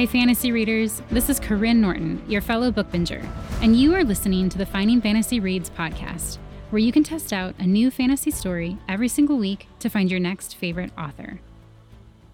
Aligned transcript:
Hi, 0.00 0.06
fantasy 0.06 0.50
readers. 0.50 1.02
This 1.10 1.28
is 1.28 1.38
Karyne 1.38 1.76
Norton, 1.76 2.22
your 2.26 2.40
fellow 2.40 2.70
book 2.70 2.90
binger, 2.90 3.22
and 3.60 3.76
you 3.76 3.94
are 3.94 4.02
listening 4.02 4.48
to 4.48 4.56
the 4.56 4.64
Finding 4.64 5.02
Fantasy 5.02 5.40
Reads 5.40 5.68
podcast, 5.68 6.38
where 6.70 6.80
you 6.80 6.90
can 6.90 7.04
test 7.04 7.34
out 7.34 7.54
a 7.58 7.66
new 7.66 7.90
fantasy 7.90 8.30
story 8.30 8.78
every 8.88 9.08
single 9.08 9.36
week 9.36 9.68
to 9.78 9.90
find 9.90 10.10
your 10.10 10.18
next 10.18 10.56
favorite 10.56 10.90
author. 10.96 11.42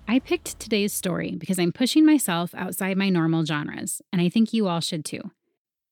I 0.06 0.20
picked 0.20 0.60
today's 0.60 0.92
story 0.92 1.34
because 1.34 1.58
I'm 1.58 1.72
pushing 1.72 2.06
myself 2.06 2.54
outside 2.54 2.96
my 2.96 3.08
normal 3.08 3.44
genres, 3.44 4.00
and 4.12 4.22
I 4.22 4.28
think 4.28 4.52
you 4.52 4.68
all 4.68 4.78
should 4.78 5.04
too. 5.04 5.32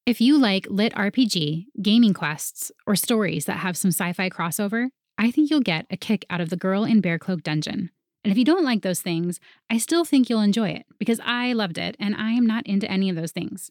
If 0.06 0.20
you 0.20 0.38
like 0.38 0.68
lit 0.70 0.95
RPG, 0.95 1.66
gaming 1.82 2.14
quests, 2.14 2.70
or 2.86 2.95
stories 2.95 3.46
that 3.46 3.56
have 3.56 3.77
some 3.77 3.91
sci 3.91 4.12
fi 4.12 4.30
crossover, 4.30 4.91
I 5.18 5.32
think 5.32 5.50
you'll 5.50 5.59
get 5.59 5.86
a 5.91 5.96
kick 5.96 6.25
out 6.30 6.41
of 6.41 6.50
The 6.50 6.56
Girl 6.56 6.84
in 6.84 7.02
Bearcloak 7.02 7.43
Dungeon. 7.43 7.90
And 8.24 8.32
if 8.32 8.38
you 8.38 8.44
don't 8.44 8.64
like 8.64 8.82
those 8.82 9.02
things, 9.02 9.38
I 9.68 9.76
still 9.76 10.04
think 10.04 10.28
you'll 10.28 10.40
enjoy 10.40 10.70
it 10.70 10.86
because 10.98 11.20
I 11.24 11.52
loved 11.52 11.76
it 11.76 11.94
and 12.00 12.14
I 12.16 12.32
am 12.32 12.46
not 12.46 12.66
into 12.66 12.90
any 12.90 13.10
of 13.10 13.16
those 13.16 13.32
things. 13.32 13.70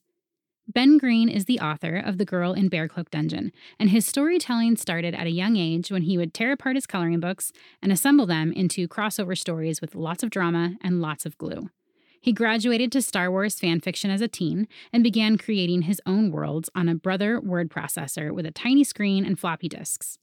Ben 0.72 0.98
Green 0.98 1.28
is 1.28 1.44
the 1.44 1.60
author 1.60 1.98
of 1.98 2.18
The 2.18 2.24
Girl 2.24 2.54
in 2.54 2.70
Bearcloak 2.70 3.10
Dungeon, 3.10 3.52
and 3.78 3.90
his 3.90 4.06
storytelling 4.06 4.78
started 4.78 5.14
at 5.14 5.28
a 5.28 5.32
young 5.32 5.58
age 5.58 5.92
when 5.92 6.04
he 6.04 6.18
would 6.18 6.34
tear 6.34 6.54
apart 6.54 6.78
his 6.78 6.86
coloring 6.86 7.20
books 7.20 7.52
and 7.82 7.92
assemble 7.92 8.26
them 8.26 8.54
into 8.54 8.88
crossover 8.88 9.38
stories 9.38 9.82
with 9.82 9.94
lots 9.94 10.24
of 10.24 10.30
drama 10.30 10.78
and 10.82 11.02
lots 11.02 11.26
of 11.26 11.38
glue. 11.38 11.70
He 12.22 12.32
graduated 12.32 12.94
to 12.94 13.02
Star 13.02 13.30
Wars 13.30 13.60
fan 13.60 13.82
fiction 13.82 14.10
as 14.10 14.22
a 14.22 14.30
teen 14.30 14.70
and 14.94 15.04
began 15.04 15.38
creating 15.38 15.82
his 15.82 16.00
own 16.06 16.32
worlds 16.32 16.70
on 16.74 16.88
a 16.88 16.96
Brother 16.96 17.42
word 17.42 17.70
processor 17.70 18.32
with 18.32 18.46
a 18.46 18.52
tiny 18.52 18.86
screen 18.86 19.26
and 19.26 19.38
floppy 19.38 19.68
disks. 19.68 20.18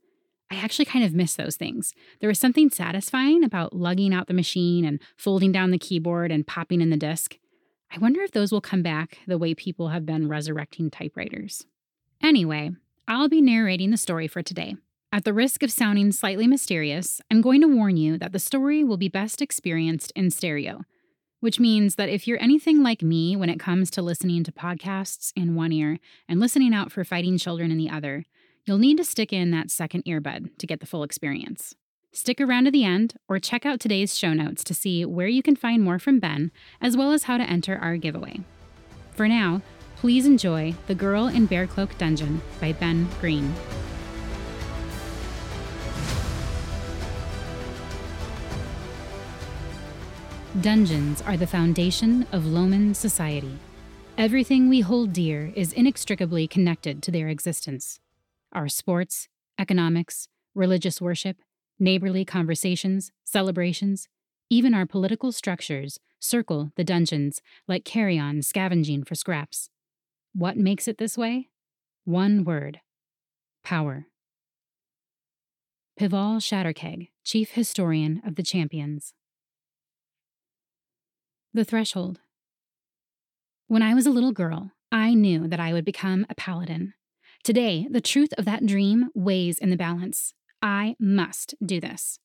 I 0.51 0.57
actually 0.57 0.85
kind 0.85 1.05
of 1.05 1.15
miss 1.15 1.37
those 1.37 1.57
things. 1.57 1.95
There 2.21 2.29
was 2.29 2.39
something 2.39 2.71
satisfying 2.71 3.45
about 3.45 3.75
lugging 3.75 4.13
out 4.13 4.27
the 4.27 4.35
machine 4.35 4.85
and 4.85 5.01
folding 5.17 5.53
down 5.53 5.71
the 5.71 5.79
keyboard 5.79 6.33
and 6.33 6.47
popping 6.47 6.81
in 6.81 6.91
the 6.91 6.97
disk. 6.97 7.39
I 7.93 7.99
wonder 7.99 8.21
if 8.23 8.33
those 8.33 8.51
will 8.51 8.61
come 8.61 8.83
back 8.83 9.19
the 9.27 9.39
way 9.39 9.55
people 9.55 9.89
have 9.89 10.05
been 10.05 10.29
resurrecting 10.29 10.91
typewriters. 10.91 11.67
Anyway, 12.23 12.71
I'll 13.07 13.29
be 13.29 13.41
narrating 13.41 13.91
the 13.91 13.97
story 13.97 14.29
for 14.29 14.43
today. 14.43 14.77
At 15.13 15.25
the 15.25 15.33
risk 15.33 15.63
of 15.65 15.73
sounding 15.73 16.13
slightly 16.13 16.47
mysterious, 16.47 17.21
I'm 17.31 17.41
going 17.41 17.61
to 17.63 17.67
warn 17.67 17.97
you 17.97 18.17
that 18.19 18.33
the 18.33 18.39
story 18.39 18.85
will 18.85 18.97
be 18.97 19.09
best 19.09 19.43
experienced 19.43 20.13
in 20.15 20.31
stereo, 20.31 20.83
which 21.41 21.59
means 21.59 21.97
that 21.97 22.09
if 22.09 22.29
you're 22.29 22.41
anything 22.41 22.83
like 22.83 23.03
me 23.03 23.35
when 23.35 23.49
it 23.49 23.59
comes 23.59 23.91
to 23.93 24.03
listening 24.03 24.45
to 24.45 24.53
podcasts 24.53 25.33
in 25.35 25.57
one 25.57 25.73
ear 25.73 25.99
and 26.29 26.39
listening 26.39 26.73
out 26.73 26.93
for 26.93 27.03
fighting 27.03 27.39
children 27.39 27.73
in 27.73 27.79
the 27.79 27.91
other, 27.91 28.25
You'll 28.67 28.79
need 28.79 28.99
to 28.99 29.05
stick 29.05 29.33
in 29.33 29.51
that 29.53 29.71
second 29.71 30.05
earbud 30.05 30.59
to 30.59 30.67
get 30.67 30.81
the 30.81 30.87
full 30.87 31.03
experience. 31.03 31.75
Stick 32.13 32.41
around 32.41 32.65
to 32.65 32.71
the 32.71 32.85
end 32.85 33.15
or 33.29 33.39
check 33.39 33.65
out 33.65 33.81
today's 33.81 34.19
show 34.19 34.33
notes 34.33 34.63
to 34.65 34.75
see 34.75 35.05
where 35.05 35.29
you 35.29 35.43
can 35.43 35.57
find 35.57 35.83
more 35.83 35.99
from 35.99 36.21
Ben, 36.21 36.51
as 36.81 36.97
well 36.97 37.13
as 37.13 37.25
how 37.25 37.39
to 37.39 37.45
enter 37.45 37.79
our 37.79 37.97
giveaway. 37.97 38.41
For 39.13 39.29
now, 39.29 39.63
please 39.97 40.27
enjoy 40.27 40.75
The 40.89 40.95
Girl 40.95 41.29
in 41.29 41.49
Bearcloak 41.49 41.97
Dungeon 41.99 42.43
by 42.61 42.73
Ben 42.73 43.09
Green. 43.21 43.55
Dungeons 50.61 51.23
are 51.23 51.37
the 51.37 51.47
foundation 51.47 52.27
of 52.33 52.45
Loman 52.45 52.93
society. 52.93 53.57
Everything 54.19 54.69
we 54.69 54.81
hold 54.81 55.13
dear 55.13 55.53
is 55.55 55.73
inextricably 55.73 56.47
connected 56.47 57.03
to 57.05 57.11
their 57.11 57.29
existence. 57.29 58.01
Our 58.53 58.69
sports, 58.69 59.29
economics, 59.59 60.29
religious 60.55 61.01
worship, 61.01 61.37
neighborly 61.79 62.25
conversations, 62.25 63.13
celebrations, 63.25 64.09
even 64.51 64.75
our 64.75 64.87
political 64.87 65.31
structures 65.31 66.01
circle 66.19 66.73
the 66.77 66.85
dungeons 66.85 67.41
like 67.69 67.85
carrion 67.85 68.43
scavenging 68.43 69.05
for 69.05 69.15
scraps. 69.15 69.71
What 70.35 70.57
makes 70.57 70.89
it 70.89 70.99
this 70.99 71.17
way? 71.17 71.49
One 72.05 72.45
word 72.45 72.81
power. 73.63 74.07
Pival 75.99 76.39
Shatterkeg, 76.39 77.11
Chief 77.25 77.51
Historian 77.51 78.23
of 78.27 78.37
the 78.37 78.43
Champions. 78.43 79.13
The 81.53 81.65
Threshold. 81.65 82.21
When 83.67 83.83
I 83.83 83.95
was 83.95 84.07
a 84.07 84.11
little 84.11 84.33
girl, 84.33 84.73
I 84.91 85.15
knew 85.15 85.47
that 85.47 85.61
I 85.61 85.73
would 85.73 85.85
become 85.85 86.27
a 86.29 86.35
paladin. 86.35 86.95
Today, 87.43 87.89
the 87.91 88.03
truth 88.03 88.35
of 88.37 88.45
that 88.45 88.67
dream 88.67 89.09
weighs 89.15 89.59
in 89.59 89.71
the 89.71 89.77
balance. 89.77 90.35
I 90.61 90.95
must 91.01 91.55
do 91.65 91.81
this. 91.81 92.19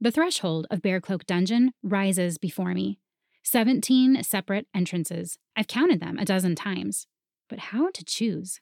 The 0.00 0.10
threshold 0.10 0.66
of 0.68 0.82
Bearcloak 0.82 1.26
Dungeon 1.26 1.70
rises 1.80 2.38
before 2.38 2.74
me. 2.74 2.98
17 3.44 4.20
separate 4.24 4.66
entrances. 4.74 5.38
I've 5.54 5.68
counted 5.68 6.00
them 6.00 6.18
a 6.18 6.24
dozen 6.24 6.56
times. 6.56 7.06
But 7.48 7.60
how 7.60 7.90
to 7.92 8.04
choose? 8.04 8.60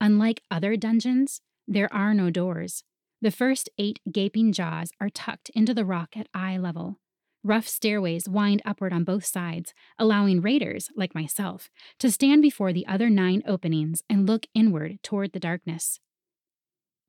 Unlike 0.00 0.42
other 0.50 0.76
dungeons, 0.76 1.42
there 1.68 1.92
are 1.92 2.14
no 2.14 2.30
doors. 2.30 2.82
The 3.20 3.30
first 3.30 3.68
eight 3.76 4.00
gaping 4.10 4.52
jaws 4.52 4.92
are 4.98 5.10
tucked 5.10 5.50
into 5.50 5.74
the 5.74 5.84
rock 5.84 6.16
at 6.16 6.28
eye 6.32 6.56
level. 6.56 6.98
Rough 7.44 7.66
stairways 7.66 8.28
wind 8.28 8.62
upward 8.64 8.92
on 8.92 9.02
both 9.02 9.24
sides, 9.24 9.74
allowing 9.98 10.40
raiders, 10.40 10.90
like 10.94 11.14
myself, 11.14 11.70
to 11.98 12.10
stand 12.10 12.40
before 12.40 12.72
the 12.72 12.86
other 12.86 13.10
nine 13.10 13.42
openings 13.46 14.02
and 14.08 14.28
look 14.28 14.46
inward 14.54 15.02
toward 15.02 15.32
the 15.32 15.40
darkness. 15.40 15.98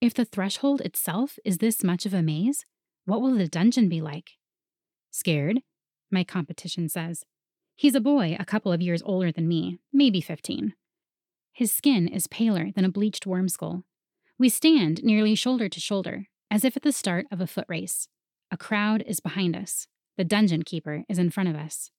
If 0.01 0.15
the 0.15 0.25
threshold 0.25 0.81
itself 0.81 1.37
is 1.45 1.59
this 1.59 1.83
much 1.83 2.07
of 2.07 2.15
a 2.15 2.23
maze, 2.23 2.65
what 3.05 3.21
will 3.21 3.35
the 3.35 3.47
dungeon 3.47 3.89
be 3.89 4.01
like? 4.01 4.31
Scared? 5.11 5.61
My 6.09 6.23
competition 6.23 6.89
says. 6.89 7.25
He's 7.75 7.95
a 7.95 8.01
boy 8.01 8.35
a 8.39 8.45
couple 8.45 8.71
of 8.71 8.81
years 8.81 9.03
older 9.05 9.31
than 9.31 9.47
me, 9.47 9.79
maybe 9.91 10.19
15. 10.19 10.73
His 11.51 11.71
skin 11.71 12.07
is 12.07 12.25
paler 12.25 12.71
than 12.75 12.85
a 12.85 12.91
bleached 12.91 13.27
worm 13.27 13.49
skull. 13.49 13.83
We 14.39 14.49
stand 14.49 15.03
nearly 15.03 15.35
shoulder 15.35 15.69
to 15.69 15.79
shoulder, 15.79 16.25
as 16.49 16.65
if 16.65 16.75
at 16.75 16.81
the 16.81 16.91
start 16.91 17.27
of 17.31 17.39
a 17.39 17.47
foot 17.47 17.65
race. 17.69 18.07
A 18.49 18.57
crowd 18.57 19.03
is 19.05 19.19
behind 19.19 19.55
us. 19.55 19.87
The 20.17 20.23
dungeon 20.23 20.63
keeper 20.63 21.03
is 21.09 21.17
in 21.17 21.31
front 21.31 21.49
of 21.49 21.55
us. 21.55 21.89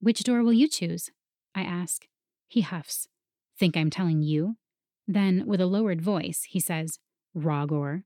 Which 0.00 0.22
door 0.22 0.42
will 0.42 0.52
you 0.52 0.68
choose? 0.68 1.10
I 1.54 1.62
ask. 1.62 2.06
He 2.48 2.60
huffs. 2.60 3.08
Think 3.58 3.76
I'm 3.76 3.90
telling 3.90 4.22
you? 4.22 4.56
Then, 5.06 5.44
with 5.46 5.60
a 5.60 5.66
lowered 5.66 6.00
voice, 6.00 6.44
he 6.48 6.60
says, 6.60 6.98
Rogor. 7.36 8.04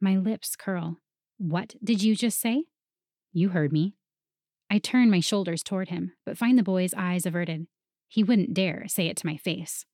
My 0.00 0.16
lips 0.16 0.56
curl. 0.56 0.98
What 1.38 1.76
did 1.82 2.02
you 2.02 2.16
just 2.16 2.40
say? 2.40 2.64
You 3.32 3.50
heard 3.50 3.72
me. 3.72 3.94
I 4.68 4.78
turn 4.78 5.10
my 5.10 5.20
shoulders 5.20 5.62
toward 5.62 5.88
him, 5.88 6.12
but 6.26 6.38
find 6.38 6.58
the 6.58 6.62
boy's 6.62 6.94
eyes 6.94 7.26
averted. 7.26 7.66
He 8.08 8.24
wouldn't 8.24 8.54
dare 8.54 8.86
say 8.88 9.06
it 9.06 9.16
to 9.18 9.26
my 9.26 9.36
face. 9.36 9.86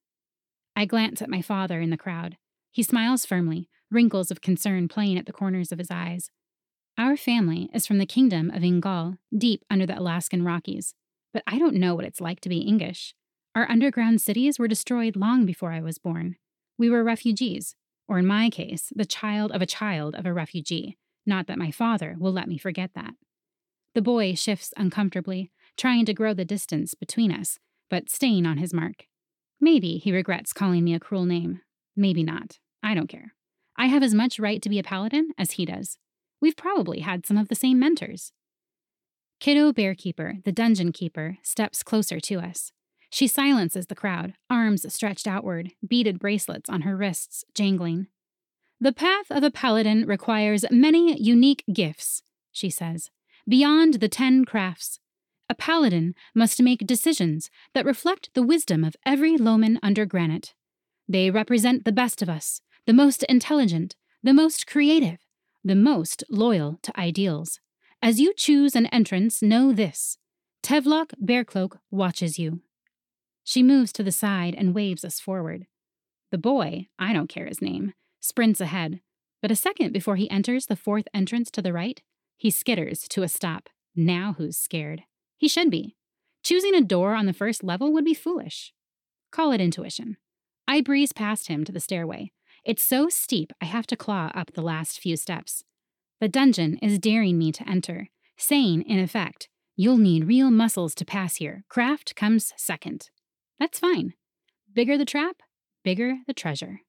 I 0.75 0.85
glance 0.85 1.21
at 1.21 1.31
my 1.31 1.43
father 1.43 1.81
in 1.81 1.91
the 1.91 1.97
crowd. 1.97 2.37
He 2.71 2.83
smiles 2.83 3.27
firmly, 3.27 3.69
wrinkles 3.91 4.31
of 4.31 4.41
concern 4.41 4.89
playing 4.89 5.19
at 5.19 5.27
the 5.27 5.33
corners 5.33 5.73
of 5.73 5.79
his 5.79 5.91
eyes. 5.91 6.31
Our 6.99 7.17
family 7.17 7.71
is 7.73 7.87
from 7.87 7.99
the 7.99 8.07
kingdom 8.07 8.51
of 8.51 8.65
Ingal, 8.65 9.19
deep 9.33 9.65
under 9.71 9.87
the 9.87 9.97
Alaskan 9.97 10.45
Rockies, 10.45 10.97
but 11.33 11.45
I 11.47 11.57
don't 11.57 11.77
know 11.77 11.95
what 11.95 12.05
it's 12.05 12.21
like 12.21 12.41
to 12.41 12.49
be 12.49 12.67
Ingish. 12.69 13.15
Our 13.55 13.71
underground 13.71 14.21
cities 14.21 14.59
were 14.59 14.67
destroyed 14.67 15.15
long 15.15 15.47
before 15.47 15.71
I 15.71 15.81
was 15.81 15.99
born. 15.99 16.35
We 16.77 16.91
were 16.91 17.05
refugees, 17.05 17.77
or 18.09 18.19
in 18.19 18.27
my 18.27 18.51
case, 18.51 18.93
the 18.97 19.05
child 19.05 19.53
of 19.53 19.63
a 19.63 19.67
child 19.67 20.17
of 20.17 20.27
a 20.27 20.33
refugee. 20.33 20.99
Not 21.25 21.47
that 21.47 21.57
my 21.57 21.71
father 21.71 22.17
will 22.19 22.33
let 22.33 22.49
me 22.49 22.59
forget 22.59 22.91
that. 22.97 23.15
The 23.95 24.03
boy 24.03 24.35
shifts 24.35 24.75
uncomfortably, 24.77 25.53
trying 25.77 26.05
to 26.07 26.15
grow 26.15 26.35
the 26.35 26.45
distance 26.45 26.95
between 26.95 27.31
us, 27.31 27.61
but 27.89 28.11
staying 28.11 28.45
on 28.45 28.59
his 28.59 28.75
mark. 28.75 29.07
Maybe 29.61 29.99
he 29.99 30.11
regrets 30.11 30.53
calling 30.53 30.83
me 30.83 30.95
a 30.95 31.01
cruel 31.01 31.27
name. 31.27 31.61
Maybe 31.95 32.25
not. 32.25 32.59
I 32.83 32.95
don't 32.95 33.07
care. 33.09 33.35
I 33.77 33.87
have 33.87 34.03
as 34.03 34.15
much 34.15 34.41
right 34.41 34.61
to 34.63 34.69
be 34.69 34.81
a 34.81 34.83
paladin 34.83 35.31
as 35.39 35.53
he 35.53 35.65
does. 35.65 35.97
We've 36.41 36.57
probably 36.57 37.01
had 37.01 37.27
some 37.27 37.37
of 37.37 37.49
the 37.49 37.55
same 37.55 37.79
mentors. 37.79 38.33
Kiddo 39.41 39.73
Bearkeeper, 39.73 40.43
the 40.45 40.53
dungeon 40.53 40.93
keeper, 40.93 41.39
steps 41.43 41.83
closer 41.83 42.21
to 42.21 42.41
us. 42.41 42.73
She 43.11 43.27
silences 43.27 43.87
the 43.87 43.95
crowd, 43.95 44.35
arms 44.51 44.93
stretched 44.93 45.27
outward, 45.27 45.73
beaded 45.87 46.19
bracelets 46.19 46.69
on 46.69 46.83
her 46.83 46.97
wrists 46.97 47.45
jangling. 47.55 48.09
The 48.81 48.93
path 48.93 49.31
of 49.31 49.43
a 49.43 49.51
paladin 49.51 50.07
requires 50.07 50.65
many 50.71 51.21
unique 51.21 51.65
gifts, 51.73 52.23
she 52.53 52.71
says, 52.71 53.11
beyond 53.49 53.95
the 53.95 54.09
ten 54.09 54.45
crafts. 54.45 55.01
A 55.49 55.55
paladin 55.55 56.15
must 56.35 56.63
make 56.63 56.87
decisions 56.87 57.51
that 57.75 57.87
reflect 57.87 58.31
the 58.35 58.43
wisdom 58.43 58.85
of 58.85 58.97
every 59.07 59.37
Loman 59.37 59.81
under 59.83 60.05
granite. 60.05 60.55
They 61.09 61.31
represent 61.31 61.85
the 61.85 61.93
best 61.93 62.21
of 62.21 62.29
us, 62.29 62.61
the 62.87 62.93
most 62.93 63.23
intelligent, 63.25 63.97
the 64.23 64.35
most 64.35 64.67
creative, 64.67 65.19
the 65.69 65.75
most 65.75 66.25
loyal 66.31 66.79
to 66.83 66.99
ideals. 66.99 67.61
As 68.01 68.19
you 68.19 68.33
choose 68.35 68.75
an 68.75 68.87
entrance, 68.87 69.43
know 69.43 69.73
this 69.73 70.17
Tevlok 70.63 71.13
Bearcloak 71.23 71.79
watches 71.91 72.39
you. 72.39 72.61
She 73.45 73.63
moves 73.63 73.93
to 73.93 74.03
the 74.03 74.13
side 74.13 74.55
and 74.57 74.75
waves 74.75 75.05
us 75.05 75.21
forward. 75.21 75.67
The 76.31 76.39
boy, 76.39 76.89
I 76.99 77.13
don't 77.13 77.29
care 77.29 77.47
his 77.47 77.61
name, 77.61 77.93
sprints 78.19 78.61
ahead, 78.61 79.01
but 79.43 79.51
a 79.51 79.57
second 79.57 79.93
before 79.93 80.17
he 80.17 80.31
enters 80.31 80.67
the 80.67 80.77
fourth 80.77 81.07
entrance 81.13 81.51
to 81.53 81.63
the 81.63 81.73
right, 81.73 82.01
he 82.37 82.51
skitters 82.51 83.07
to 83.09 83.23
a 83.23 83.29
stop. 83.29 83.69
Now 83.95 84.35
who's 84.39 84.57
scared? 84.57 85.03
He 85.37 85.49
should 85.49 85.71
be. 85.71 85.97
Choosing 86.43 86.75
a 86.75 86.81
door 86.81 87.15
on 87.15 87.27
the 87.27 87.33
first 87.33 87.63
level 87.63 87.93
would 87.93 88.05
be 88.05 88.15
foolish. 88.15 88.73
Call 89.31 89.53
it 89.53 89.61
intuition. 89.61 90.17
I 90.67 90.81
breeze 90.81 91.13
past 91.13 91.49
him 91.49 91.65
to 91.65 91.73
the 91.73 91.81
stairway. 91.81 92.33
It's 92.65 92.83
so 92.83 93.09
steep 93.09 93.53
I 93.61 93.65
have 93.65 93.87
to 93.89 93.97
claw 93.97 94.31
up 94.35 94.53
the 94.53 94.63
last 94.63 95.01
few 95.01 95.17
steps. 95.17 95.65
The 96.21 96.29
dungeon 96.29 96.79
is 96.79 96.99
daring 96.99 97.39
me 97.39 97.53
to 97.53 97.69
enter, 97.69 98.09
saying, 98.37 98.83
in 98.83 98.99
effect, 98.99 99.49
You'll 99.81 99.99
need 99.99 100.27
real 100.27 100.51
muscles 100.51 100.93
to 100.97 101.05
pass 101.05 101.37
here. 101.37 101.63
Craft 101.69 102.17
comes 102.17 102.53
second. 102.57 103.11
That's 103.61 103.79
fine. 103.79 104.15
Bigger 104.75 104.99
the 104.99 105.05
trap, 105.05 105.37
bigger 105.85 106.17
the 106.27 106.35
treasure. 106.35 106.81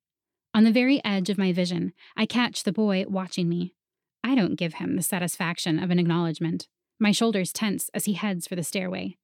On 0.55 0.63
the 0.63 0.71
very 0.71 0.99
edge 1.05 1.29
of 1.29 1.37
my 1.37 1.53
vision, 1.53 1.93
I 2.17 2.25
catch 2.25 2.63
the 2.63 2.71
boy 2.71 3.05
watching 3.07 3.47
me. 3.47 3.75
I 4.23 4.33
don't 4.33 4.55
give 4.55 4.73
him 4.73 4.95
the 4.95 5.03
satisfaction 5.03 5.77
of 5.77 5.91
an 5.91 5.99
acknowledgement. 5.99 6.67
My 6.99 7.11
shoulders 7.11 7.53
tense 7.53 7.91
as 7.93 8.05
he 8.05 8.13
heads 8.13 8.47
for 8.47 8.55
the 8.55 8.63
stairway. 8.63 9.17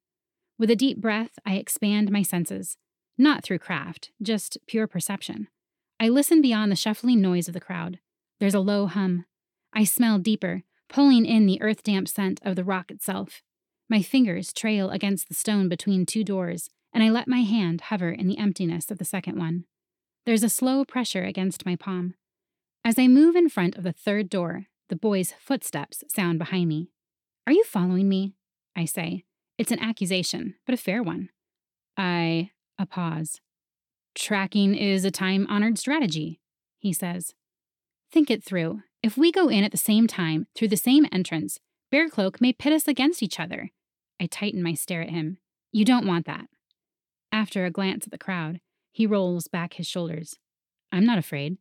With 0.60 0.70
a 0.70 0.76
deep 0.76 1.02
breath, 1.02 1.40
I 1.44 1.56
expand 1.56 2.12
my 2.12 2.22
senses. 2.22 2.78
Not 3.18 3.44
through 3.44 3.60
craft, 3.60 4.12
just 4.22 4.60
pure 4.68 4.86
perception. 4.86 5.48
I 6.00 6.10
listen 6.10 6.42
beyond 6.42 6.72
the 6.72 6.76
shuffling 6.76 7.22
noise 7.22 7.48
of 7.48 7.54
the 7.54 7.62
crowd. 7.62 8.00
There's 8.40 8.54
a 8.54 8.60
low 8.60 8.88
hum. 8.88 9.26
I 9.74 9.84
smell 9.84 10.20
deeper, 10.20 10.64
pulling 10.90 11.26
in 11.26 11.46
the 11.46 11.62
earth 11.62 11.84
damp 11.84 12.08
scent 12.08 12.40
of 12.44 12.56
the 12.56 12.64
rock 12.64 12.92
itself. 12.92 13.42
My 13.90 14.02
fingers 14.02 14.52
trail 14.52 14.90
against 14.90 15.28
the 15.28 15.36
stone 15.36 15.70
between 15.70 16.06
two 16.06 16.24
doors, 16.24 16.70
and 16.94 17.04
I 17.04 17.10
let 17.10 17.28
my 17.28 17.42
hand 17.42 17.82
hover 17.82 18.10
in 18.10 18.28
the 18.28 18.38
emptiness 18.38 18.92
of 18.92 18.98
the 18.98 19.06
second 19.06 19.38
one. 19.38 19.66
There's 20.26 20.44
a 20.44 20.50
slow 20.50 20.84
pressure 20.86 21.24
against 21.24 21.66
my 21.66 21.76
palm. 21.76 22.16
As 22.84 23.00
I 23.00 23.08
move 23.08 23.36
in 23.36 23.50
front 23.50 23.78
of 23.78 23.84
the 23.84 23.94
third 23.94 24.30
door, 24.30 24.66
the 24.90 24.96
boy's 24.96 25.34
footsteps 25.40 26.04
sound 26.08 26.40
behind 26.40 26.68
me. 26.68 26.92
Are 27.48 27.54
you 27.54 27.64
following 27.64 28.10
me? 28.10 28.34
I 28.76 28.86
say. 28.86 29.24
It's 29.58 29.72
an 29.72 29.80
accusation, 29.80 30.56
but 30.66 30.74
a 30.74 30.78
fair 30.78 31.02
one. 31.02 31.30
I. 31.96 32.52
A 32.78 32.86
pause. 32.86 33.40
Tracking 34.16 34.76
is 34.76 35.04
a 35.04 35.12
time 35.12 35.46
honored 35.50 35.78
strategy, 35.78 36.40
he 36.80 36.94
says. 36.94 37.34
Think 38.12 38.32
it 38.32 38.44
through. 38.44 38.82
If 39.04 39.18
we 39.18 39.32
go 39.32 39.50
in 39.50 39.64
at 39.64 39.72
the 39.72 39.78
same 39.78 40.08
time, 40.08 40.48
through 40.56 40.70
the 40.70 40.78
same 40.78 41.06
entrance, 41.12 41.60
Bearcloak 41.92 42.42
may 42.42 42.54
pit 42.54 42.74
us 42.74 42.88
against 42.88 43.22
each 43.22 43.40
other. 43.40 43.72
I 44.20 44.26
tighten 44.26 44.64
my 44.64 44.74
stare 44.74 45.02
at 45.02 45.10
him. 45.10 45.38
You 45.72 45.84
don't 45.84 46.08
want 46.08 46.26
that. 46.26 46.48
After 47.32 47.66
a 47.66 47.72
glance 47.72 48.06
at 48.08 48.12
the 48.12 48.18
crowd, 48.18 48.62
he 48.92 49.06
rolls 49.06 49.50
back 49.50 49.74
his 49.74 49.86
shoulders. 49.86 50.38
I'm 50.92 51.06
not 51.06 51.18
afraid. 51.18 51.58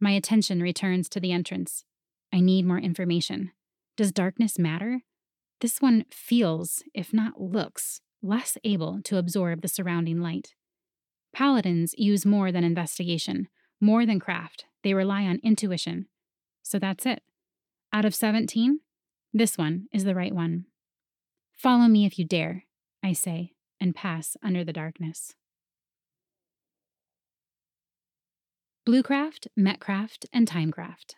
My 0.00 0.10
attention 0.10 0.60
returns 0.60 1.08
to 1.10 1.20
the 1.20 1.32
entrance. 1.32 1.84
I 2.32 2.40
need 2.40 2.66
more 2.66 2.78
information. 2.78 3.52
Does 3.96 4.12
darkness 4.12 4.58
matter? 4.58 5.02
This 5.60 5.80
one 5.80 6.04
feels, 6.10 6.82
if 6.94 7.12
not 7.12 7.40
looks, 7.40 8.00
less 8.20 8.58
able 8.64 9.00
to 9.04 9.16
absorb 9.16 9.62
the 9.62 9.68
surrounding 9.68 10.20
light. 10.20 10.54
Paladins 11.32 11.94
use 11.96 12.26
more 12.26 12.50
than 12.50 12.64
investigation, 12.64 13.48
more 13.80 14.06
than 14.06 14.20
craft. 14.20 14.64
They 14.82 14.94
rely 14.94 15.24
on 15.24 15.40
intuition. 15.42 16.06
So 16.62 16.78
that's 16.78 17.06
it. 17.06 17.22
Out 17.92 18.04
of 18.04 18.14
17, 18.14 18.80
this 19.32 19.56
one 19.56 19.86
is 19.92 20.04
the 20.04 20.14
right 20.14 20.34
one. 20.34 20.66
Follow 21.52 21.88
me 21.88 22.06
if 22.06 22.18
you 22.18 22.24
dare, 22.24 22.64
I 23.02 23.12
say, 23.12 23.52
and 23.80 23.94
pass 23.94 24.36
under 24.42 24.64
the 24.64 24.72
darkness. 24.72 25.34
Bluecraft, 28.86 29.48
Metcraft, 29.54 30.26
and 30.32 30.48
Timecraft. 30.48 31.14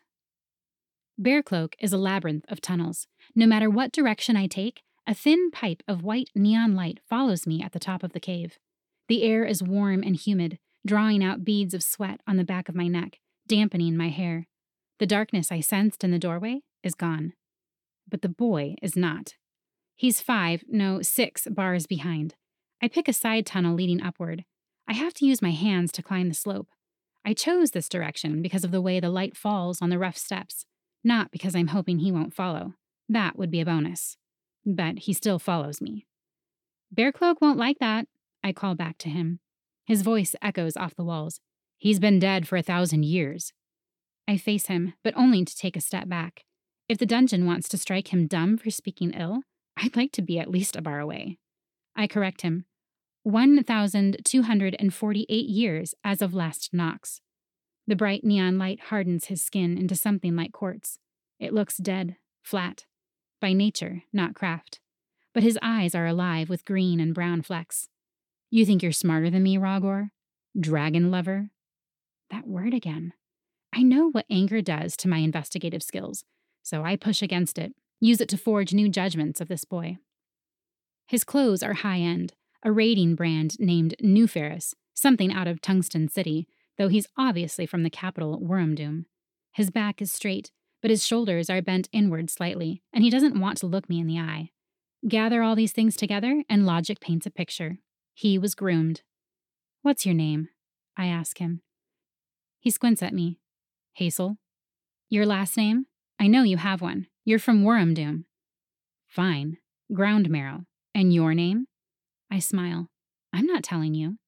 Bearcloak 1.21 1.75
is 1.79 1.93
a 1.93 1.99
labyrinth 1.99 2.45
of 2.49 2.61
tunnels. 2.61 3.07
No 3.35 3.47
matter 3.47 3.71
what 3.71 3.93
direction 3.93 4.37
I 4.37 4.47
take, 4.47 4.83
a 5.07 5.15
thin 5.15 5.51
pipe 5.51 5.83
of 5.87 6.03
white 6.03 6.31
neon 6.35 6.75
light 6.75 6.99
follows 7.09 7.47
me 7.47 7.63
at 7.63 7.73
the 7.73 7.79
top 7.79 8.03
of 8.03 8.13
the 8.13 8.21
cave. 8.21 8.59
The 9.11 9.25
air 9.25 9.45
is 9.45 9.61
warm 9.61 10.05
and 10.05 10.15
humid, 10.15 10.61
drawing 10.87 11.25
out 11.25 11.45
beads 11.45 11.75
of 11.75 11.83
sweat 11.83 12.21
on 12.29 12.37
the 12.37 12.45
back 12.45 12.69
of 12.69 12.77
my 12.77 12.87
neck, 12.87 13.19
dampening 13.49 13.97
my 13.97 14.09
hair. 14.09 14.47
The 15.01 15.07
darkness 15.07 15.51
I 15.51 15.59
sensed 15.59 16.05
in 16.05 16.13
the 16.13 16.19
doorway 16.21 16.61
is 16.85 16.95
gone. 16.95 17.33
But 18.09 18.23
the 18.23 18.29
boy 18.29 18.77
is 18.81 18.95
not. 18.95 19.35
He's 19.97 20.21
five, 20.21 20.63
no, 20.69 21.03
six 21.03 21.49
bars 21.51 21.89
behind. 21.89 22.37
I 22.81 22.87
pick 22.87 23.09
a 23.09 23.13
side 23.13 23.47
tunnel 23.47 23.75
leading 23.75 24.01
upward. 24.01 24.45
I 24.87 24.93
have 24.93 25.15
to 25.15 25.27
use 25.27 25.43
my 25.43 25.51
hands 25.51 25.91
to 25.93 26.05
climb 26.05 26.29
the 26.29 26.35
slope. 26.37 26.69
I 27.25 27.35
chose 27.35 27.73
this 27.73 27.89
direction 27.89 28.43
because 28.43 28.63
of 28.63 28.71
the 28.71 28.81
way 28.81 29.01
the 29.01 29.11
light 29.11 29.37
falls 29.37 29.83
on 29.83 29.91
the 29.91 29.99
rough 29.99 30.17
steps, 30.17 30.67
not 31.03 31.33
because 31.33 31.57
I'm 31.57 31.69
hoping 31.69 31.99
he 31.99 32.13
won't 32.13 32.33
follow. 32.33 32.75
That 33.09 33.37
would 33.37 33.51
be 33.51 33.61
a 33.61 33.65
bonus. 33.65 34.17
But 34.65 35.01
he 35.01 35.13
still 35.13 35.41
follows 35.41 35.81
me. 35.81 36.07
Bearcloak 36.95 37.41
won't 37.41 37.59
like 37.59 37.81
that, 37.81 38.07
I 38.43 38.53
call 38.53 38.75
back 38.75 38.99
to 38.99 39.09
him. 39.09 39.41
His 39.85 40.03
voice 40.03 40.35
echoes 40.41 40.77
off 40.77 40.95
the 40.95 41.05
walls. 41.05 41.41
He's 41.77 41.99
been 41.99 42.19
dead 42.19 42.47
for 42.47 42.57
a 42.57 42.63
thousand 42.63 43.05
years. 43.05 43.53
I 44.29 44.37
face 44.37 44.67
him, 44.67 44.95
but 45.03 45.15
only 45.17 45.45
to 45.45 45.57
take 45.57 45.77
a 45.77 45.81
step 45.81 46.09
back. 46.09 46.45
If 46.89 46.99
the 46.99 47.07
dungeon 47.07 47.47
wants 47.47 47.69
to 47.71 47.79
strike 47.79 48.13
him 48.13 48.27
dumb 48.27 48.59
for 48.59 48.71
speaking 48.71 49.13
ill, 49.13 49.41
I'd 49.77 49.97
like 49.97 50.13
to 50.13 50.23
be 50.23 50.39
at 50.39 50.51
least 50.51 50.77
a 50.77 50.83
bar 50.83 51.01
away. 51.01 51.39
I 51.97 52.07
correct 52.07 52.43
him. 52.43 52.67
1,248 53.25 55.49
years 55.49 55.95
as 56.05 56.23
of 56.23 56.35
last 56.35 56.73
Nox. 56.73 57.21
The 57.87 57.97
bright 57.97 58.25
neon 58.25 58.59
light 58.59 58.81
hardens 58.81 59.27
his 59.27 59.43
skin 59.43 59.77
into 59.77 59.97
something 59.97 60.37
like 60.37 60.53
quartz. 60.53 60.99
It 61.39 61.53
looks 61.53 61.77
dead, 61.77 62.17
flat. 62.43 62.87
By 63.41 63.53
nature, 63.53 64.05
not 64.13 64.35
craft. 64.35 64.81
But 65.33 65.43
his 65.43 65.59
eyes 65.63 65.95
are 65.95 66.07
alive 66.07 66.49
with 66.49 66.65
green 66.65 67.01
and 67.01 67.15
brown 67.15 67.43
flecks. 67.43 67.89
You 68.53 68.67
think 68.67 68.83
you're 68.83 68.91
smarter 68.91 69.31
than 69.31 69.45
me, 69.45 69.57
Rogor? 69.59 70.11
Dragon 70.59 71.13
lover? 71.13 71.51
That 72.31 72.49
word 72.49 72.75
again. 72.75 73.13
I 73.73 73.83
know 73.83 74.11
what 74.11 74.27
anger 74.29 74.61
does 74.61 74.97
to 74.99 75.09
my 75.09 75.19
investigative 75.19 75.85
skills, 75.85 76.25
so 76.65 76.83
I 76.83 76.97
push 76.97 77.23
against 77.23 77.59
it, 77.59 77.75
use 78.01 78.21
it 78.21 78.29
to 78.31 78.37
forge 78.37 78.75
new 78.75 78.89
judgments 78.89 79.41
of 79.41 79.47
this 79.47 79.65
boy. 79.65 79.99
His 81.07 81.23
clothes 81.23 81.63
are 81.63 81.75
high 81.75 82.01
end, 82.01 82.35
a 82.65 82.73
raiding 82.73 83.15
brand 83.15 83.59
named 83.61 83.95
New 84.01 84.27
Ferris, 84.27 84.75
something 84.95 85.33
out 85.33 85.47
of 85.47 85.61
Tungsten 85.61 86.09
City, 86.09 86.49
though 86.77 86.89
he's 86.89 87.07
obviously 87.17 87.67
from 87.67 87.85
the 87.85 87.91
capital, 87.91 88.41
Wormdoom. 88.41 89.05
His 89.53 89.71
back 89.71 90.03
is 90.03 90.13
straight, 90.13 90.51
but 90.83 90.91
his 90.91 91.07
shoulders 91.07 91.49
are 91.49 91.63
bent 91.63 91.89
inward 91.93 92.31
slightly, 92.31 92.83
and 92.93 93.05
he 93.05 93.11
doesn't 93.11 93.39
want 93.39 93.59
to 93.59 93.67
look 93.67 93.89
me 93.89 94.01
in 94.01 94.09
the 94.09 94.19
eye. 94.19 94.51
Gather 95.07 95.41
all 95.41 95.55
these 95.55 95.73
things 95.73 95.95
together, 95.95 96.43
and 96.49 96.67
logic 96.67 96.99
paints 96.99 97.27
a 97.27 97.31
picture. 97.31 97.79
He 98.21 98.37
was 98.37 98.55
groomed. 98.55 99.01
What's 99.81 100.05
your 100.05 100.15
name? 100.15 100.51
I 100.95 101.07
ask 101.07 101.39
him. 101.39 101.63
He 102.59 102.71
squints 102.71 103.03
at 103.03 103.15
me. 103.15 103.39
Hazel. 103.95 104.37
Your 105.09 105.25
last 105.25 105.57
name? 105.57 105.87
I 106.19 106.27
know 106.27 106.43
you 106.43 106.59
have 106.59 106.83
one. 106.83 107.07
You're 107.25 107.39
from 107.39 107.65
Wormdoom. 107.65 108.25
Fine. 109.07 109.57
Ground 109.95 110.29
Marrow. 110.29 110.67
And 110.95 111.15
your 111.15 111.33
name? 111.33 111.65
I 112.31 112.41
smile. 112.41 112.91
I'm 113.33 113.47
not 113.47 113.63
telling 113.63 113.95
you. 113.95 114.19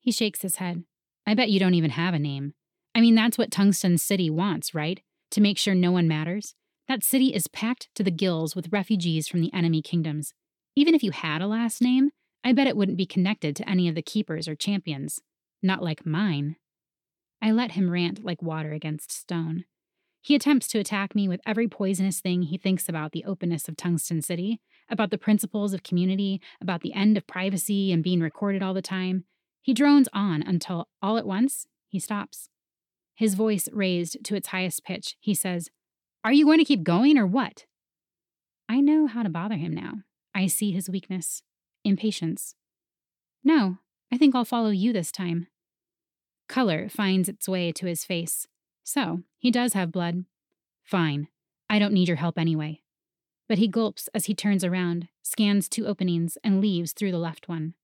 He 0.00 0.12
shakes 0.12 0.42
his 0.42 0.56
head. 0.56 0.84
I 1.26 1.32
bet 1.32 1.48
you 1.48 1.58
don't 1.58 1.72
even 1.72 1.92
have 1.92 2.12
a 2.12 2.18
name. 2.18 2.52
I 2.94 3.00
mean, 3.00 3.14
that's 3.14 3.38
what 3.38 3.50
Tungsten 3.50 3.96
City 3.96 4.28
wants, 4.28 4.74
right? 4.74 5.00
To 5.30 5.40
make 5.40 5.56
sure 5.56 5.74
no 5.74 5.92
one 5.92 6.06
matters. 6.06 6.54
That 6.88 7.02
city 7.02 7.28
is 7.28 7.48
packed 7.48 7.88
to 7.94 8.02
the 8.02 8.10
gills 8.10 8.54
with 8.54 8.70
refugees 8.70 9.28
from 9.28 9.40
the 9.40 9.50
enemy 9.54 9.80
kingdoms. 9.80 10.34
Even 10.76 10.94
if 10.94 11.02
you 11.02 11.12
had 11.12 11.40
a 11.40 11.46
last 11.46 11.80
name, 11.80 12.10
I 12.42 12.52
bet 12.52 12.66
it 12.66 12.76
wouldn't 12.76 12.98
be 12.98 13.06
connected 13.06 13.54
to 13.56 13.68
any 13.68 13.88
of 13.88 13.94
the 13.94 14.02
keepers 14.02 14.48
or 14.48 14.54
champions. 14.54 15.20
Not 15.62 15.82
like 15.82 16.06
mine. 16.06 16.56
I 17.42 17.52
let 17.52 17.72
him 17.72 17.90
rant 17.90 18.24
like 18.24 18.42
water 18.42 18.72
against 18.72 19.12
stone. 19.12 19.64
He 20.22 20.34
attempts 20.34 20.68
to 20.68 20.78
attack 20.78 21.14
me 21.14 21.28
with 21.28 21.40
every 21.46 21.68
poisonous 21.68 22.20
thing 22.20 22.42
he 22.42 22.58
thinks 22.58 22.88
about 22.88 23.12
the 23.12 23.24
openness 23.24 23.68
of 23.68 23.76
Tungsten 23.76 24.20
City, 24.20 24.60
about 24.90 25.10
the 25.10 25.18
principles 25.18 25.72
of 25.72 25.82
community, 25.82 26.40
about 26.60 26.82
the 26.82 26.92
end 26.92 27.16
of 27.16 27.26
privacy 27.26 27.90
and 27.92 28.02
being 28.02 28.20
recorded 28.20 28.62
all 28.62 28.74
the 28.74 28.82
time. 28.82 29.24
He 29.62 29.72
drones 29.72 30.08
on 30.12 30.42
until, 30.42 30.88
all 31.00 31.16
at 31.16 31.26
once, 31.26 31.66
he 31.88 31.98
stops. 31.98 32.50
His 33.14 33.34
voice 33.34 33.68
raised 33.72 34.22
to 34.24 34.34
its 34.34 34.48
highest 34.48 34.84
pitch, 34.84 35.16
he 35.20 35.34
says, 35.34 35.68
Are 36.24 36.32
you 36.32 36.44
going 36.44 36.58
to 36.58 36.64
keep 36.64 36.82
going 36.82 37.16
or 37.16 37.26
what? 37.26 37.64
I 38.68 38.80
know 38.80 39.06
how 39.06 39.22
to 39.22 39.28
bother 39.28 39.56
him 39.56 39.74
now. 39.74 39.94
I 40.34 40.46
see 40.46 40.70
his 40.70 40.88
weakness 40.88 41.42
impatience. 41.84 42.54
No, 43.42 43.78
I 44.12 44.16
think 44.16 44.34
I'll 44.34 44.44
follow 44.44 44.70
you 44.70 44.92
this 44.92 45.12
time. 45.12 45.48
Color 46.48 46.88
finds 46.88 47.28
its 47.28 47.48
way 47.48 47.72
to 47.72 47.86
his 47.86 48.04
face. 48.04 48.46
So, 48.84 49.22
he 49.38 49.50
does 49.50 49.72
have 49.74 49.92
blood. 49.92 50.24
Fine. 50.84 51.28
I 51.68 51.78
don't 51.78 51.94
need 51.94 52.08
your 52.08 52.16
help 52.16 52.38
anyway 52.38 52.80
but 53.50 53.58
he 53.58 53.66
gulps 53.66 54.08
as 54.14 54.26
he 54.26 54.32
turns 54.34 54.62
around, 54.62 55.08
scans 55.22 55.68
two 55.68 55.84
openings, 55.84 56.38
and 56.44 56.60
leaves 56.60 56.92
through 56.92 57.10
the 57.10 57.18
left 57.18 57.48
one. 57.48 57.74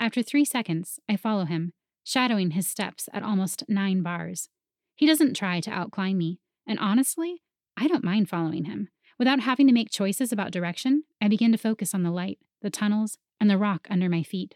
After 0.00 0.24
three 0.24 0.44
seconds, 0.44 0.98
I 1.08 1.14
follow 1.14 1.44
him, 1.44 1.72
shadowing 2.02 2.50
his 2.50 2.66
steps 2.66 3.08
at 3.12 3.22
almost 3.22 3.62
nine 3.68 4.02
bars. 4.02 4.48
He 4.96 5.06
doesn't 5.06 5.36
try 5.36 5.60
to 5.60 5.70
outclimb 5.70 6.16
me, 6.16 6.40
and 6.66 6.80
honestly, 6.80 7.42
I 7.76 7.86
don't 7.86 8.02
mind 8.02 8.28
following 8.28 8.64
him. 8.64 8.88
Without 9.16 9.38
having 9.38 9.68
to 9.68 9.72
make 9.72 9.88
choices 9.88 10.32
about 10.32 10.50
direction, 10.50 11.04
I 11.22 11.28
begin 11.28 11.52
to 11.52 11.58
focus 11.58 11.94
on 11.94 12.02
the 12.02 12.10
light, 12.10 12.40
the 12.60 12.68
tunnels, 12.68 13.16
and 13.40 13.50
the 13.50 13.58
rock 13.58 13.86
under 13.90 14.08
my 14.08 14.22
feet. 14.22 14.54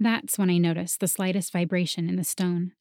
That's 0.00 0.38
when 0.38 0.50
I 0.50 0.58
notice 0.58 0.96
the 0.96 1.08
slightest 1.08 1.52
vibration 1.52 2.08
in 2.08 2.16
the 2.16 2.24
stone. 2.24 2.72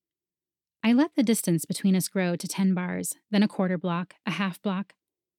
I 0.83 0.93
let 0.93 1.15
the 1.15 1.23
distance 1.23 1.65
between 1.65 1.95
us 1.95 2.07
grow 2.07 2.35
to 2.35 2.47
10 2.47 2.73
bars, 2.73 3.15
then 3.31 3.43
a 3.43 3.47
quarter 3.47 3.77
block, 3.77 4.15
a 4.25 4.31
half 4.31 4.61
block. 4.61 4.93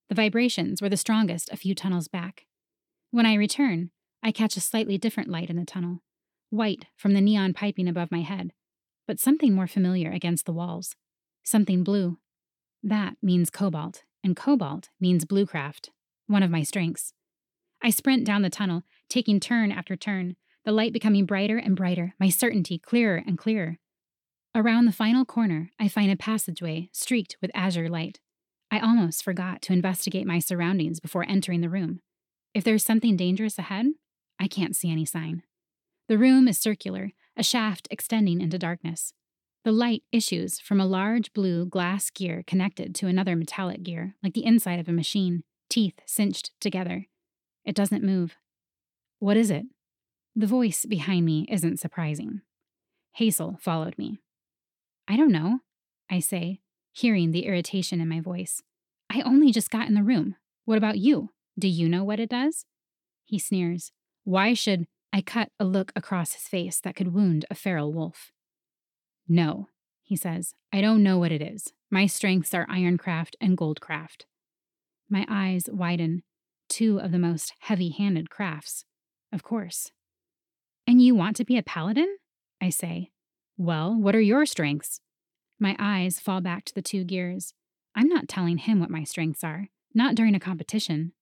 The 0.08 0.14
vibrations 0.14 0.82
were 0.82 0.88
the 0.88 0.96
strongest 0.96 1.50
a 1.52 1.56
few 1.56 1.74
tunnels 1.74 2.08
back. 2.08 2.46
When 3.10 3.26
I 3.26 3.34
return, 3.34 3.90
I 4.22 4.32
catch 4.32 4.56
a 4.56 4.60
slightly 4.60 4.98
different 4.98 5.30
light 5.30 5.48
in 5.48 5.56
the 5.56 5.64
tunnel, 5.64 6.02
white 6.50 6.86
from 6.96 7.14
the 7.14 7.20
neon 7.20 7.54
piping 7.54 7.88
above 7.88 8.10
my 8.10 8.22
head, 8.22 8.52
but 9.06 9.20
something 9.20 9.54
more 9.54 9.66
familiar 9.66 10.10
against 10.10 10.44
the 10.44 10.52
walls. 10.52 10.96
Something 11.44 11.84
blue. 11.84 12.18
That 12.82 13.14
means 13.22 13.48
cobalt, 13.48 14.02
and 14.22 14.36
cobalt 14.36 14.90
means 15.00 15.24
bluecraft, 15.24 15.90
one 16.26 16.42
of 16.42 16.50
my 16.50 16.62
strengths. 16.62 17.12
I 17.80 17.90
sprint 17.90 18.24
down 18.24 18.42
the 18.42 18.50
tunnel, 18.50 18.82
taking 19.08 19.40
turn 19.40 19.72
after 19.72 19.96
turn, 19.96 20.36
the 20.64 20.72
light 20.72 20.92
becoming 20.92 21.26
brighter 21.26 21.56
and 21.56 21.76
brighter, 21.76 22.14
my 22.20 22.28
certainty 22.28 22.78
clearer 22.78 23.22
and 23.26 23.38
clearer. 23.38 23.78
Around 24.54 24.86
the 24.86 24.92
final 24.92 25.24
corner, 25.24 25.70
I 25.78 25.88
find 25.88 26.10
a 26.10 26.16
passageway 26.16 26.90
streaked 26.92 27.36
with 27.40 27.50
azure 27.54 27.88
light. 27.88 28.20
I 28.70 28.80
almost 28.80 29.22
forgot 29.22 29.62
to 29.62 29.72
investigate 29.72 30.26
my 30.26 30.38
surroundings 30.40 31.00
before 31.00 31.24
entering 31.28 31.60
the 31.60 31.70
room. 31.70 32.00
If 32.54 32.64
there's 32.64 32.84
something 32.84 33.16
dangerous 33.16 33.58
ahead, 33.58 33.86
I 34.38 34.48
can't 34.48 34.76
see 34.76 34.90
any 34.90 35.04
sign. 35.04 35.42
The 36.08 36.18
room 36.18 36.48
is 36.48 36.58
circular, 36.58 37.12
a 37.36 37.42
shaft 37.42 37.88
extending 37.90 38.40
into 38.40 38.58
darkness. 38.58 39.12
The 39.64 39.72
light 39.72 40.02
issues 40.12 40.58
from 40.58 40.80
a 40.80 40.86
large 40.86 41.32
blue 41.32 41.66
glass 41.66 42.10
gear 42.10 42.42
connected 42.46 42.94
to 42.96 43.06
another 43.06 43.36
metallic 43.36 43.82
gear, 43.82 44.14
like 44.22 44.34
the 44.34 44.44
inside 44.44 44.80
of 44.80 44.88
a 44.88 44.92
machine, 44.92 45.44
teeth 45.68 46.00
cinched 46.06 46.52
together. 46.60 47.06
It 47.64 47.74
doesn't 47.74 48.02
move. 48.02 48.36
What 49.18 49.36
is 49.36 49.50
it? 49.50 49.66
The 50.36 50.46
voice 50.46 50.84
behind 50.84 51.26
me 51.26 51.46
isn't 51.50 51.80
surprising. 51.80 52.42
Hazel 53.14 53.58
followed 53.60 53.96
me. 53.98 54.20
I 55.08 55.16
don't 55.16 55.32
know, 55.32 55.60
I 56.10 56.20
say, 56.20 56.60
hearing 56.92 57.32
the 57.32 57.46
irritation 57.46 58.00
in 58.00 58.08
my 58.08 58.20
voice. 58.20 58.62
I 59.10 59.22
only 59.22 59.50
just 59.50 59.70
got 59.70 59.88
in 59.88 59.94
the 59.94 60.02
room. 60.02 60.36
What 60.64 60.78
about 60.78 60.98
you? 60.98 61.30
Do 61.58 61.66
you 61.66 61.88
know 61.88 62.04
what 62.04 62.20
it 62.20 62.28
does? 62.28 62.64
He 63.24 63.38
sneers. 63.38 63.90
Why 64.24 64.54
should 64.54 64.86
I 65.12 65.22
cut 65.22 65.48
a 65.58 65.64
look 65.64 65.92
across 65.96 66.34
his 66.34 66.42
face 66.42 66.80
that 66.80 66.94
could 66.94 67.14
wound 67.14 67.46
a 67.50 67.54
feral 67.54 67.92
wolf? 67.92 68.30
No, 69.26 69.68
he 70.02 70.14
says. 70.14 70.54
I 70.72 70.80
don't 70.80 71.02
know 71.02 71.18
what 71.18 71.32
it 71.32 71.42
is. 71.42 71.72
My 71.90 72.06
strengths 72.06 72.54
are 72.54 72.66
ironcraft 72.66 73.34
and 73.40 73.56
goldcraft. 73.56 74.26
My 75.08 75.26
eyes 75.28 75.64
widen. 75.70 76.22
Two 76.68 77.00
of 77.00 77.12
the 77.12 77.18
most 77.18 77.54
heavy 77.60 77.90
handed 77.90 78.28
crafts. 78.28 78.84
Of 79.32 79.42
course. 79.42 79.90
And 80.86 81.02
you 81.02 81.14
want 81.14 81.36
to 81.36 81.44
be 81.44 81.58
a 81.58 81.62
paladin? 81.62 82.16
I 82.60 82.70
say. 82.70 83.10
Well, 83.56 83.94
what 83.94 84.16
are 84.16 84.20
your 84.20 84.46
strengths? 84.46 85.00
My 85.60 85.76
eyes 85.78 86.20
fall 86.20 86.40
back 86.40 86.64
to 86.66 86.74
the 86.74 86.82
two 86.82 87.04
gears. 87.04 87.52
I'm 87.94 88.08
not 88.08 88.28
telling 88.28 88.58
him 88.58 88.80
what 88.80 88.90
my 88.90 89.04
strengths 89.04 89.42
are, 89.42 89.68
not 89.92 90.14
during 90.14 90.34
a 90.34 90.40
competition. 90.40 91.12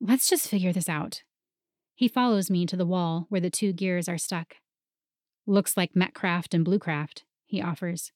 Let's 0.00 0.28
just 0.28 0.48
figure 0.48 0.72
this 0.72 0.88
out. 0.88 1.22
He 1.94 2.08
follows 2.08 2.50
me 2.50 2.66
to 2.66 2.76
the 2.76 2.86
wall 2.86 3.26
where 3.28 3.40
the 3.40 3.50
two 3.50 3.72
gears 3.72 4.08
are 4.08 4.18
stuck. 4.18 4.56
Looks 5.46 5.76
like 5.76 5.94
Metcraft 5.94 6.54
and 6.54 6.64
Bluecraft, 6.64 7.22
he 7.46 7.60
offers. 7.60 8.12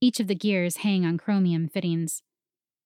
Each 0.00 0.18
of 0.18 0.26
the 0.26 0.34
gears 0.34 0.78
hang 0.78 1.04
on 1.04 1.18
chromium 1.18 1.68
fittings. 1.68 2.22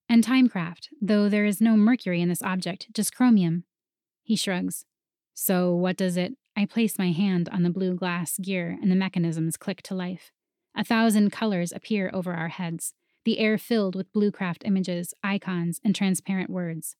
And 0.09 0.23
Timecraft, 0.23 0.89
though 1.01 1.29
there 1.29 1.45
is 1.45 1.61
no 1.61 1.75
mercury 1.75 2.21
in 2.21 2.29
this 2.29 2.43
object, 2.43 2.87
just 2.93 3.15
chromium. 3.15 3.63
He 4.23 4.35
shrugs. 4.35 4.85
So, 5.39 5.75
what 5.75 5.97
does 5.97 6.17
it 6.17 6.33
I 6.57 6.65
place 6.65 6.97
my 6.97 7.11
hand 7.11 7.47
on 7.49 7.61
the 7.61 7.69
blue 7.69 7.93
glass 7.93 8.39
gear 8.39 8.79
and 8.81 8.89
the 8.89 8.95
mechanisms 8.95 9.57
click 9.57 9.83
to 9.83 9.93
life. 9.93 10.31
A 10.75 10.83
thousand 10.83 11.29
colors 11.29 11.71
appear 11.71 12.09
over 12.11 12.33
our 12.33 12.47
heads, 12.47 12.95
the 13.25 13.37
air 13.37 13.59
filled 13.59 13.95
with 13.95 14.11
bluecraft 14.11 14.65
images, 14.65 15.13
icons, 15.23 15.79
and 15.85 15.93
transparent 15.93 16.49
words. 16.49 16.95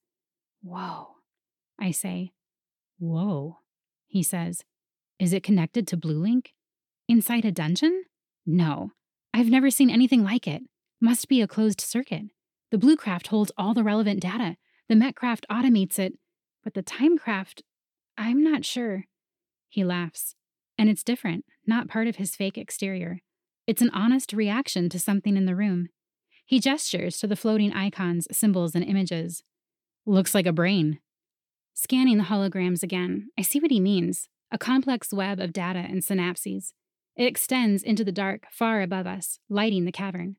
Whoa, 0.62 1.16
I 1.80 1.90
say. 1.90 2.34
Whoa, 3.00 3.58
he 4.06 4.22
says. 4.22 4.64
Is 5.18 5.34
it 5.34 5.42
connected 5.42 5.88
to 5.88 5.98
BlueLink? 5.98 6.50
Inside 7.08 7.46
a 7.46 7.52
dungeon? 7.52 8.04
No, 8.46 8.92
I've 9.34 9.50
never 9.50 9.72
seen 9.72 9.90
anything 9.90 10.24
like 10.24 10.48
it. 10.48 10.62
Must 11.02 11.28
be 11.28 11.42
a 11.42 11.48
closed 11.48 11.82
circuit. 11.82 12.26
The 12.70 12.78
Bluecraft 12.78 13.28
holds 13.28 13.52
all 13.58 13.74
the 13.74 13.84
relevant 13.84 14.20
data. 14.20 14.58
The 14.88 14.96
Metcraft 14.96 15.48
automates 15.50 15.98
it. 15.98 16.14
But 16.64 16.76
the 16.76 16.84
Timecraft, 16.84 17.62
I'm 18.18 18.44
not 18.44 18.66
sure. 18.66 19.06
He 19.70 19.84
laughs. 19.84 20.36
And 20.78 20.90
it's 20.90 21.04
different, 21.04 21.46
not 21.66 21.88
part 21.88 22.08
of 22.08 22.18
his 22.18 22.36
fake 22.36 22.58
exterior. 22.58 23.20
It's 23.66 23.82
an 23.82 23.92
honest 23.92 24.34
reaction 24.34 24.90
to 24.90 25.00
something 25.00 25.36
in 25.36 25.46
the 25.46 25.56
room. 25.56 25.90
He 26.46 26.60
gestures 26.60 27.18
to 27.20 27.28
the 27.28 27.36
floating 27.36 27.74
icons, 27.74 28.28
symbols, 28.32 28.74
and 28.74 28.84
images. 28.84 29.44
Looks 30.06 30.34
like 30.34 30.46
a 30.46 30.54
brain. 30.54 31.00
Scanning 31.74 32.18
the 32.18 32.24
holograms 32.24 32.82
again, 32.82 33.28
I 33.38 33.42
see 33.42 33.60
what 33.60 33.72
he 33.72 33.80
means 33.80 34.30
a 34.50 34.58
complex 34.58 35.12
web 35.12 35.42
of 35.42 35.52
data 35.52 35.80
and 35.80 36.02
synapses. 36.02 36.72
It 37.18 37.26
extends 37.26 37.84
into 37.84 38.06
the 38.06 38.14
dark 38.14 38.46
far 38.50 38.82
above 38.82 39.06
us, 39.06 39.40
lighting 39.50 39.84
the 39.84 39.92
cavern. 39.92 40.38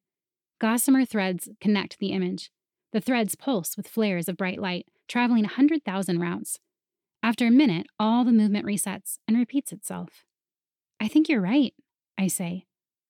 Gossamer 0.58 1.04
threads 1.04 1.48
connect 1.60 1.98
the 1.98 2.12
image. 2.12 2.50
The 2.92 3.00
threads 3.02 3.34
pulse 3.34 3.76
with 3.76 3.86
flares 3.86 4.28
of 4.28 4.38
bright 4.38 4.58
light, 4.58 4.86
traveling 5.08 5.44
a 5.44 5.48
100,000 5.48 6.18
routes. 6.18 6.58
After 7.22 7.46
a 7.46 7.50
minute, 7.50 7.86
all 7.98 8.24
the 8.24 8.32
movement 8.32 8.66
resets 8.66 9.18
and 9.26 9.36
repeats 9.36 9.72
itself. 9.72 10.24
I 11.00 11.08
think 11.08 11.28
you're 11.28 11.40
right, 11.40 11.74
I 12.16 12.28
say. 12.28 12.66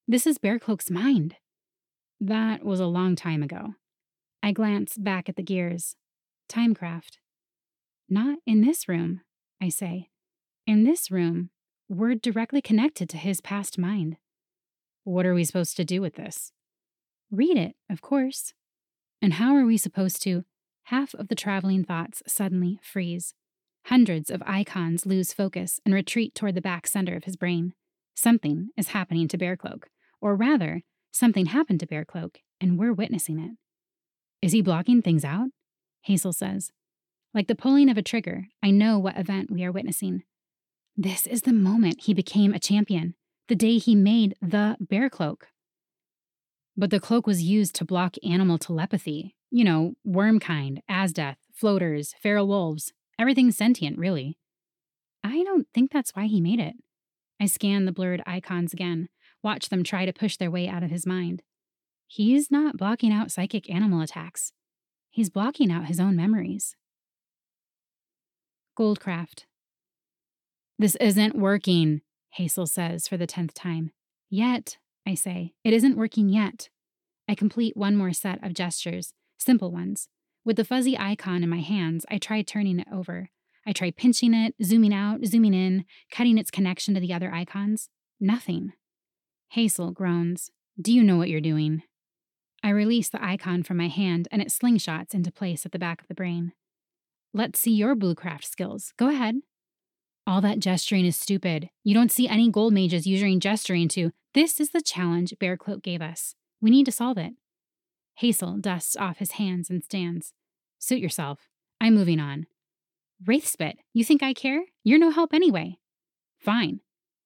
This 0.07 0.27
is 0.27 0.38
Bearcloak's 0.38 0.91
mind. 0.91 1.37
That 2.21 2.65
was 2.65 2.81
a 2.81 2.87
long 2.87 3.17
time 3.17 3.43
ago. 3.43 3.75
I 4.43 4.53
glance 4.53 4.97
back 4.97 5.29
at 5.29 5.37
the 5.37 5.43
gears. 5.43 5.97
Timecraft. 6.49 7.19
Not 8.09 8.38
in 8.47 8.62
this 8.62 8.88
room, 8.88 9.21
I 9.61 9.69
say. 9.69 10.09
In 10.67 10.85
this 10.85 11.11
room, 11.11 11.50
we're 11.88 12.15
directly 12.15 12.62
connected 12.62 13.09
to 13.11 13.17
his 13.19 13.41
past 13.41 13.79
mind. 13.79 14.17
What 15.05 15.27
are 15.27 15.35
we 15.35 15.45
supposed 15.45 15.77
to 15.77 15.85
do 15.85 16.00
with 16.00 16.15
this? 16.15 16.53
Read 17.31 17.57
it, 17.57 17.77
of 17.91 18.00
course. 18.00 18.55
And 19.21 19.35
how 19.35 19.55
are 19.55 19.67
we 19.67 19.77
supposed 19.77 20.23
to? 20.23 20.45
Half 20.85 21.15
of 21.15 21.29
the 21.29 21.35
traveling 21.35 21.85
thoughts 21.85 22.23
suddenly 22.27 22.79
freeze. 22.83 23.35
Hundreds 23.88 24.28
of 24.28 24.42
icons 24.45 25.07
lose 25.07 25.33
focus 25.33 25.80
and 25.83 25.95
retreat 25.95 26.35
toward 26.35 26.54
the 26.54 26.61
back 26.61 26.87
center 26.87 27.16
of 27.16 27.25
his 27.25 27.37
brain. 27.37 27.73
Something 28.14 28.68
is 28.76 28.88
happening 28.88 29.28
to 29.28 29.38
Bearcloak, 29.38 29.85
or 30.21 30.37
rather, 30.37 30.83
something 31.11 31.47
happened 31.47 31.80
to 31.80 31.87
Bearcloak, 31.87 32.37
and 32.61 32.78
we're 32.78 32.92
witnessing 32.92 33.38
it. 33.38 33.52
Is 34.42 34.52
he 34.52 34.61
blocking 34.61 35.00
things 35.00 35.25
out? 35.25 35.49
Hazel 36.02 36.35
says. 36.35 36.71
Like 37.33 37.47
the 37.47 37.54
pulling 37.54 37.88
of 37.88 37.97
a 37.97 38.02
trigger, 38.02 38.49
I 38.62 38.73
know 38.73 38.99
what 38.99 39.16
event 39.16 39.50
we 39.50 39.64
are 39.64 39.73
witnessing. 39.73 40.23
This 40.95 41.26
is 41.26 41.42
the 41.42 41.54
moment 41.54 42.02
he 42.02 42.12
became 42.12 42.52
a 42.52 42.59
champion, 42.59 43.14
the 43.49 43.57
day 43.57 43.78
he 43.78 43.95
made 43.95 44.37
the 44.42 44.76
Bearcloak. 44.85 45.45
But 46.76 46.90
the 46.90 47.00
cloak 47.00 47.26
was 47.26 47.42
used 47.42 47.75
to 47.76 47.87
block 47.87 48.16
animal 48.23 48.59
telepathy. 48.59 49.35
You 49.50 49.64
know, 49.64 49.95
worm 50.04 50.40
kind, 50.40 50.83
Azdeath, 50.90 51.38
floaters, 51.54 52.14
feral 52.21 52.47
wolves, 52.47 52.92
Everything's 53.19 53.57
sentient, 53.57 53.99
really. 53.99 54.39
I 55.25 55.43
don't 55.43 55.67
think 55.75 55.91
that's 55.91 56.13
why 56.13 56.27
he 56.27 56.41
made 56.41 56.61
it. 56.61 56.77
I 57.41 57.47
scan 57.47 57.85
the 57.85 57.93
blurred 57.93 58.23
icons 58.27 58.73
again, 58.73 59.09
watch 59.43 59.69
them 59.69 59.83
try 59.83 60.07
to 60.07 60.13
push 60.13 60.37
their 60.37 60.51
way 60.51 60.69
out 60.69 60.83
of 60.83 60.91
his 60.91 61.07
mind. 61.07 61.43
He's 62.07 62.51
not 62.51 62.77
blocking 62.77 63.13
out 63.13 63.31
psychic 63.31 63.69
animal 63.71 64.01
attacks. 64.01 64.53
He's 65.11 65.31
blocking 65.31 65.71
out 65.71 65.87
his 65.87 66.01
own 66.01 66.17
memories. 66.17 66.77
Goldcraft. 68.79 69.45
This 70.79 70.95
isn't 70.97 71.37
working, 71.37 72.03
Hazel 72.31 72.67
says 72.67 73.09
for 73.09 73.17
the 73.17 73.27
tenth 73.27 73.53
time. 73.53 73.91
Yet, 74.31 74.79
I 75.07 75.15
say, 75.15 75.55
it 75.65 75.73
isn't 75.73 75.97
working 75.97 76.29
yet. 76.29 76.69
I 77.29 77.35
complete 77.35 77.77
one 77.77 77.97
more 77.97 78.13
set 78.13 78.43
of 78.45 78.55
gestures, 78.55 79.13
simple 79.37 79.73
ones, 79.73 80.09
with 80.49 80.57
the 80.57 80.64
fuzzy 80.64 80.97
icon 80.97 81.43
in 81.43 81.50
my 81.50 81.61
hands, 81.61 82.07
I 82.11 82.17
try 82.17 82.40
turning 82.40 82.81
it 82.81 82.88
over. 82.90 83.28
I 83.67 83.75
try 83.75 83.90
pinching 83.90 84.33
it, 84.33 84.55
zooming 84.64 84.95
out, 84.95 85.23
zooming 85.26 85.52
in, 85.52 85.85
cutting 86.11 86.38
its 86.38 86.50
connection 86.50 86.95
to 86.95 87.00
the 87.00 87.12
other 87.12 87.31
icons. 87.31 87.90
Nothing. 88.19 88.73
Hazel 89.50 89.90
groans. 89.90 90.50
Do 90.81 90.90
you 90.90 91.05
know 91.05 91.19
what 91.19 91.28
you're 91.28 91.43
doing? 91.43 91.83
I 92.62 92.71
release 92.71 93.11
the 93.11 93.23
icon 93.23 93.62
from 93.62 93.76
my 93.76 93.88
hand 93.88 94.26
and 94.31 94.40
it 94.40 94.49
slingshots 94.49 95.12
into 95.12 95.31
place 95.31 95.67
at 95.67 95.73
the 95.73 95.78
back 95.78 96.00
of 96.00 96.09
the 96.09 96.14
brain. 96.14 96.52
Let's 97.35 97.61
see 97.61 97.73
your 97.73 97.95
bluecraft 97.95 98.47
skills. 98.47 98.95
Go 98.97 99.11
ahead. 99.11 99.35
All 100.26 100.40
that 100.40 100.61
gesturing 100.61 101.05
is 101.05 101.19
stupid. 101.19 101.69
You 101.85 101.93
don't 101.93 102.11
see 102.11 102.26
any 102.26 102.50
gold 102.50 102.73
mages 102.73 103.07
using 103.07 103.38
gesturing 103.38 103.88
to, 103.88 104.12
this 104.33 104.61
is 104.61 104.71
the 104.71 104.81
challenge 104.81 105.35
Bearcloak 105.38 105.83
gave 105.83 106.00
us. 106.00 106.35
We 106.62 106.71
need 106.71 106.87
to 106.87 106.93
solve 106.93 107.19
it. 107.19 107.35
Hazel 108.19 108.57
dusts 108.57 108.97
off 108.97 109.19
his 109.19 109.33
hands 109.33 109.71
and 109.71 109.85
stands. 109.85 110.33
Suit 110.81 110.99
yourself. 110.99 111.49
I'm 111.81 111.95
moving 111.95 112.19
on. 112.19 112.47
Wraithspit, 113.25 113.75
you 113.93 114.03
think 114.03 114.25
I 114.25 114.33
care? 114.33 114.65
You're 114.83 114.99
no 114.99 115.11
help 115.11 115.33
anyway. 115.33 115.79
Fine. 116.37 116.81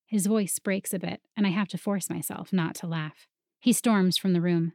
His 0.05 0.27
voice 0.27 0.59
breaks 0.59 0.93
a 0.93 0.99
bit, 0.99 1.23
and 1.35 1.47
I 1.47 1.51
have 1.51 1.69
to 1.69 1.79
force 1.79 2.11
myself 2.11 2.53
not 2.53 2.75
to 2.77 2.87
laugh. 2.87 3.27
He 3.59 3.73
storms 3.73 4.19
from 4.19 4.35
the 4.35 4.43
room. 4.43 4.75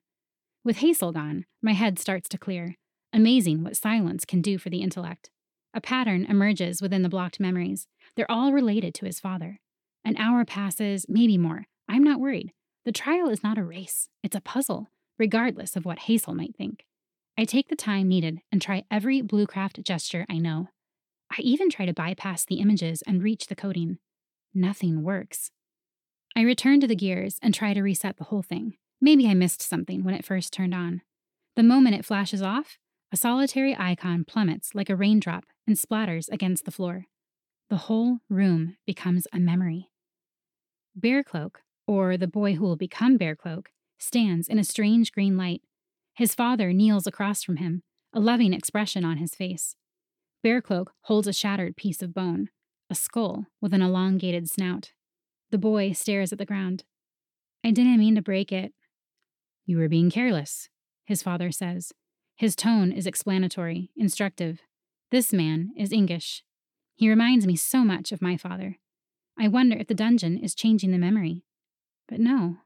With 0.64 0.78
Hazel 0.78 1.12
gone, 1.12 1.46
my 1.62 1.74
head 1.74 2.00
starts 2.00 2.28
to 2.30 2.40
clear. 2.40 2.78
Amazing 3.14 3.64
what 3.64 3.78
silence 3.78 4.26
can 4.26 4.42
do 4.42 4.58
for 4.58 4.72
the 4.72 4.82
intellect. 4.82 5.30
A 5.76 5.82
pattern 5.82 6.26
emerges 6.26 6.82
within 6.82 7.04
the 7.04 7.10
blocked 7.10 7.40
memories. 7.40 7.86
They're 8.16 8.32
all 8.32 8.54
related 8.54 8.96
to 8.96 9.06
his 9.06 9.20
father. 9.20 9.60
An 10.04 10.18
hour 10.18 10.46
passes, 10.46 11.06
maybe 11.08 11.38
more. 11.38 11.66
I'm 11.88 12.04
not 12.04 12.20
worried. 12.20 12.54
The 12.86 12.92
trial 12.92 13.30
is 13.30 13.44
not 13.44 13.60
a 13.60 13.64
race, 13.64 14.10
it's 14.24 14.36
a 14.36 14.42
puzzle, 14.42 14.90
regardless 15.18 15.76
of 15.76 15.86
what 15.86 16.00
Hazel 16.00 16.34
might 16.34 16.56
think. 16.56 16.86
I 17.38 17.46
take 17.46 17.70
the 17.70 17.76
time 17.76 18.08
needed 18.08 18.40
and 18.52 18.62
try 18.62 18.84
every 18.90 19.22
Bluecraft 19.22 19.84
gesture 19.84 20.26
I 20.30 20.38
know. 20.38 20.70
I 21.32 21.42
even 21.42 21.70
try 21.70 21.86
to 21.86 21.94
bypass 21.94 22.46
the 22.46 22.60
images 22.60 23.04
and 23.06 23.22
reach 23.22 23.48
the 23.48 23.56
coding. 23.56 24.00
Nothing 24.54 25.04
works. 25.04 25.52
I 26.36 26.42
return 26.42 26.80
to 26.82 26.88
the 26.88 26.96
gears 26.96 27.38
and 27.42 27.54
try 27.54 27.74
to 27.74 27.82
reset 27.82 28.18
the 28.18 28.26
whole 28.26 28.42
thing. 28.42 28.76
Maybe 29.00 29.28
I 29.28 29.34
missed 29.34 29.62
something 29.62 30.04
when 30.04 30.16
it 30.16 30.26
first 30.26 30.54
turned 30.54 30.74
on. 30.74 31.02
The 31.56 31.64
moment 31.64 31.96
it 31.96 32.06
flashes 32.06 32.42
off, 32.42 32.78
a 33.12 33.18
solitary 33.18 33.76
icon 33.78 34.26
plummets 34.26 34.74
like 34.74 34.90
a 34.90 34.96
raindrop 34.96 35.46
and 35.66 35.76
splatters 35.76 36.30
against 36.32 36.66
the 36.66 36.72
floor. 36.72 37.06
The 37.70 37.78
whole 37.78 38.20
room 38.30 38.78
becomes 38.86 39.28
a 39.34 39.40
memory. 39.40 39.90
Bearcloak, 41.00 41.58
or 41.86 42.18
the 42.18 42.28
boy 42.28 42.54
who 42.56 42.64
will 42.64 42.76
become 42.76 43.18
Bearcloak, 43.18 43.68
stands 43.98 44.48
in 44.48 44.60
a 44.60 44.64
strange 44.64 45.12
green 45.12 45.38
light. 45.38 45.62
His 46.14 46.36
father 46.36 46.74
kneels 46.74 47.08
across 47.08 47.44
from 47.44 47.58
him, 47.58 47.84
a 48.14 48.20
loving 48.20 48.54
expression 48.54 49.06
on 49.06 49.18
his 49.18 49.36
face. 49.36 49.76
Bearcloak 50.44 50.88
holds 51.02 51.28
a 51.28 51.34
shattered 51.34 51.76
piece 51.76 52.02
of 52.02 52.14
bone, 52.14 52.50
a 52.90 52.96
skull 52.96 53.48
with 53.62 53.74
an 53.74 53.82
elongated 53.82 54.50
snout. 54.50 54.92
The 55.52 55.58
boy 55.58 55.92
stares 55.92 56.32
at 56.32 56.40
the 56.40 56.46
ground. 56.46 56.84
I 57.64 57.72
didn't 57.72 58.00
mean 58.00 58.16
to 58.16 58.22
break 58.22 58.52
it. 58.52 58.74
You 59.66 59.78
were 59.78 59.90
being 59.90 60.10
careless, 60.10 60.70
his 61.06 61.24
father 61.24 61.52
says. 61.52 61.92
His 62.36 62.56
tone 62.56 62.92
is 62.92 63.08
explanatory, 63.08 63.92
instructive. 63.96 64.62
This 65.10 65.34
man 65.34 65.72
is 65.76 65.92
Ingish. 65.92 66.42
He 66.96 67.10
reminds 67.10 67.48
me 67.48 67.56
so 67.56 67.84
much 67.84 68.12
of 68.12 68.22
my 68.22 68.38
father. 68.38 68.78
I 69.40 69.48
wonder 69.48 69.78
if 69.78 69.88
the 69.88 69.94
dungeon 69.94 70.38
is 70.38 70.56
changing 70.56 70.92
the 70.92 70.98
memory. 70.98 71.44
But 72.08 72.20
no, 72.20 72.58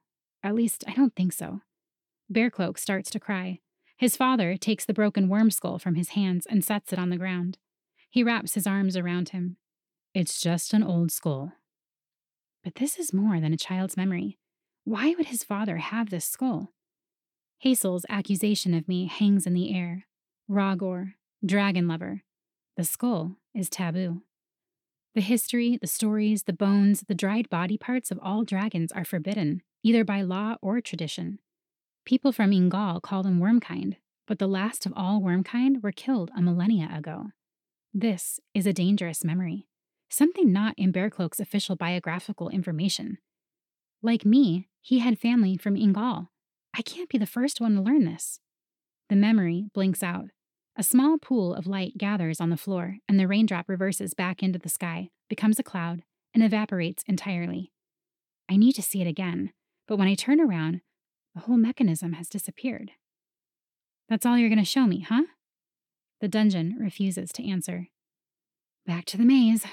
at 0.44 0.56
least 0.56 0.84
I 0.88 0.94
don't 0.94 1.16
think 1.16 1.34
so. 1.34 1.62
Bearcloak 2.32 2.78
starts 2.78 3.10
to 3.12 3.20
cry. 3.20 3.60
His 3.98 4.18
father 4.18 4.58
takes 4.58 4.86
the 4.86 4.94
broken 4.94 5.30
worm 5.30 5.52
skull 5.52 5.78
from 5.78 5.96
his 5.96 6.10
hands 6.10 6.48
and 6.50 6.64
sets 6.64 6.92
it 6.92 7.00
on 7.00 7.10
the 7.10 7.18
ground. 7.18 7.58
He 8.10 8.24
wraps 8.24 8.56
his 8.56 8.66
arms 8.66 8.98
around 8.98 9.30
him. 9.30 9.58
It's 10.14 10.42
just 10.42 10.74
an 10.74 10.84
old 10.84 11.12
skull. 11.12 11.54
But 12.64 12.76
this 12.76 12.98
is 12.98 13.14
more 13.14 13.40
than 13.40 13.54
a 13.54 13.58
child's 13.58 13.96
memory. 13.96 14.38
Why 14.84 15.14
would 15.18 15.28
his 15.28 15.44
father 15.44 15.78
have 15.78 16.10
this 16.10 16.26
skull? 16.26 16.74
Hazel's 17.60 18.06
accusation 18.10 18.74
of 18.74 18.88
me 18.88 19.06
hangs 19.06 19.46
in 19.46 19.54
the 19.54 19.76
air. 19.76 20.08
Rawgor, 20.50 21.14
dragon 21.46 21.88
lover. 21.88 22.24
The 22.78 22.84
skull 22.84 23.38
is 23.54 23.70
taboo. 23.70 24.24
The 25.14 25.22
history, 25.22 25.78
the 25.80 25.88
stories, 25.88 26.44
the 26.44 26.54
bones, 26.54 27.04
the 27.08 27.14
dried 27.14 27.50
body 27.50 27.78
parts 27.78 28.12
of 28.12 28.20
all 28.22 28.44
dragons 28.44 28.92
are 28.92 29.06
forbidden, 29.06 29.62
either 29.84 30.04
by 30.04 30.22
law 30.22 30.56
or 30.62 30.82
tradition. 30.82 31.40
People 32.06 32.32
from 32.32 32.54
Ingal 32.54 33.00
call 33.00 33.24
them 33.24 33.40
wormkind, 33.40 33.98
but 34.28 34.40
the 34.40 34.48
last 34.48 34.86
of 34.86 34.94
all 34.96 35.22
wormkind 35.22 35.84
were 35.84 35.92
killed 35.92 36.32
a 36.36 36.42
millennia 36.42 36.90
ago. 36.96 37.28
This 37.94 38.40
is 38.54 38.66
a 38.66 38.74
dangerous 38.74 39.24
memory, 39.24 39.68
something 40.10 40.52
not 40.52 40.74
in 40.78 40.94
Bearcloak's 40.94 41.40
official 41.40 41.76
biographical 41.76 42.50
information. 42.50 43.18
Like 44.02 44.26
me, 44.26 44.70
he 44.80 45.00
had 45.00 45.20
family 45.20 45.58
from 45.58 45.76
Ingal. 45.76 46.32
I 46.74 46.82
can't 46.82 47.10
be 47.10 47.18
the 47.18 47.26
first 47.26 47.60
one 47.60 47.76
to 47.76 47.82
learn 47.82 48.06
this. 48.06 48.40
The 49.10 49.16
memory 49.16 49.66
blinks 49.74 50.02
out, 50.02 50.30
a 50.78 50.84
small 50.84 51.18
pool 51.18 51.54
of 51.54 51.68
light 51.68 51.98
gathers 51.98 52.40
on 52.40 52.50
the 52.50 52.58
floor, 52.58 52.98
and 53.08 53.20
the 53.20 53.28
raindrop 53.28 53.68
reverses 53.68 54.14
back 54.14 54.42
into 54.42 54.58
the 54.58 54.70
sky, 54.70 55.10
becomes 55.30 55.60
a 55.60 55.64
cloud, 55.64 56.04
and 56.34 56.42
evaporates 56.42 57.04
entirely. 57.08 57.72
I 58.50 58.56
need 58.56 58.74
to 58.74 58.82
see 58.82 59.02
it 59.02 59.08
again, 59.08 59.52
but 59.92 60.00
when 60.00 60.08
I 60.08 60.16
turn 60.16 60.40
around, 60.40 60.80
the 61.36 61.42
whole 61.42 61.58
mechanism 61.58 62.14
has 62.14 62.30
disappeared. 62.30 62.92
That's 64.08 64.26
all 64.26 64.38
you're 64.38 64.48
going 64.48 64.58
to 64.58 64.64
show 64.64 64.88
me, 64.88 65.02
huh? 65.02 65.24
The 66.22 66.30
dungeon 66.30 66.78
refuses 66.80 67.30
to 67.34 67.46
answer. 67.46 67.90
Back 68.86 69.04
to 69.08 69.18
the 69.18 69.26
maze. 69.26 69.66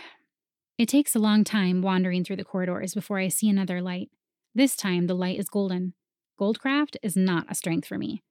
It 0.76 0.88
takes 0.88 1.14
a 1.14 1.20
long 1.20 1.44
time 1.44 1.82
wandering 1.82 2.24
through 2.24 2.34
the 2.34 2.44
corridors 2.44 2.94
before 2.94 3.20
I 3.20 3.28
see 3.28 3.48
another 3.48 3.80
light. 3.80 4.10
This 4.56 4.74
time, 4.74 5.06
the 5.06 5.14
light 5.14 5.38
is 5.38 5.48
golden. 5.48 5.94
Goldcraft 6.36 6.96
is 7.00 7.16
not 7.16 7.46
a 7.48 7.54
strength 7.54 7.86
for 7.86 7.96
me. 7.96 8.24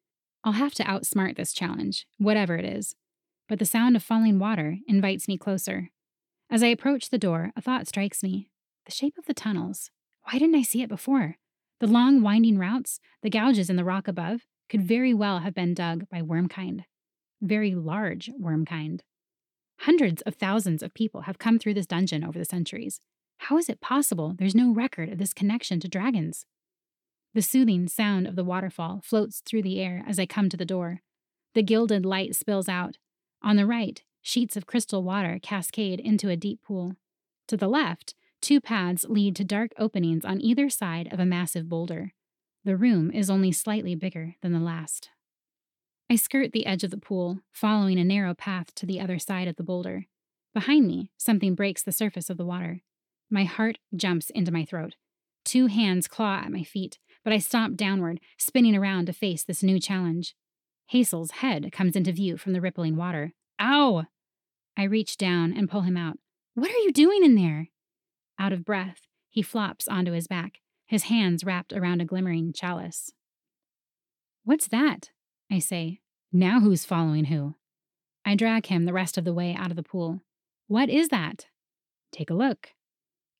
I'll 0.43 0.51
have 0.51 0.73
to 0.73 0.83
outsmart 0.83 1.37
this 1.37 1.53
challenge, 1.53 2.05
whatever 2.17 2.57
it 2.57 2.65
is. 2.65 2.95
But 3.47 3.59
the 3.59 3.65
sound 3.65 3.95
of 3.95 4.03
falling 4.03 4.39
water 4.39 4.79
invites 4.89 5.29
me 5.29 5.37
closer. 5.37 5.91
As 6.49 6.61
I 6.61 6.67
approach 6.67 7.11
the 7.11 7.17
door, 7.17 7.53
a 7.55 7.61
thought 7.61 7.87
strikes 7.87 8.23
me. 8.23 8.49
The 8.85 8.91
shape 8.91 9.17
of 9.17 9.25
the 9.25 9.33
tunnels. 9.33 9.89
Why 10.23 10.37
didn't 10.37 10.55
I 10.55 10.63
see 10.63 10.81
it 10.81 10.89
before? 10.89 11.37
The 11.79 11.87
long, 11.87 12.21
winding 12.21 12.57
routes, 12.57 12.99
the 13.21 13.29
gouges 13.29 13.69
in 13.69 13.75
the 13.75 13.83
rock 13.83 14.07
above, 14.07 14.45
could 14.69 14.81
very 14.81 15.13
well 15.13 15.39
have 15.39 15.53
been 15.53 15.73
dug 15.73 16.09
by 16.09 16.21
wormkind. 16.21 16.83
Very 17.41 17.75
large 17.75 18.31
wormkind. 18.41 19.01
Hundreds 19.81 20.21
of 20.23 20.35
thousands 20.35 20.81
of 20.81 20.93
people 20.93 21.21
have 21.21 21.37
come 21.37 21.59
through 21.59 21.75
this 21.75 21.85
dungeon 21.85 22.23
over 22.23 22.39
the 22.39 22.45
centuries. 22.45 22.99
How 23.37 23.57
is 23.57 23.69
it 23.69 23.79
possible 23.79 24.33
there's 24.37 24.55
no 24.55 24.73
record 24.73 25.09
of 25.09 25.19
this 25.19 25.33
connection 25.33 25.79
to 25.81 25.87
dragons? 25.87 26.45
The 27.35 27.43
soothing 27.43 27.87
sound 27.87 28.25
of 28.27 28.35
the 28.35 28.43
waterfall 28.43 29.01
floats 29.03 29.41
through 29.45 29.61
the 29.61 29.79
air 29.79 30.03
as 30.07 30.17
I 30.17 30.25
come 30.25 30.49
to 30.49 30.57
the 30.57 30.65
door. 30.65 31.01
The 31.53 31.61
gilded 31.61 32.05
light 32.05 32.35
spills 32.35 32.67
out. 32.67 32.97
On 33.43 33.55
the 33.55 33.67
right, 33.67 34.01
sheets 34.23 34.57
of 34.57 34.65
crystal 34.65 35.03
water 35.03 35.39
cascade 35.41 35.99
into 35.99 36.29
a 36.29 36.35
deep 36.35 36.63
pool. 36.63 36.95
To 37.49 37.55
the 37.55 37.67
left, 37.67 38.15
two 38.47 38.61
paths 38.61 39.05
lead 39.09 39.35
to 39.35 39.43
dark 39.43 39.73
openings 39.77 40.23
on 40.23 40.39
either 40.39 40.69
side 40.69 41.09
of 41.11 41.19
a 41.19 41.25
massive 41.25 41.67
boulder. 41.67 42.13
The 42.63 42.77
room 42.77 43.11
is 43.11 43.29
only 43.29 43.51
slightly 43.51 43.93
bigger 43.93 44.35
than 44.41 44.53
the 44.53 44.61
last. 44.61 45.09
I 46.09 46.15
skirt 46.15 46.53
the 46.53 46.65
edge 46.65 46.85
of 46.85 46.91
the 46.91 46.97
pool, 46.97 47.41
following 47.51 47.99
a 47.99 48.05
narrow 48.05 48.33
path 48.33 48.73
to 48.75 48.85
the 48.85 49.01
other 49.01 49.19
side 49.19 49.49
of 49.49 49.57
the 49.57 49.65
boulder. 49.65 50.05
Behind 50.53 50.87
me, 50.87 51.11
something 51.17 51.55
breaks 51.55 51.83
the 51.83 51.91
surface 51.91 52.29
of 52.29 52.37
the 52.37 52.45
water. 52.45 52.83
My 53.29 53.43
heart 53.43 53.79
jumps 53.93 54.29
into 54.29 54.53
my 54.53 54.63
throat. 54.63 54.95
Two 55.43 55.67
hands 55.67 56.07
claw 56.07 56.37
at 56.37 56.51
my 56.51 56.63
feet, 56.63 56.99
but 57.25 57.33
I 57.33 57.39
stomp 57.39 57.75
downward, 57.75 58.21
spinning 58.37 58.77
around 58.77 59.07
to 59.07 59.13
face 59.13 59.43
this 59.43 59.61
new 59.61 59.77
challenge. 59.77 60.35
Hazel's 60.85 61.31
head 61.31 61.73
comes 61.73 61.97
into 61.97 62.13
view 62.13 62.37
from 62.37 62.53
the 62.53 62.61
rippling 62.61 62.95
water. 62.95 63.33
Ow! 63.59 64.05
I 64.77 64.83
reach 64.83 65.17
down 65.17 65.51
and 65.51 65.69
pull 65.69 65.81
him 65.81 65.97
out. 65.97 66.17
What 66.53 66.71
are 66.71 66.79
you 66.79 66.93
doing 66.93 67.25
in 67.25 67.35
there? 67.35 67.67
Out 68.39 68.53
of 68.53 68.65
breath, 68.65 69.01
he 69.29 69.41
flops 69.41 69.87
onto 69.87 70.11
his 70.11 70.27
back, 70.27 70.59
his 70.85 71.03
hands 71.03 71.43
wrapped 71.43 71.73
around 71.73 72.01
a 72.01 72.05
glimmering 72.05 72.53
chalice. 72.53 73.11
What's 74.43 74.67
that? 74.69 75.09
I 75.51 75.59
say. 75.59 75.99
Now 76.31 76.59
who's 76.59 76.85
following 76.85 77.25
who? 77.25 77.55
I 78.25 78.35
drag 78.35 78.67
him 78.67 78.85
the 78.85 78.93
rest 78.93 79.17
of 79.17 79.23
the 79.23 79.33
way 79.33 79.55
out 79.57 79.71
of 79.71 79.77
the 79.77 79.83
pool. 79.83 80.21
What 80.67 80.89
is 80.89 81.09
that? 81.09 81.47
Take 82.11 82.29
a 82.29 82.33
look. 82.33 82.73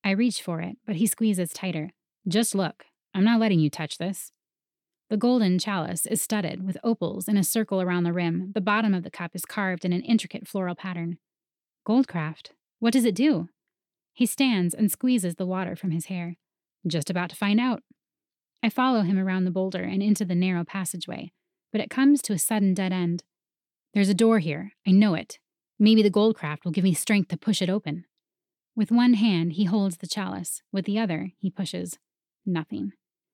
I 0.04 0.12
reach 0.12 0.42
for 0.42 0.62
it, 0.62 0.78
but 0.86 0.96
he 0.96 1.08
squeezes 1.08 1.52
tighter. 1.52 1.92
Just 2.28 2.56
look. 2.56 2.86
I'm 3.14 3.24
not 3.24 3.40
letting 3.40 3.60
you 3.60 3.70
touch 3.70 3.98
this. 3.98 4.32
The 5.10 5.18
golden 5.18 5.60
chalice 5.60 6.06
is 6.06 6.22
studded 6.22 6.66
with 6.66 6.78
opals 6.84 7.28
in 7.28 7.38
a 7.38 7.44
circle 7.44 7.82
around 7.82 8.04
the 8.04 8.14
rim. 8.14 8.52
The 8.54 8.62
bottom 8.62 8.94
of 8.94 9.04
the 9.04 9.12
cup 9.12 9.32
is 9.34 9.46
carved 9.46 9.86
in 9.86 9.94
an 9.94 10.02
intricate 10.02 10.48
floral 10.48 10.76
pattern. 10.76 11.18
Goldcraft. 11.88 12.52
What 12.80 12.94
does 12.94 13.06
it 13.06 13.16
do? 13.16 13.50
He 14.18 14.26
stands 14.26 14.74
and 14.74 14.92
squeezes 14.92 15.36
the 15.36 15.46
water 15.46 15.76
from 15.76 15.92
his 15.92 16.08
hair. 16.08 16.38
Just 16.88 17.12
about 17.12 17.30
to 17.30 17.36
find 17.36 17.60
out. 17.60 17.84
I 18.64 18.70
follow 18.70 19.04
him 19.04 19.20
around 19.20 19.46
the 19.46 19.52
boulder 19.52 19.84
and 19.84 20.02
into 20.02 20.26
the 20.26 20.34
narrow 20.34 20.64
passageway, 20.64 21.34
but 21.72 21.82
it 21.82 21.92
comes 21.92 22.24
to 22.24 22.34
a 22.34 22.40
sudden 22.40 22.74
dead 22.74 22.92
end. 22.92 23.24
There's 23.94 24.10
a 24.10 24.16
door 24.16 24.40
here. 24.40 24.72
I 24.88 24.90
know 24.90 25.14
it. 25.14 25.38
Maybe 25.78 26.02
the 26.02 26.10
Goldcraft 26.10 26.66
will 26.66 26.72
give 26.72 26.84
me 26.84 26.96
strength 26.96 27.28
to 27.28 27.38
push 27.38 27.62
it 27.62 27.70
open. 27.70 28.06
With 28.76 28.90
one 28.90 29.14
hand, 29.14 29.54
he 29.54 29.66
holds 29.66 29.98
the 29.98 30.08
chalice. 30.08 30.64
With 30.72 30.86
the 30.86 30.98
other, 30.98 31.34
he 31.38 31.52
pushes. 31.52 32.00
Nothing. 32.44 32.94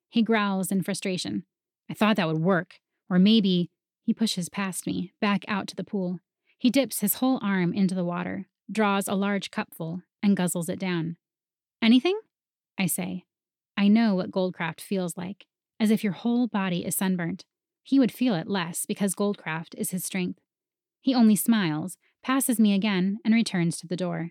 He 0.09 0.21
growls 0.21 0.69
in 0.69 0.83
frustration. 0.83 1.45
I 1.89 1.93
thought 1.93 2.17
that 2.17 2.27
would 2.27 2.41
work. 2.41 2.81
Or 3.09 3.19
maybe 3.19 3.69
he 4.03 4.13
pushes 4.13 4.49
past 4.49 4.85
me, 4.85 5.13
back 5.21 5.45
out 5.47 5.65
to 5.69 5.77
the 5.77 5.85
pool. 5.85 6.19
He 6.57 6.69
dips 6.69 6.99
his 6.99 7.15
whole 7.15 7.39
arm 7.41 7.71
into 7.71 7.95
the 7.95 8.03
water, 8.03 8.47
draws 8.69 9.07
a 9.07 9.15
large 9.15 9.49
cupful, 9.49 10.01
and 10.23 10.37
guzzles 10.37 10.69
it 10.69 10.79
down. 10.79 11.17
Anything? 11.81 12.19
I 12.79 12.87
say. 12.87 13.25
I 13.77 13.87
know 13.87 14.15
what 14.15 14.31
Goldcraft 14.31 14.81
feels 14.81 15.17
like, 15.17 15.45
as 15.79 15.91
if 15.91 16.03
your 16.03 16.13
whole 16.13 16.47
body 16.47 16.85
is 16.85 16.95
sunburnt. 16.95 17.45
He 17.83 17.99
would 17.99 18.11
feel 18.11 18.33
it 18.33 18.47
less 18.47 18.85
because 18.85 19.13
Goldcraft 19.13 19.75
is 19.75 19.91
his 19.91 20.05
strength. 20.05 20.39
He 21.01 21.13
only 21.13 21.35
smiles, 21.35 21.97
passes 22.23 22.59
me 22.59 22.73
again, 22.73 23.19
and 23.25 23.33
returns 23.33 23.77
to 23.79 23.87
the 23.87 23.97
door. 23.97 24.29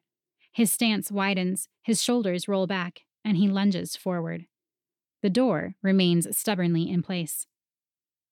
His 0.53 0.73
stance 0.73 1.13
widens, 1.13 1.69
his 1.83 2.03
shoulders 2.03 2.49
roll 2.49 2.67
back, 2.67 3.01
and 3.25 3.37
he 3.37 3.49
lunges 3.49 3.95
forward. 3.95 4.47
The 5.23 5.31
door 5.31 5.75
remains 5.83 6.37
stubbornly 6.37 6.91
in 6.91 7.03
place. 7.03 7.47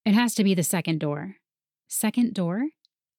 It 0.04 0.14
has 0.14 0.34
to 0.36 0.44
be 0.44 0.54
the 0.54 0.62
second 0.62 1.00
door. 1.00 1.36
Second 1.88 2.34
door? 2.34 2.68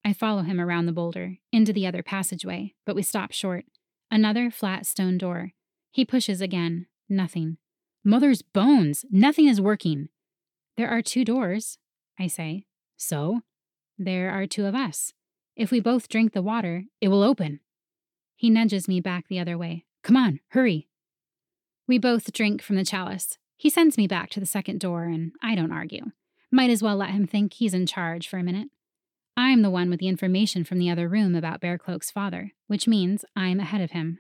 I 0.04 0.14
follow 0.14 0.42
him 0.42 0.60
around 0.60 0.88
the 0.88 0.92
boulder, 0.92 1.38
into 1.52 1.72
the 1.72 1.86
other 1.86 2.02
passageway, 2.02 2.74
but 2.86 2.96
we 2.96 3.04
stop 3.04 3.32
short. 3.32 3.66
Another 4.12 4.52
flat 4.52 4.86
stone 4.86 5.18
door. 5.18 5.54
He 5.90 6.04
pushes 6.04 6.42
again. 6.42 6.88
Nothing. 7.08 7.58
Mother's 8.04 8.42
bones! 8.42 9.06
Nothing 9.10 9.48
is 9.48 9.62
working. 9.62 10.10
There 10.76 10.90
are 10.90 11.02
two 11.02 11.24
doors, 11.24 11.78
I 12.20 12.28
say. 12.28 12.66
So? 12.98 13.42
There 13.98 14.30
are 14.30 14.48
two 14.48 14.66
of 14.66 14.76
us. 14.76 15.14
If 15.56 15.72
we 15.72 15.80
both 15.80 16.10
drink 16.10 16.34
the 16.34 16.42
water, 16.42 16.86
it 17.00 17.08
will 17.08 17.24
open. 17.24 17.62
He 18.36 18.50
nudges 18.50 18.88
me 18.88 19.00
back 19.00 19.28
the 19.28 19.40
other 19.40 19.58
way. 19.58 19.86
Come 20.04 20.18
on, 20.18 20.40
hurry. 20.50 20.88
We 21.88 21.98
both 21.98 22.34
drink 22.34 22.62
from 22.62 22.76
the 22.76 22.84
chalice. 22.86 23.38
He 23.56 23.70
sends 23.70 23.98
me 23.98 24.08
back 24.08 24.30
to 24.32 24.40
the 24.40 24.46
second 24.46 24.80
door, 24.80 25.04
and 25.04 25.32
I 25.42 25.56
don't 25.56 25.72
argue. 25.72 26.06
Might 26.52 26.70
as 26.70 26.82
well 26.82 26.98
let 26.98 27.12
him 27.12 27.28
think 27.28 27.54
he's 27.54 27.74
in 27.74 27.86
charge 27.86 28.28
for 28.28 28.38
a 28.38 28.44
minute. 28.44 28.70
I'm 29.38 29.62
the 29.62 29.70
one 29.70 29.90
with 29.90 30.00
the 30.00 30.08
information 30.08 30.64
from 30.64 30.78
the 30.78 30.90
other 30.90 31.08
room 31.08 31.36
about 31.36 31.62
Bearcloak's 31.62 32.12
father, 32.12 32.52
which 32.68 32.88
means 32.88 33.26
I'm 33.36 33.60
ahead 33.60 33.82
of 33.82 33.92
him. 33.92 34.20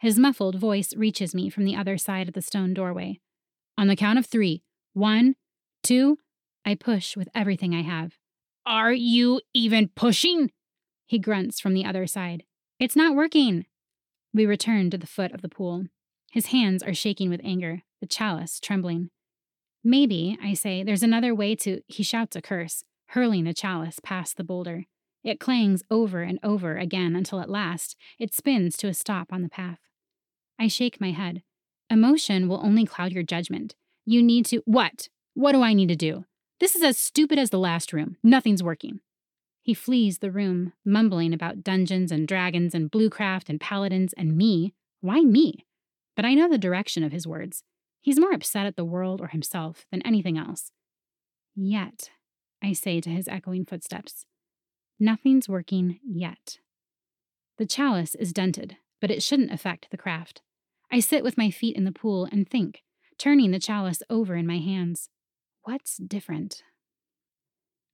His 0.00 0.18
muffled 0.18 0.58
voice 0.58 0.94
reaches 0.96 1.34
me 1.34 1.50
from 1.50 1.64
the 1.64 1.76
other 1.76 1.98
side 1.98 2.28
of 2.28 2.34
the 2.34 2.42
stone 2.42 2.72
doorway. 2.72 3.20
On 3.76 3.88
the 3.88 3.96
count 3.96 4.18
of 4.18 4.26
three, 4.26 4.62
one, 4.92 5.34
two, 5.82 6.18
I 6.64 6.74
push 6.74 7.16
with 7.16 7.28
everything 7.34 7.74
I 7.74 7.82
have. 7.82 8.14
Are 8.66 8.92
you 8.92 9.40
even 9.54 9.88
pushing? 9.94 10.50
He 11.06 11.18
grunts 11.18 11.60
from 11.60 11.74
the 11.74 11.84
other 11.84 12.06
side. 12.06 12.44
It's 12.78 12.96
not 12.96 13.16
working. 13.16 13.66
We 14.34 14.46
return 14.46 14.90
to 14.90 14.98
the 14.98 15.06
foot 15.06 15.32
of 15.32 15.42
the 15.42 15.48
pool. 15.48 15.86
His 16.30 16.46
hands 16.46 16.82
are 16.82 16.94
shaking 16.94 17.30
with 17.30 17.40
anger, 17.42 17.82
the 18.00 18.06
chalice 18.06 18.60
trembling. 18.60 19.10
Maybe, 19.82 20.38
I 20.42 20.54
say, 20.54 20.82
there's 20.82 21.02
another 21.02 21.34
way 21.34 21.54
to. 21.56 21.80
He 21.86 22.02
shouts 22.02 22.36
a 22.36 22.42
curse, 22.42 22.84
hurling 23.08 23.44
the 23.44 23.54
chalice 23.54 24.00
past 24.02 24.36
the 24.36 24.44
boulder. 24.44 24.84
It 25.24 25.40
clangs 25.40 25.82
over 25.90 26.22
and 26.22 26.38
over 26.42 26.76
again 26.76 27.16
until 27.16 27.40
at 27.40 27.50
last 27.50 27.96
it 28.18 28.32
spins 28.32 28.76
to 28.78 28.88
a 28.88 28.94
stop 28.94 29.32
on 29.32 29.42
the 29.42 29.48
path. 29.48 29.80
I 30.58 30.68
shake 30.68 31.00
my 31.00 31.12
head. 31.12 31.42
Emotion 31.90 32.48
will 32.48 32.64
only 32.64 32.84
cloud 32.84 33.12
your 33.12 33.22
judgment. 33.22 33.74
You 34.04 34.22
need 34.22 34.46
to. 34.46 34.62
What? 34.64 35.08
What 35.34 35.52
do 35.52 35.62
I 35.62 35.72
need 35.72 35.88
to 35.88 35.96
do? 35.96 36.24
This 36.60 36.74
is 36.74 36.82
as 36.82 36.98
stupid 36.98 37.38
as 37.38 37.50
the 37.50 37.58
last 37.58 37.92
room. 37.92 38.16
Nothing's 38.22 38.62
working. 38.62 39.00
He 39.62 39.74
flees 39.74 40.18
the 40.18 40.30
room, 40.30 40.72
mumbling 40.84 41.32
about 41.32 41.62
dungeons 41.62 42.10
and 42.10 42.26
dragons 42.26 42.74
and 42.74 42.90
bluecraft 42.90 43.48
and 43.48 43.60
paladins 43.60 44.12
and 44.14 44.36
me. 44.36 44.74
Why 45.00 45.20
me? 45.20 45.66
But 46.16 46.24
I 46.24 46.34
know 46.34 46.48
the 46.48 46.58
direction 46.58 47.04
of 47.04 47.12
his 47.12 47.26
words. 47.26 47.62
He's 48.00 48.18
more 48.18 48.32
upset 48.32 48.66
at 48.66 48.76
the 48.76 48.84
world 48.84 49.20
or 49.20 49.28
himself 49.28 49.86
than 49.92 50.02
anything 50.02 50.38
else. 50.38 50.72
Yet, 51.54 52.10
I 52.62 52.72
say 52.72 53.00
to 53.00 53.10
his 53.10 53.28
echoing 53.28 53.64
footsteps, 53.64 54.24
nothing's 54.98 55.48
working 55.48 56.00
yet. 56.04 56.58
The 57.56 57.66
chalice 57.66 58.14
is 58.14 58.32
dented, 58.32 58.76
but 59.00 59.10
it 59.10 59.22
shouldn't 59.22 59.52
affect 59.52 59.90
the 59.90 59.96
craft. 59.96 60.42
I 60.90 61.00
sit 61.00 61.22
with 61.22 61.38
my 61.38 61.50
feet 61.50 61.76
in 61.76 61.84
the 61.84 61.92
pool 61.92 62.28
and 62.30 62.48
think, 62.48 62.82
turning 63.18 63.50
the 63.50 63.58
chalice 63.58 64.02
over 64.08 64.36
in 64.36 64.46
my 64.46 64.58
hands. 64.58 65.08
What's 65.62 65.98
different? 65.98 66.62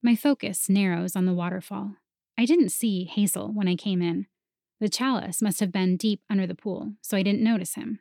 My 0.03 0.15
focus 0.15 0.69
narrows 0.69 1.17
on 1.17 1.25
the 1.25 1.33
waterfall. 1.33 1.97
I 2.39 2.45
didn't 2.45 2.71
see 2.71 3.05
Hazel 3.05 3.49
when 3.53 3.69
I 3.69 3.75
came 3.75 4.03
in. 4.03 4.27
The 4.81 4.89
chalice 4.89 5.41
must 5.41 5.61
have 5.61 5.73
been 5.73 5.97
deep 5.97 6.21
under 6.29 6.47
the 6.47 6.55
pool, 6.55 6.93
so 7.01 7.17
I 7.17 7.23
didn't 7.23 7.43
notice 7.43 7.75
him. 7.75 8.01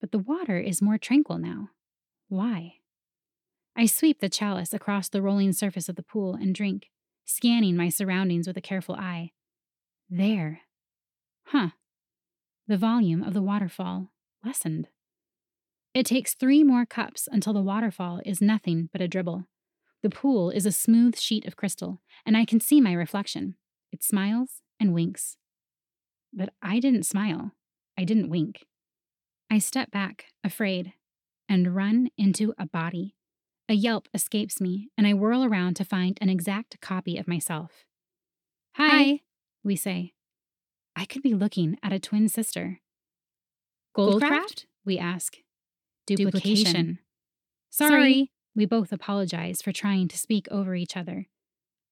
But 0.00 0.12
the 0.12 0.18
water 0.18 0.58
is 0.58 0.82
more 0.82 0.98
tranquil 0.98 1.38
now. 1.38 1.70
Why? 2.28 2.74
I 3.76 3.86
sweep 3.86 4.20
the 4.20 4.28
chalice 4.28 4.72
across 4.72 5.08
the 5.08 5.22
rolling 5.22 5.52
surface 5.52 5.88
of 5.88 5.96
the 5.96 6.02
pool 6.02 6.34
and 6.34 6.54
drink, 6.54 6.90
scanning 7.24 7.76
my 7.76 7.88
surroundings 7.88 8.46
with 8.46 8.56
a 8.56 8.62
careful 8.62 8.94
eye. 8.94 9.32
There. 10.08 10.60
Huh. 11.46 11.70
The 12.68 12.78
volume 12.78 13.22
of 13.22 13.34
the 13.34 13.42
waterfall 13.42 14.12
lessened. 14.44 14.88
It 15.92 16.06
takes 16.06 16.34
three 16.34 16.62
more 16.62 16.86
cups 16.86 17.28
until 17.30 17.52
the 17.52 17.62
waterfall 17.62 18.20
is 18.24 18.40
nothing 18.40 18.88
but 18.92 19.00
a 19.00 19.08
dribble. 19.08 19.46
The 20.02 20.10
pool 20.10 20.50
is 20.50 20.66
a 20.66 20.72
smooth 20.72 21.18
sheet 21.18 21.46
of 21.46 21.56
crystal, 21.56 22.00
and 22.26 22.36
I 22.36 22.44
can 22.44 22.60
see 22.60 22.80
my 22.80 22.92
reflection. 22.92 23.56
It 23.90 24.02
smiles 24.02 24.60
and 24.78 24.92
winks. 24.92 25.36
But 26.32 26.50
I 26.60 26.78
didn't 26.78 27.06
smile. 27.06 27.52
I 27.98 28.04
didn't 28.04 28.28
wink. 28.28 28.66
I 29.50 29.58
step 29.58 29.90
back, 29.90 30.26
afraid, 30.42 30.92
and 31.48 31.74
run 31.74 32.10
into 32.18 32.54
a 32.58 32.66
body. 32.66 33.14
A 33.68 33.74
yelp 33.74 34.08
escapes 34.12 34.60
me, 34.60 34.90
and 34.96 35.06
I 35.06 35.14
whirl 35.14 35.42
around 35.42 35.74
to 35.76 35.84
find 35.84 36.18
an 36.20 36.28
exact 36.28 36.80
copy 36.80 37.16
of 37.16 37.26
myself. 37.26 37.84
Hi, 38.74 38.88
Hi. 38.88 39.20
we 39.62 39.74
say. 39.74 40.12
I 40.94 41.06
could 41.06 41.22
be 41.22 41.34
looking 41.34 41.78
at 41.82 41.92
a 41.92 41.98
twin 41.98 42.28
sister. 42.28 42.80
Goldcraft? 43.96 44.20
Goldcraft? 44.20 44.64
We 44.84 44.98
ask. 44.98 45.36
Duplication. 46.06 46.34
Duplication. 46.64 46.98
Sorry. 47.70 47.90
Sorry. 47.90 48.30
We 48.54 48.66
both 48.66 48.92
apologize 48.92 49.62
for 49.62 49.72
trying 49.72 50.08
to 50.08 50.18
speak 50.18 50.46
over 50.50 50.74
each 50.74 50.96
other. 50.96 51.26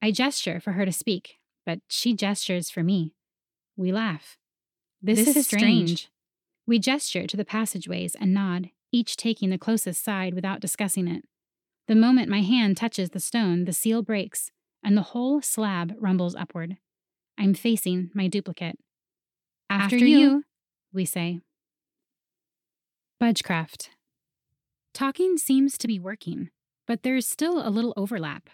I 0.02 0.10
gesture 0.10 0.60
for 0.60 0.72
her 0.72 0.84
to 0.84 0.92
speak, 0.92 1.38
but 1.64 1.80
she 1.88 2.14
gestures 2.14 2.70
for 2.70 2.82
me. 2.82 3.14
We 3.76 3.92
laugh. 3.92 4.36
This, 5.00 5.20
this 5.20 5.28
is, 5.28 5.36
is 5.38 5.46
strange. 5.46 5.88
strange. 5.88 6.10
We 6.66 6.78
gesture 6.78 7.26
to 7.26 7.36
the 7.36 7.44
passageways 7.44 8.14
and 8.14 8.34
nod, 8.34 8.70
each 8.92 9.16
taking 9.16 9.50
the 9.50 9.58
closest 9.58 10.04
side 10.04 10.34
without 10.34 10.60
discussing 10.60 11.08
it. 11.08 11.24
The 11.88 11.94
moment 11.94 12.28
my 12.28 12.42
hand 12.42 12.76
touches 12.76 13.10
the 13.10 13.20
stone, 13.20 13.64
the 13.64 13.72
seal 13.72 14.02
breaks, 14.02 14.50
and 14.82 14.96
the 14.96 15.02
whole 15.02 15.42
slab 15.42 15.94
rumbles 15.98 16.34
upward. 16.34 16.76
I'm 17.38 17.54
facing 17.54 18.10
my 18.14 18.28
duplicate. 18.28 18.78
After, 19.68 19.96
After 19.96 20.06
you, 20.06 20.18
you, 20.18 20.44
we 20.92 21.04
say. 21.04 21.40
Budgecraft. 23.20 23.88
Talking 24.94 25.38
seems 25.38 25.78
to 25.78 25.88
be 25.88 25.98
working, 25.98 26.50
but 26.86 27.02
there's 27.02 27.26
still 27.26 27.66
a 27.66 27.70
little 27.70 27.94
overlap. 27.96 28.50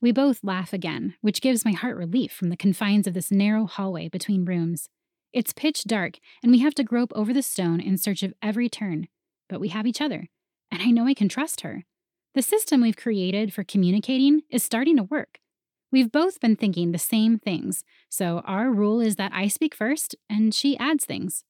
We 0.00 0.12
both 0.12 0.44
laugh 0.44 0.72
again, 0.72 1.14
which 1.20 1.40
gives 1.40 1.64
my 1.64 1.72
heart 1.72 1.96
relief 1.96 2.32
from 2.32 2.48
the 2.48 2.56
confines 2.56 3.06
of 3.06 3.14
this 3.14 3.30
narrow 3.30 3.66
hallway 3.66 4.08
between 4.08 4.44
rooms. 4.44 4.88
It's 5.32 5.52
pitch 5.52 5.84
dark, 5.84 6.18
and 6.42 6.52
we 6.52 6.58
have 6.58 6.74
to 6.74 6.84
grope 6.84 7.12
over 7.14 7.32
the 7.32 7.42
stone 7.42 7.80
in 7.80 7.96
search 7.96 8.22
of 8.22 8.34
every 8.42 8.68
turn, 8.68 9.08
but 9.48 9.60
we 9.60 9.68
have 9.68 9.86
each 9.86 10.00
other, 10.00 10.28
and 10.70 10.82
I 10.82 10.90
know 10.90 11.06
I 11.06 11.14
can 11.14 11.28
trust 11.28 11.62
her. 11.62 11.84
The 12.34 12.42
system 12.42 12.80
we've 12.80 12.96
created 12.96 13.52
for 13.52 13.62
communicating 13.62 14.42
is 14.48 14.64
starting 14.64 14.96
to 14.96 15.02
work. 15.02 15.38
We've 15.90 16.10
both 16.10 16.40
been 16.40 16.56
thinking 16.56 16.92
the 16.92 16.98
same 16.98 17.38
things, 17.38 17.84
so 18.08 18.38
our 18.46 18.70
rule 18.70 19.00
is 19.00 19.16
that 19.16 19.32
I 19.34 19.48
speak 19.48 19.74
first 19.74 20.16
and 20.30 20.54
she 20.54 20.78
adds 20.78 21.04
things. 21.04 21.44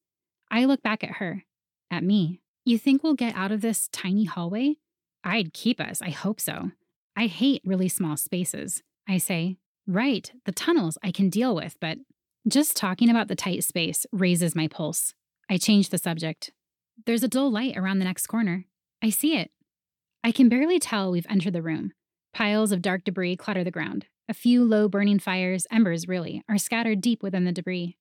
I 0.50 0.64
look 0.64 0.82
back 0.82 1.04
at 1.04 1.16
her, 1.16 1.44
at 1.90 2.02
me, 2.02 2.40
you 2.64 2.78
think 2.78 3.02
we'll 3.02 3.14
get 3.14 3.36
out 3.36 3.52
of 3.52 3.60
this 3.60 3.88
tiny 3.92 4.24
hallway? 4.24 4.76
I'd 5.24 5.52
keep 5.52 5.80
us, 5.80 6.02
I 6.02 6.10
hope 6.10 6.40
so. 6.40 6.72
I 7.16 7.26
hate 7.26 7.62
really 7.64 7.88
small 7.88 8.16
spaces. 8.16 8.82
I 9.08 9.18
say, 9.18 9.58
right, 9.86 10.30
the 10.44 10.52
tunnels 10.52 10.98
I 11.02 11.10
can 11.12 11.28
deal 11.28 11.54
with, 11.54 11.76
but 11.80 11.98
just 12.48 12.76
talking 12.76 13.10
about 13.10 13.28
the 13.28 13.36
tight 13.36 13.62
space 13.64 14.06
raises 14.12 14.56
my 14.56 14.66
pulse. 14.66 15.14
I 15.48 15.58
change 15.58 15.90
the 15.90 15.98
subject. 15.98 16.50
There's 17.06 17.22
a 17.22 17.28
dull 17.28 17.50
light 17.50 17.76
around 17.76 17.98
the 17.98 18.04
next 18.04 18.26
corner. 18.26 18.64
I 19.02 19.10
see 19.10 19.36
it. 19.36 19.50
I 20.24 20.30
can 20.30 20.48
barely 20.48 20.78
tell 20.78 21.10
we've 21.10 21.26
entered 21.28 21.52
the 21.52 21.62
room. 21.62 21.92
Piles 22.32 22.70
of 22.70 22.80
dark 22.80 23.04
debris 23.04 23.36
clutter 23.36 23.64
the 23.64 23.70
ground. 23.70 24.06
A 24.28 24.34
few 24.34 24.64
low 24.64 24.88
burning 24.88 25.18
fires, 25.18 25.66
embers 25.70 26.06
really, 26.06 26.42
are 26.48 26.58
scattered 26.58 27.00
deep 27.00 27.22
within 27.22 27.44
the 27.44 27.52
debris. 27.52 27.96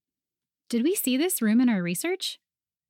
Did 0.70 0.84
we 0.84 0.96
see 0.96 1.18
this 1.18 1.42
room 1.42 1.60
in 1.60 1.68
our 1.68 1.82
research? 1.82 2.40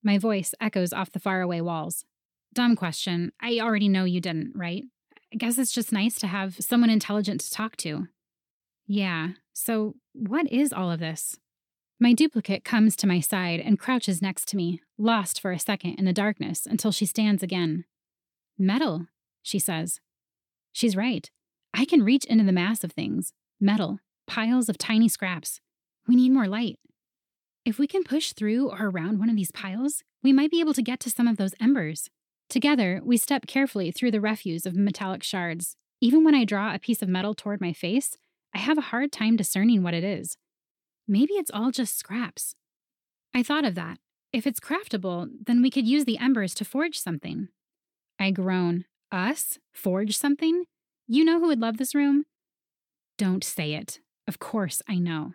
My 0.04 0.18
voice 0.18 0.54
echoes 0.60 0.92
off 0.92 1.12
the 1.12 1.20
faraway 1.20 1.62
walls. 1.62 2.06
Dumb 2.54 2.76
question. 2.76 3.32
I 3.40 3.60
already 3.60 3.88
know 3.88 4.04
you 4.04 4.20
didn't, 4.20 4.52
right? 4.54 4.84
I 5.34 5.38
guess 5.38 5.58
it's 5.58 5.72
just 5.72 5.94
nice 5.94 6.20
to 6.20 6.28
have 6.28 6.58
someone 6.60 6.90
intelligent 6.90 7.40
to 7.42 7.52
talk 7.52 7.78
to. 7.78 8.08
Yeah, 8.86 9.30
so 9.54 9.96
what 10.14 10.52
is 10.52 10.74
all 10.74 10.92
of 10.92 11.00
this? 11.00 11.38
My 12.00 12.14
duplicate 12.14 12.66
comes 12.66 12.96
to 12.98 13.08
my 13.08 13.22
side 13.22 13.62
and 13.62 13.80
crouches 13.80 14.22
next 14.22 14.48
to 14.50 14.58
me, 14.58 14.82
lost 14.98 15.40
for 15.40 15.52
a 15.52 15.60
second 15.60 15.96
in 15.96 16.04
the 16.06 16.12
darkness 16.12 16.66
until 16.66 16.92
she 16.92 17.06
stands 17.06 17.42
again. 17.42 17.86
Metal, 18.58 19.08
she 19.42 19.60
says. 19.60 20.00
She's 20.72 20.96
right. 20.96 21.30
I 21.74 21.86
can 21.86 22.04
reach 22.04 22.26
into 22.26 22.44
the 22.44 22.52
mass 22.52 22.84
of 22.84 22.92
things 22.92 23.34
metal, 23.60 24.00
piles 24.28 24.70
of 24.70 24.78
tiny 24.78 25.08
scraps. 25.08 25.62
We 26.08 26.16
need 26.16 26.32
more 26.32 26.48
light. 26.48 26.80
If 27.64 27.78
we 27.78 27.86
can 27.88 28.04
push 28.04 28.34
through 28.34 28.70
or 28.70 28.88
around 28.88 29.20
one 29.20 29.30
of 29.30 29.36
these 29.36 29.52
piles, 29.52 30.04
we 30.24 30.34
might 30.34 30.50
be 30.50 30.60
able 30.60 30.74
to 30.74 30.82
get 30.82 31.00
to 31.02 31.12
some 31.12 31.28
of 31.28 31.38
those 31.38 31.54
embers. 31.62 32.10
Together, 32.50 33.02
we 33.04 33.18
step 33.18 33.46
carefully 33.48 33.92
through 33.92 34.12
the 34.12 34.20
refuse 34.20 34.66
of 34.66 34.76
metallic 34.76 35.24
shards. 35.24 35.78
Even 36.02 36.24
when 36.24 36.34
I 36.34 36.44
draw 36.44 36.74
a 36.74 36.80
piece 36.80 37.02
of 37.02 37.10
metal 37.10 37.36
toward 37.36 37.62
my 37.62 37.72
face, 37.72 38.18
I 38.54 38.58
have 38.58 38.78
a 38.78 38.90
hard 38.90 39.12
time 39.12 39.36
discerning 39.38 39.84
what 39.84 39.94
it 39.94 40.04
is. 40.04 40.38
maybe 41.08 41.34
it's 41.34 41.52
all 41.54 41.72
just 41.72 41.98
scraps. 41.98 42.56
I 43.34 43.44
thought 43.44 43.66
of 43.66 43.76
that. 43.76 44.00
If 44.34 44.48
it's 44.48 44.60
craftable, 44.60 45.30
then 45.46 45.62
we 45.62 45.70
could 45.70 45.88
use 45.88 46.06
the 46.06 46.18
embers 46.18 46.54
to 46.56 46.66
forge 46.66 46.98
something. 46.98 47.50
I 48.20 48.32
groan. 48.32 48.86
Us? 49.12 49.60
Forge 49.74 50.18
something? 50.18 50.64
You 51.08 51.26
know 51.26 51.40
who 51.40 51.48
would 51.48 51.60
love 51.60 51.78
this 51.78 51.94
room? 51.94 52.26
Don't 53.18 53.44
say 53.44 53.74
it. 53.74 54.00
Of 54.28 54.40
course, 54.40 54.82
I 54.88 54.96
know. 54.96 55.34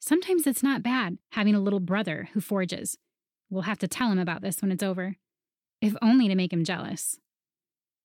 Sometimes 0.00 0.46
it's 0.46 0.62
not 0.62 0.82
bad 0.82 1.18
having 1.32 1.54
a 1.54 1.60
little 1.60 1.80
brother 1.80 2.28
who 2.32 2.40
forges. 2.40 2.98
We'll 3.48 3.62
have 3.62 3.78
to 3.78 3.88
tell 3.88 4.12
him 4.12 4.18
about 4.18 4.42
this 4.42 4.60
when 4.60 4.70
it's 4.70 4.82
over. 4.82 5.16
If 5.80 5.96
only 6.02 6.28
to 6.28 6.34
make 6.34 6.52
him 6.52 6.64
jealous. 6.64 7.18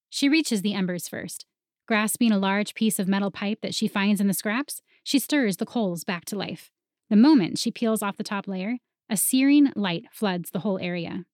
She 0.10 0.30
reaches 0.30 0.62
the 0.62 0.74
embers 0.74 1.10
first. 1.10 1.46
Grasping 1.88 2.32
a 2.32 2.40
large 2.40 2.74
piece 2.74 2.98
of 2.98 3.08
metal 3.08 3.32
pipe 3.32 3.60
that 3.62 3.76
she 3.76 3.88
finds 3.88 4.22
in 4.22 4.28
the 4.28 4.34
scraps, 4.34 4.82
she 5.04 5.20
stirs 5.20 5.58
the 5.58 5.66
coals 5.66 6.04
back 6.04 6.26
to 6.26 6.38
life. 6.38 6.72
The 7.10 7.16
moment 7.16 7.60
she 7.60 7.70
peels 7.70 8.02
off 8.02 8.18
the 8.18 8.24
top 8.24 8.48
layer, 8.48 8.78
a 9.10 9.18
searing 9.18 9.72
light 9.76 10.06
floods 10.12 10.50
the 10.50 10.60
whole 10.60 10.80
area. 10.80 11.26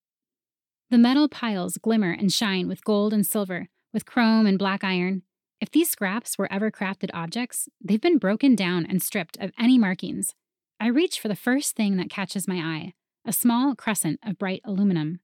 The 0.92 0.98
metal 0.98 1.30
piles 1.30 1.78
glimmer 1.78 2.12
and 2.12 2.34
shine 2.34 2.68
with 2.68 2.84
gold 2.84 3.14
and 3.14 3.26
silver, 3.26 3.70
with 3.94 4.06
chrome 4.06 4.46
and 4.46 4.60
black 4.60 4.84
iron. 4.84 5.22
If 5.62 5.72
these 5.72 5.90
scraps 5.90 6.38
were 6.38 6.52
ever 6.52 6.70
crafted 6.70 7.10
objects, 7.14 7.70
they've 7.82 8.02
been 8.02 8.18
broken 8.18 8.56
down 8.56 8.86
and 8.86 9.02
stripped 9.02 9.38
of 9.38 9.54
any 9.58 9.78
markings. 9.78 10.36
I 10.82 10.88
reach 10.88 11.18
for 11.18 11.30
the 11.30 11.36
first 11.38 11.78
thing 11.78 11.96
that 11.96 12.10
catches 12.10 12.46
my 12.46 12.58
eye 12.58 12.94
a 13.24 13.32
small 13.32 13.74
crescent 13.74 14.20
of 14.26 14.38
bright 14.38 14.62
aluminum. 14.66 15.22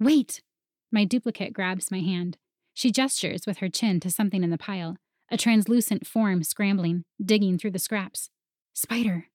Wait! 0.00 0.42
My 0.90 1.04
duplicate 1.04 1.52
grabs 1.52 1.92
my 1.92 2.00
hand. 2.00 2.36
She 2.72 2.90
gestures 2.90 3.46
with 3.46 3.58
her 3.58 3.68
chin 3.68 4.00
to 4.00 4.10
something 4.10 4.42
in 4.42 4.50
the 4.50 4.58
pile, 4.58 4.96
a 5.30 5.36
translucent 5.36 6.08
form 6.08 6.42
scrambling, 6.42 7.04
digging 7.24 7.56
through 7.56 7.70
the 7.70 7.78
scraps. 7.78 8.30
Spider! 8.72 9.26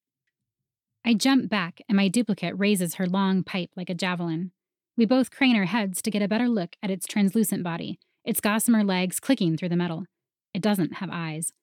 I 1.06 1.14
jump 1.14 1.50
back, 1.50 1.80
and 1.88 1.96
my 1.96 2.10
duplicate 2.10 2.58
raises 2.58 2.96
her 2.96 3.08
long 3.08 3.44
pipe 3.44 3.70
like 3.78 3.90
a 3.90 3.96
javelin. 3.96 4.52
We 5.00 5.06
both 5.06 5.32
crane 5.32 5.56
our 5.56 5.64
heads 5.64 6.02
to 6.02 6.12
get 6.12 6.22
a 6.22 6.28
better 6.28 6.50
look 6.50 6.76
at 6.84 6.92
its 6.92 7.08
translucent 7.08 7.64
body, 7.64 8.00
its 8.26 8.42
gossamer 8.42 8.84
legs 8.84 9.22
clicking 9.22 9.56
through 9.56 9.70
the 9.70 9.78
metal. 9.78 10.04
It 10.54 10.62
doesn't 10.62 10.96
have 10.96 11.08
eyes. 11.10 11.54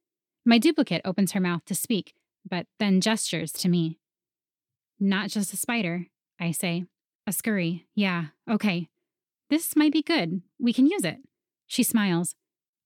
My 0.47 0.57
duplicate 0.57 1.03
opens 1.05 1.33
her 1.33 1.41
mouth 1.41 1.63
to 1.67 1.75
speak, 1.75 2.15
but 2.49 2.67
then 2.79 3.03
gestures 3.03 3.53
to 3.53 3.69
me. 3.69 3.99
Not 4.99 5.29
just 5.29 5.53
a 5.53 5.59
spider, 5.59 6.07
I 6.41 6.51
say. 6.51 6.87
A 7.27 7.33
scurry, 7.33 7.87
yeah, 7.95 8.29
okay. 8.51 8.89
This 9.51 9.77
might 9.77 9.93
be 9.93 10.01
good. 10.01 10.41
We 10.59 10.73
can 10.73 10.87
use 10.87 11.05
it. 11.05 11.19
She 11.67 11.83
smiles. 11.83 12.37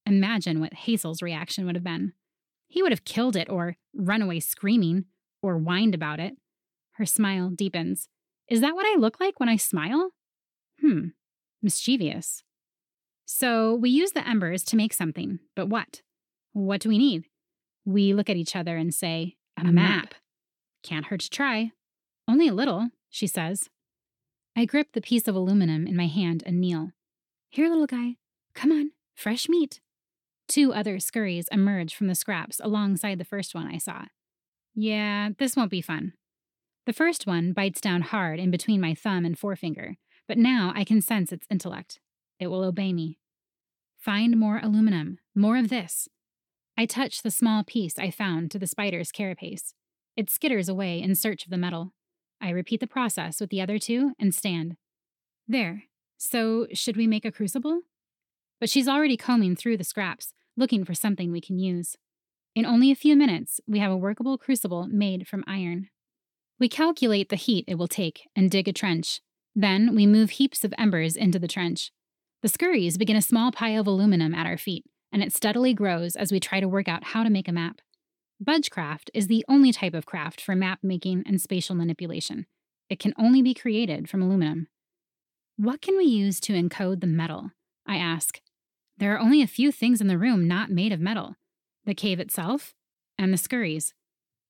Imagine 0.05 0.59
what 0.59 0.75
Hazel's 0.75 1.23
reaction 1.23 1.65
would 1.65 1.77
have 1.77 1.85
been. 1.85 2.13
He 2.67 2.83
would 2.83 2.91
have 2.91 3.05
killed 3.05 3.37
it 3.37 3.49
or 3.49 3.77
run 3.95 4.21
away 4.21 4.41
screaming 4.41 5.05
or 5.43 5.59
whined 5.59 5.95
about 5.95 6.19
it. 6.19 6.35
Her 6.95 7.07
smile 7.07 7.51
deepens. 7.51 8.09
Is 8.49 8.61
that 8.63 8.75
what 8.75 8.85
I 8.85 8.99
look 8.99 9.21
like 9.21 9.39
when 9.39 9.49
I 9.49 9.55
smile? 9.55 10.11
Hmm, 10.81 11.09
mischievous. 11.63 12.43
So 13.27 13.75
we 13.75 13.91
use 13.91 14.13
the 14.13 14.27
embers 14.27 14.65
to 14.65 14.77
make 14.77 14.93
something, 14.93 15.39
but 15.55 15.69
what? 15.69 16.03
What 16.53 16.81
do 16.81 16.89
we 16.89 16.99
need? 16.99 17.25
We 17.85 18.13
look 18.13 18.29
at 18.29 18.37
each 18.37 18.57
other 18.57 18.77
and 18.77 18.93
say, 18.93 19.37
A, 19.57 19.63
a 19.63 19.65
map. 19.65 19.73
map. 19.73 20.15
Can't 20.83 21.07
hurt 21.07 21.21
to 21.21 21.31
try. 21.31 21.73
Only 22.27 22.49
a 22.49 22.55
little, 22.55 22.89
she 23.09 23.27
says. 23.27 23.69
I 24.57 24.65
grip 24.65 24.89
the 24.93 25.01
piece 25.01 25.29
of 25.29 25.35
aluminum 25.37 25.87
in 25.87 25.97
my 25.97 26.07
hand 26.07 26.43
and 26.45 26.61
kneel. 26.61 26.91
Here, 27.51 27.69
little 27.69 27.87
guy. 27.87 28.17
Come 28.55 28.73
on, 28.73 28.91
fresh 29.15 29.49
meat. 29.49 29.81
Two 30.49 30.73
other 30.73 30.99
scurries 30.99 31.49
emerge 31.53 31.95
from 31.95 32.09
the 32.09 32.15
scraps 32.15 32.61
alongside 32.63 33.19
the 33.19 33.25
first 33.25 33.55
one 33.55 33.69
I 33.69 33.79
saw. 33.79 34.07
Yeah, 34.75 35.31
this 35.39 35.57
won't 35.57 35.71
be 35.71 35.81
fun. 35.81 36.15
The 36.87 36.93
first 36.93 37.27
one 37.27 37.53
bites 37.53 37.81
down 37.81 38.03
hard 38.03 38.41
in 38.41 38.51
between 38.51 38.81
my 38.81 38.95
thumb 38.95 39.25
and 39.25 39.39
forefinger, 39.39 39.97
but 40.31 40.39
now 40.39 40.73
I 40.77 40.85
can 40.85 41.03
sense 41.03 41.33
its 41.33 41.45
intellect. 41.51 41.99
It 42.39 42.47
will 42.47 42.63
obey 42.63 42.93
me. 42.93 43.19
Find 43.99 44.37
more 44.37 44.61
aluminum, 44.63 45.19
more 45.35 45.57
of 45.57 45.71
this. 45.71 46.09
I 46.79 46.87
touch 46.87 47.23
the 47.23 47.33
small 47.33 47.65
piece 47.65 47.99
I 47.99 48.13
found 48.13 48.53
to 48.53 48.59
the 48.61 48.69
spider's 48.69 49.11
carapace. 49.11 49.75
It 50.17 50.29
skitters 50.29 50.69
away 50.69 51.03
in 51.03 51.17
search 51.17 51.43
of 51.43 51.51
the 51.51 51.57
metal. 51.57 51.95
I 52.41 52.51
repeat 52.51 52.79
the 52.79 52.87
process 52.87 53.41
with 53.41 53.51
the 53.51 53.61
other 53.61 53.77
two 53.77 54.13
and 54.21 54.33
stand. 54.33 54.77
There. 55.49 55.87
So, 56.17 56.69
should 56.73 56.97
we 56.97 57.09
make 57.09 57.25
a 57.25 57.33
crucible? 57.33 57.81
But 58.61 58.71
she's 58.71 58.87
already 58.87 59.17
combing 59.17 59.57
through 59.57 59.79
the 59.79 59.83
scraps, 59.83 60.33
looking 60.57 60.85
for 60.85 60.95
something 60.95 61.33
we 61.33 61.41
can 61.41 61.59
use. 61.59 61.97
In 62.55 62.65
only 62.65 62.93
a 62.93 63.03
few 63.03 63.17
minutes, 63.17 63.61
we 63.67 63.81
have 63.81 63.91
a 63.91 63.97
workable 63.97 64.39
crucible 64.39 64.87
made 64.87 65.27
from 65.27 65.43
iron. 65.49 65.89
We 66.61 66.69
calculate 66.69 67.31
the 67.31 67.35
heat 67.35 67.65
it 67.67 67.79
will 67.79 67.89
take 67.89 68.29
and 68.37 68.49
dig 68.49 68.69
a 68.69 68.73
trench. 68.73 69.23
Then 69.55 69.95
we 69.95 70.07
move 70.07 70.31
heaps 70.31 70.65
of 70.65 70.75
embers 70.79 71.17
into 71.17 71.39
the 71.39 71.49
trench. 71.49 71.91
The 72.43 72.49
scurries 72.49 72.99
begin 72.99 73.17
a 73.17 73.23
small 73.23 73.53
pile 73.53 73.81
of 73.81 73.87
aluminum 73.87 74.35
at 74.35 74.47
our 74.47 74.57
feet, 74.57 74.85
and 75.13 75.23
it 75.23 75.33
steadily 75.33 75.75
grows 75.75 76.17
as 76.17 76.33
we 76.33 76.41
try 76.41 76.61
to 76.61 76.69
work 76.69 76.89
out 76.89 77.05
how 77.05 77.23
to 77.23 77.31
make 77.31 77.49
a 77.49 77.53
map. 77.53 77.81
Budgecraft 78.43 79.11
is 79.13 79.27
the 79.27 79.45
only 79.49 79.73
type 79.73 79.93
of 79.93 80.07
craft 80.07 80.41
for 80.41 80.55
map 80.55 80.79
making 80.83 81.25
and 81.27 81.41
spatial 81.41 81.75
manipulation. 81.75 82.47
It 82.89 82.99
can 82.99 83.13
only 83.19 83.43
be 83.43 83.53
created 83.53 84.09
from 84.09 84.23
aluminum. 84.23 84.69
What 85.57 85.83
can 85.83 85.97
we 85.99 86.05
use 86.05 86.41
to 86.41 86.55
encode 86.55 87.01
the 87.01 87.07
metal? 87.07 87.51
I 87.87 87.97
ask. 87.97 88.41
There 88.97 89.15
are 89.15 89.21
only 89.21 89.43
a 89.43 89.47
few 89.47 89.71
things 89.73 90.01
in 90.01 90.07
the 90.07 90.19
room 90.19 90.49
not 90.49 90.71
made 90.71 90.93
of 90.93 91.01
metal 91.01 91.37
the 91.87 91.95
cave 91.95 92.21
itself 92.21 92.75
and 93.19 93.33
the 93.33 93.39
scurries. 93.39 93.95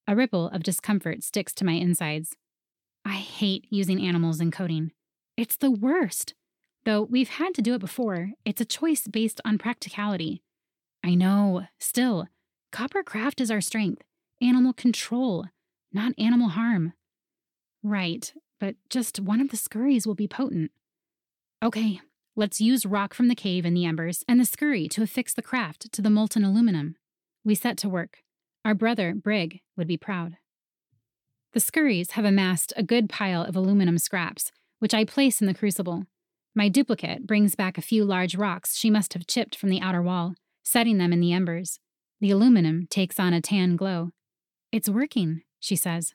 A 0.06 0.16
ripple 0.16 0.48
of 0.48 0.62
discomfort 0.62 1.22
sticks 1.22 1.54
to 1.54 1.64
my 1.64 1.72
insides. 1.72 2.36
I 3.04 3.14
hate 3.14 3.66
using 3.70 4.04
animals 4.04 4.40
in 4.40 4.50
coding. 4.50 4.92
It's 5.36 5.56
the 5.56 5.70
worst. 5.70 6.34
Though 6.84 7.02
we've 7.02 7.28
had 7.28 7.54
to 7.54 7.62
do 7.62 7.74
it 7.74 7.80
before, 7.80 8.30
it's 8.44 8.60
a 8.60 8.66
choice 8.66 9.06
based 9.06 9.40
on 9.44 9.58
practicality. 9.58 10.42
I 11.04 11.14
know, 11.14 11.66
still, 11.78 12.28
Coppercraft 12.72 13.40
is 13.40 13.50
our 13.50 13.60
strength. 13.60 14.02
Animal 14.40 14.72
control, 14.72 15.46
not 15.92 16.12
animal 16.18 16.50
harm. 16.50 16.92
Right, 17.82 18.32
but 18.58 18.76
just 18.88 19.20
one 19.20 19.40
of 19.40 19.50
the 19.50 19.56
scurries 19.56 20.06
will 20.06 20.14
be 20.14 20.28
potent. 20.28 20.70
Okay, 21.62 22.00
let's 22.36 22.60
use 22.60 22.86
rock 22.86 23.12
from 23.12 23.28
the 23.28 23.34
cave 23.34 23.64
and 23.64 23.76
the 23.76 23.84
embers 23.84 24.24
and 24.28 24.40
the 24.40 24.44
scurry 24.44 24.88
to 24.88 25.02
affix 25.02 25.34
the 25.34 25.42
craft 25.42 25.92
to 25.92 26.00
the 26.00 26.10
molten 26.10 26.44
aluminum. 26.44 26.96
We 27.44 27.54
set 27.54 27.76
to 27.78 27.88
work. 27.88 28.18
Our 28.64 28.74
brother, 28.74 29.14
Brig, 29.14 29.60
would 29.76 29.88
be 29.88 29.96
proud. 29.96 30.36
The 31.52 31.60
scurries 31.60 32.12
have 32.12 32.24
amassed 32.24 32.72
a 32.76 32.82
good 32.82 33.08
pile 33.08 33.42
of 33.42 33.56
aluminum 33.56 33.98
scraps, 33.98 34.52
which 34.78 34.94
I 34.94 35.04
place 35.04 35.40
in 35.40 35.46
the 35.46 35.54
crucible. 35.54 36.04
My 36.54 36.68
duplicate 36.68 37.26
brings 37.26 37.54
back 37.54 37.76
a 37.76 37.82
few 37.82 38.04
large 38.04 38.36
rocks 38.36 38.76
she 38.76 38.90
must 38.90 39.14
have 39.14 39.26
chipped 39.26 39.56
from 39.56 39.68
the 39.68 39.80
outer 39.80 40.02
wall, 40.02 40.34
setting 40.62 40.98
them 40.98 41.12
in 41.12 41.20
the 41.20 41.32
embers. 41.32 41.80
The 42.20 42.30
aluminum 42.30 42.86
takes 42.88 43.18
on 43.18 43.32
a 43.32 43.40
tan 43.40 43.76
glow. 43.76 44.10
It's 44.70 44.88
working, 44.88 45.42
she 45.58 45.74
says. 45.74 46.14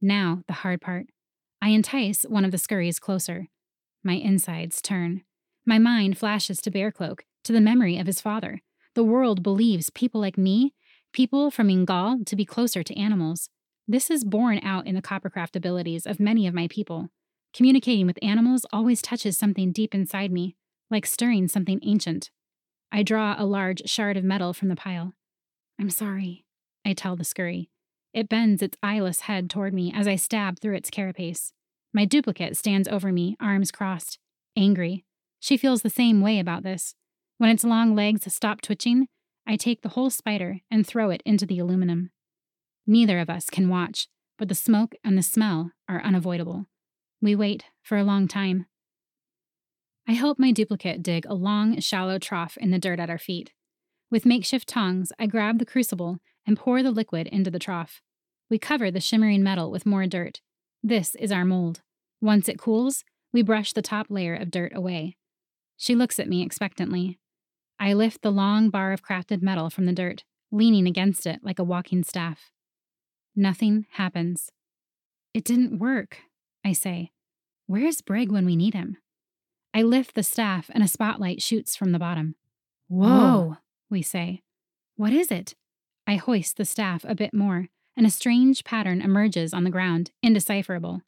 Now, 0.00 0.42
the 0.46 0.54
hard 0.54 0.80
part. 0.80 1.06
I 1.60 1.70
entice 1.70 2.22
one 2.22 2.44
of 2.44 2.52
the 2.52 2.58
scurries 2.58 3.00
closer. 3.00 3.48
My 4.04 4.14
insides 4.14 4.80
turn. 4.80 5.22
My 5.66 5.78
mind 5.78 6.16
flashes 6.16 6.60
to 6.62 6.70
Bearcloak, 6.70 7.20
to 7.44 7.52
the 7.52 7.60
memory 7.60 7.98
of 7.98 8.06
his 8.06 8.20
father. 8.20 8.62
The 8.94 9.04
world 9.04 9.42
believes 9.42 9.90
people 9.90 10.20
like 10.20 10.38
me, 10.38 10.74
people 11.12 11.50
from 11.50 11.68
Ingal, 11.68 12.24
to 12.24 12.36
be 12.36 12.44
closer 12.44 12.82
to 12.84 12.98
animals. 12.98 13.50
This 13.90 14.10
is 14.10 14.22
borne 14.22 14.60
out 14.62 14.86
in 14.86 14.94
the 14.94 15.00
coppercraft 15.00 15.56
abilities 15.56 16.06
of 16.06 16.20
many 16.20 16.46
of 16.46 16.52
my 16.52 16.68
people. 16.68 17.08
Communicating 17.54 18.06
with 18.06 18.18
animals 18.20 18.66
always 18.70 19.00
touches 19.00 19.38
something 19.38 19.72
deep 19.72 19.94
inside 19.94 20.30
me, 20.30 20.56
like 20.90 21.06
stirring 21.06 21.48
something 21.48 21.80
ancient. 21.82 22.30
I 22.92 23.02
draw 23.02 23.34
a 23.38 23.46
large 23.46 23.88
shard 23.88 24.18
of 24.18 24.24
metal 24.24 24.52
from 24.52 24.68
the 24.68 24.76
pile. 24.76 25.14
I'm 25.80 25.88
sorry, 25.88 26.44
I 26.84 26.92
tell 26.92 27.16
the 27.16 27.24
scurry. 27.24 27.70
It 28.12 28.28
bends 28.28 28.60
its 28.60 28.76
eyeless 28.82 29.20
head 29.20 29.48
toward 29.48 29.72
me 29.72 29.90
as 29.94 30.06
I 30.06 30.16
stab 30.16 30.60
through 30.60 30.76
its 30.76 30.90
carapace. 30.90 31.54
My 31.94 32.04
duplicate 32.04 32.58
stands 32.58 32.88
over 32.88 33.10
me, 33.10 33.36
arms 33.40 33.70
crossed, 33.70 34.18
angry. 34.54 35.06
She 35.40 35.56
feels 35.56 35.80
the 35.80 35.88
same 35.88 36.20
way 36.20 36.38
about 36.38 36.62
this. 36.62 36.94
When 37.38 37.48
its 37.48 37.64
long 37.64 37.94
legs 37.94 38.30
stop 38.34 38.60
twitching, 38.60 39.08
I 39.46 39.56
take 39.56 39.80
the 39.80 39.90
whole 39.90 40.10
spider 40.10 40.58
and 40.70 40.86
throw 40.86 41.08
it 41.08 41.22
into 41.24 41.46
the 41.46 41.58
aluminum. 41.58 42.10
Neither 42.90 43.18
of 43.18 43.28
us 43.28 43.50
can 43.50 43.68
watch, 43.68 44.08
but 44.38 44.48
the 44.48 44.54
smoke 44.54 44.94
and 45.04 45.18
the 45.18 45.22
smell 45.22 45.72
are 45.90 46.02
unavoidable. 46.02 46.64
We 47.20 47.36
wait 47.36 47.64
for 47.82 47.98
a 47.98 48.02
long 48.02 48.26
time. 48.26 48.64
I 50.08 50.12
help 50.12 50.38
my 50.38 50.52
duplicate 50.52 51.02
dig 51.02 51.26
a 51.26 51.34
long, 51.34 51.78
shallow 51.80 52.18
trough 52.18 52.56
in 52.56 52.70
the 52.70 52.78
dirt 52.78 52.98
at 52.98 53.10
our 53.10 53.18
feet. 53.18 53.52
With 54.10 54.24
makeshift 54.24 54.66
tongs, 54.66 55.12
I 55.18 55.26
grab 55.26 55.58
the 55.58 55.66
crucible 55.66 56.20
and 56.46 56.56
pour 56.56 56.82
the 56.82 56.90
liquid 56.90 57.26
into 57.26 57.50
the 57.50 57.58
trough. 57.58 58.00
We 58.48 58.58
cover 58.58 58.90
the 58.90 59.00
shimmering 59.00 59.42
metal 59.42 59.70
with 59.70 59.84
more 59.84 60.06
dirt. 60.06 60.40
This 60.82 61.14
is 61.16 61.30
our 61.30 61.44
mold. 61.44 61.82
Once 62.22 62.48
it 62.48 62.58
cools, 62.58 63.04
we 63.34 63.42
brush 63.42 63.74
the 63.74 63.82
top 63.82 64.06
layer 64.08 64.34
of 64.34 64.50
dirt 64.50 64.72
away. 64.74 65.18
She 65.76 65.94
looks 65.94 66.18
at 66.18 66.28
me 66.28 66.42
expectantly. 66.42 67.18
I 67.78 67.92
lift 67.92 68.22
the 68.22 68.32
long 68.32 68.70
bar 68.70 68.92
of 68.92 69.04
crafted 69.04 69.42
metal 69.42 69.68
from 69.68 69.84
the 69.84 69.92
dirt, 69.92 70.24
leaning 70.50 70.86
against 70.86 71.26
it 71.26 71.40
like 71.42 71.58
a 71.58 71.64
walking 71.64 72.02
staff. 72.02 72.50
Nothing 73.38 73.86
happens. 73.90 74.50
It 75.32 75.44
didn't 75.44 75.78
work, 75.78 76.22
I 76.64 76.72
say. 76.72 77.12
Where's 77.68 78.00
Brig 78.00 78.32
when 78.32 78.44
we 78.44 78.56
need 78.56 78.74
him? 78.74 78.96
I 79.72 79.82
lift 79.82 80.16
the 80.16 80.24
staff 80.24 80.68
and 80.74 80.82
a 80.82 80.88
spotlight 80.88 81.40
shoots 81.40 81.76
from 81.76 81.92
the 81.92 82.00
bottom. 82.00 82.34
Whoa, 82.88 83.58
we 83.88 84.02
say. 84.02 84.42
What 84.96 85.12
is 85.12 85.30
it? 85.30 85.54
I 86.04 86.16
hoist 86.16 86.56
the 86.56 86.64
staff 86.64 87.04
a 87.06 87.14
bit 87.14 87.32
more, 87.32 87.68
and 87.96 88.04
a 88.04 88.10
strange 88.10 88.64
pattern 88.64 89.00
emerges 89.00 89.54
on 89.54 89.62
the 89.62 89.70
ground, 89.70 90.10
indecipherable. 90.20 91.02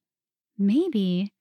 Maybe. 0.57 1.33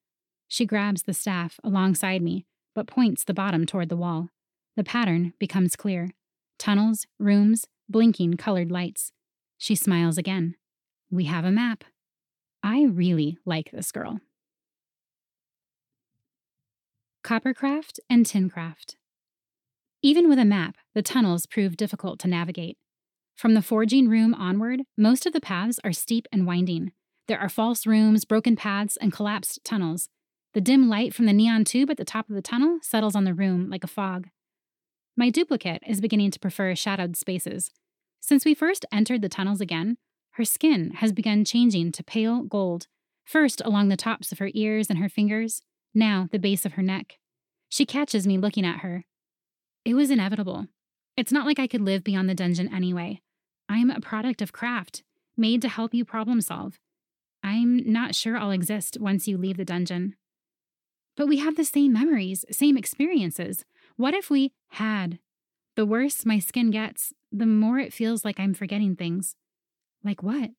She 0.48 0.66
grabs 0.66 1.04
the 1.04 1.14
staff 1.14 1.60
alongside 1.64 2.24
me, 2.24 2.48
but 2.74 2.88
points 2.88 3.24
the 3.24 3.36
bottom 3.36 3.68
toward 3.68 3.90
the 3.90 3.96
wall. 3.96 4.30
The 4.76 4.84
pattern 4.84 5.34
becomes 5.38 5.76
clear 5.76 6.16
tunnels, 6.58 7.06
rooms, 7.20 7.68
blinking 7.88 8.38
colored 8.38 8.72
lights. 8.72 9.12
She 9.60 9.76
smiles 9.76 10.18
again. 10.18 10.56
We 11.12 11.26
have 11.26 11.46
a 11.46 11.52
map. 11.52 11.84
I 12.62 12.84
really 12.84 13.38
like 13.46 13.72
this 13.72 13.92
girl. 13.92 14.20
Coppercraft 17.24 18.00
and 18.10 18.26
Tincraft. 18.26 18.96
Even 20.02 20.30
with 20.30 20.40
a 20.40 20.46
map, 20.46 20.78
the 20.94 21.02
tunnels 21.02 21.46
prove 21.46 21.78
difficult 21.78 22.20
to 22.20 22.28
navigate. 22.28 22.78
From 23.36 23.54
the 23.54 23.62
forging 23.62 24.08
room 24.08 24.34
onward, 24.34 24.82
most 24.98 25.26
of 25.26 25.34
the 25.34 25.42
paths 25.42 25.80
are 25.84 25.94
steep 25.94 26.28
and 26.32 26.46
winding. 26.46 26.92
There 27.28 27.40
are 27.40 27.50
false 27.50 27.88
rooms, 27.88 28.26
broken 28.26 28.56
paths, 28.56 28.98
and 28.98 29.12
collapsed 29.12 29.60
tunnels. 29.64 30.10
The 30.54 30.62
dim 30.62 30.90
light 30.90 31.14
from 31.14 31.26
the 31.26 31.34
neon 31.34 31.64
tube 31.64 31.90
at 31.90 31.98
the 31.98 32.06
top 32.06 32.30
of 32.30 32.36
the 32.36 32.42
tunnel 32.42 32.80
settles 32.82 33.16
on 33.16 33.24
the 33.24 33.34
room 33.34 33.70
like 33.70 33.84
a 33.84 33.88
fog. 33.88 34.28
My 35.18 35.30
duplicate 35.30 35.84
is 35.88 36.02
beginning 36.02 36.32
to 36.32 36.40
prefer 36.40 36.76
shadowed 36.76 37.18
spaces. 37.18 37.72
Since 38.20 38.46
we 38.46 38.54
first 38.54 38.86
entered 38.92 39.22
the 39.22 39.30
tunnels 39.30 39.62
again, 39.62 39.98
her 40.32 40.46
skin 40.46 40.92
has 40.98 41.12
begun 41.12 41.44
changing 41.44 41.92
to 41.94 42.04
pale 42.04 42.44
gold, 42.44 42.88
first 43.26 43.62
along 43.66 43.90
the 43.90 43.98
tops 43.98 44.32
of 44.32 44.40
her 44.40 44.50
ears 44.54 44.90
and 44.90 45.00
her 45.00 45.10
fingers, 45.10 45.62
now 45.94 46.28
the 46.32 46.40
base 46.40 46.66
of 46.66 46.74
her 46.74 46.82
neck. 46.82 47.18
She 47.68 47.86
catches 47.86 48.26
me 48.26 48.38
looking 48.38 48.66
at 48.66 48.80
her. 48.80 49.06
It 49.86 49.94
was 49.94 50.12
inevitable. 50.12 50.68
It's 51.16 51.32
not 51.32 51.46
like 51.46 51.60
I 51.60 51.68
could 51.68 51.82
live 51.82 52.04
beyond 52.04 52.30
the 52.30 52.36
dungeon 52.36 52.74
anyway. 52.74 53.22
I'm 53.68 53.90
a 53.90 54.02
product 54.02 54.42
of 54.42 54.54
craft, 54.54 55.04
made 55.38 55.62
to 55.62 55.70
help 55.70 55.94
you 55.94 56.06
problem 56.06 56.42
solve. 56.42 56.80
I'm 57.44 57.92
not 57.92 58.16
sure 58.16 58.38
I'll 58.38 58.52
exist 58.52 58.98
once 59.00 59.28
you 59.28 59.38
leave 59.38 59.58
the 59.58 59.66
dungeon. 59.66 60.16
But 61.16 61.28
we 61.28 61.38
have 61.38 61.56
the 61.56 61.66
same 61.66 61.94
memories, 61.94 62.46
same 62.52 62.78
experiences. 62.78 63.66
What 63.98 64.14
if 64.14 64.30
we 64.30 64.54
had? 64.70 65.20
The 65.76 65.86
worse 65.86 66.26
my 66.26 66.40
skin 66.40 66.72
gets, 66.72 67.14
the 67.32 67.46
more 67.46 67.80
it 67.80 67.94
feels 67.94 68.26
like 68.26 68.40
I'm 68.40 68.54
forgetting 68.54 68.96
things. 68.96 69.36
Like 70.04 70.24
what? 70.24 70.52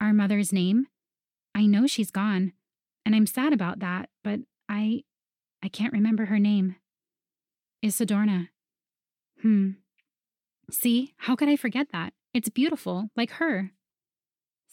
Our 0.00 0.12
mother's 0.12 0.52
name? 0.52 0.86
I 1.54 1.66
know 1.66 1.86
she's 1.86 2.10
gone, 2.10 2.52
and 3.04 3.14
I'm 3.14 3.26
sad 3.26 3.52
about 3.52 3.80
that, 3.80 4.08
but 4.22 4.40
I 4.68 5.02
I 5.62 5.68
can't 5.68 5.92
remember 5.92 6.26
her 6.26 6.38
name. 6.38 6.76
Isidorna. 7.82 8.48
Hmm. 9.42 9.70
See, 10.70 11.14
how 11.18 11.36
could 11.36 11.48
I 11.48 11.56
forget 11.56 11.88
that? 11.92 12.12
It's 12.32 12.48
beautiful, 12.48 13.10
like 13.16 13.32
her. 13.32 13.72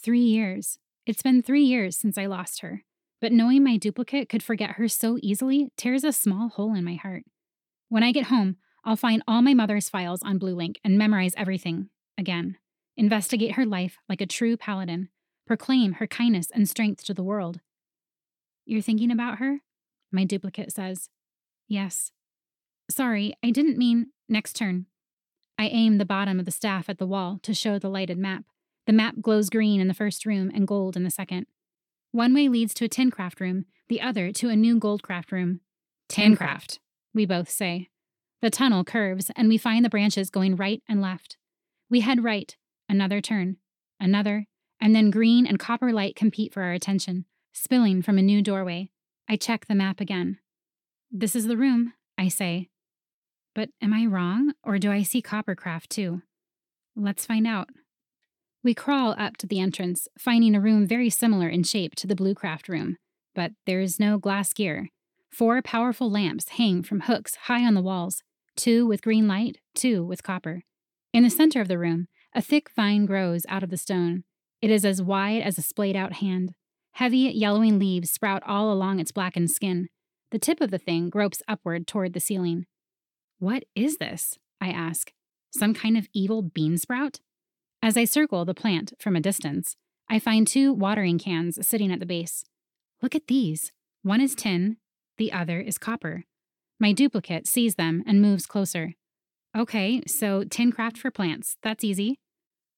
Three 0.01 0.21
years. 0.21 0.79
It's 1.05 1.21
been 1.21 1.41
three 1.41 1.63
years 1.63 1.97
since 1.97 2.17
I 2.17 2.25
lost 2.25 2.61
her, 2.61 2.83
but 3.19 3.31
knowing 3.31 3.63
my 3.63 3.77
duplicate 3.77 4.29
could 4.29 4.43
forget 4.43 4.71
her 4.71 4.87
so 4.87 5.17
easily 5.21 5.69
tears 5.77 6.03
a 6.03 6.13
small 6.13 6.49
hole 6.49 6.73
in 6.73 6.83
my 6.83 6.95
heart. 6.95 7.23
When 7.89 8.03
I 8.03 8.11
get 8.11 8.25
home, 8.25 8.57
I'll 8.83 8.95
find 8.95 9.21
all 9.27 9.41
my 9.41 9.53
mother's 9.53 9.89
files 9.89 10.21
on 10.23 10.37
Blue 10.37 10.55
Link 10.55 10.79
and 10.83 10.97
memorize 10.97 11.33
everything 11.37 11.89
again 12.17 12.57
investigate 12.97 13.53
her 13.53 13.65
life 13.65 13.97
like 14.07 14.21
a 14.21 14.25
true 14.25 14.57
paladin, 14.57 15.09
proclaim 15.47 15.93
her 15.93 16.07
kindness 16.07 16.47
and 16.53 16.69
strength 16.69 17.03
to 17.05 17.13
the 17.13 17.23
world. 17.23 17.59
You're 18.65 18.81
thinking 18.81 19.11
about 19.11 19.39
her? 19.39 19.59
My 20.11 20.23
duplicate 20.23 20.71
says. 20.71 21.09
Yes. 21.67 22.11
Sorry, 22.89 23.33
I 23.43 23.51
didn't 23.51 23.77
mean 23.77 24.07
next 24.27 24.53
turn. 24.53 24.85
I 25.57 25.67
aim 25.67 25.97
the 25.97 26.05
bottom 26.05 26.39
of 26.39 26.45
the 26.45 26.51
staff 26.51 26.89
at 26.89 26.97
the 26.97 27.07
wall 27.07 27.39
to 27.43 27.53
show 27.53 27.77
the 27.79 27.89
lighted 27.89 28.17
map. 28.17 28.45
The 28.87 28.93
map 28.93 29.15
glows 29.21 29.49
green 29.49 29.79
in 29.79 29.87
the 29.87 29.93
first 29.93 30.25
room 30.25 30.51
and 30.53 30.67
gold 30.67 30.95
in 30.97 31.03
the 31.03 31.11
second. 31.11 31.45
One 32.11 32.33
way 32.33 32.49
leads 32.49 32.73
to 32.75 32.85
a 32.85 32.89
tin 32.89 33.11
craft 33.11 33.39
room, 33.39 33.65
the 33.87 34.01
other 34.01 34.31
to 34.33 34.49
a 34.49 34.55
new 34.55 34.77
gold 34.79 35.03
craft 35.03 35.31
room. 35.31 35.61
Tincraft, 36.09 36.79
we 37.13 37.25
both 37.25 37.49
say. 37.49 37.89
The 38.41 38.49
tunnel 38.49 38.83
curves, 38.83 39.31
and 39.35 39.47
we 39.47 39.57
find 39.57 39.85
the 39.85 39.89
branches 39.89 40.29
going 40.29 40.55
right 40.55 40.81
and 40.89 41.01
left. 41.01 41.37
We 41.89 42.01
head 42.01 42.23
right, 42.23 42.55
another 42.91 43.21
turn, 43.21 43.55
another, 43.99 44.45
and 44.81 44.93
then 44.93 45.09
green 45.09 45.47
and 45.47 45.57
copper 45.57 45.93
light 45.93 46.15
compete 46.15 46.53
for 46.53 46.61
our 46.61 46.73
attention, 46.73 47.25
spilling 47.53 48.01
from 48.01 48.17
a 48.17 48.21
new 48.21 48.41
doorway. 48.41 48.89
I 49.29 49.37
check 49.37 49.65
the 49.65 49.75
map 49.75 50.01
again. 50.01 50.39
This 51.09 51.35
is 51.35 51.47
the 51.47 51.57
room, 51.57 51.93
I 52.17 52.27
say. 52.27 52.69
But 53.55 53.69
am 53.81 53.93
I 53.93 54.05
wrong, 54.05 54.53
or 54.63 54.77
do 54.77 54.91
I 54.91 55.03
see 55.03 55.21
Coppercraft 55.21 55.87
too? 55.87 56.21
Let's 56.95 57.25
find 57.25 57.47
out. 57.47 57.69
We 58.63 58.73
crawl 58.73 59.15
up 59.17 59.37
to 59.37 59.47
the 59.47 59.59
entrance, 59.59 60.07
finding 60.19 60.53
a 60.53 60.61
room 60.61 60.85
very 60.85 61.09
similar 61.09 61.47
in 61.47 61.63
shape 61.63 61.95
to 61.95 62.07
the 62.07 62.15
Bluecraft 62.15 62.67
room, 62.67 62.97
but 63.33 63.51
there 63.65 63.79
is 63.79 63.99
no 63.99 64.17
glass 64.17 64.53
gear. 64.53 64.89
Four 65.29 65.61
powerful 65.61 66.11
lamps 66.11 66.49
hang 66.49 66.83
from 66.83 67.01
hooks 67.01 67.35
high 67.43 67.65
on 67.65 67.73
the 67.73 67.81
walls, 67.81 68.21
two 68.55 68.85
with 68.85 69.01
green 69.01 69.27
light, 69.27 69.59
two 69.73 70.03
with 70.03 70.23
copper. 70.23 70.63
In 71.13 71.23
the 71.23 71.29
center 71.29 71.59
of 71.59 71.67
the 71.67 71.79
room, 71.79 72.07
a 72.33 72.41
thick 72.41 72.69
vine 72.75 73.05
grows 73.05 73.45
out 73.49 73.63
of 73.63 73.69
the 73.69 73.77
stone. 73.77 74.23
It 74.61 74.69
is 74.69 74.85
as 74.85 75.01
wide 75.01 75.41
as 75.41 75.57
a 75.57 75.61
splayed 75.61 75.95
out 75.95 76.13
hand. 76.13 76.53
Heavy, 76.93 77.31
yellowing 77.33 77.79
leaves 77.79 78.11
sprout 78.11 78.43
all 78.45 78.71
along 78.71 78.99
its 78.99 79.11
blackened 79.11 79.51
skin. 79.51 79.87
The 80.31 80.39
tip 80.39 80.61
of 80.61 80.71
the 80.71 80.77
thing 80.77 81.09
gropes 81.09 81.41
upward 81.47 81.87
toward 81.87 82.13
the 82.13 82.19
ceiling. 82.19 82.65
What 83.39 83.63
is 83.75 83.97
this? 83.97 84.37
I 84.59 84.69
ask. 84.69 85.11
Some 85.51 85.73
kind 85.73 85.97
of 85.97 86.07
evil 86.13 86.41
bean 86.41 86.77
sprout? 86.77 87.19
As 87.81 87.97
I 87.97 88.05
circle 88.05 88.45
the 88.45 88.53
plant 88.53 88.93
from 88.99 89.15
a 89.15 89.21
distance, 89.21 89.75
I 90.07 90.19
find 90.19 90.47
two 90.47 90.71
watering 90.71 91.17
cans 91.17 91.65
sitting 91.67 91.91
at 91.91 91.99
the 91.99 92.05
base. 92.05 92.45
Look 93.01 93.15
at 93.15 93.27
these. 93.27 93.71
One 94.03 94.21
is 94.21 94.35
tin, 94.35 94.77
the 95.17 95.33
other 95.33 95.59
is 95.59 95.77
copper. 95.77 96.25
My 96.79 96.93
duplicate 96.93 97.47
sees 97.47 97.75
them 97.75 98.03
and 98.05 98.21
moves 98.21 98.45
closer. 98.45 98.93
Okay, 99.57 100.01
so 100.07 100.43
tin 100.43 100.71
craft 100.71 100.97
for 100.97 101.11
plants. 101.11 101.57
That's 101.61 101.83
easy. 101.83 102.19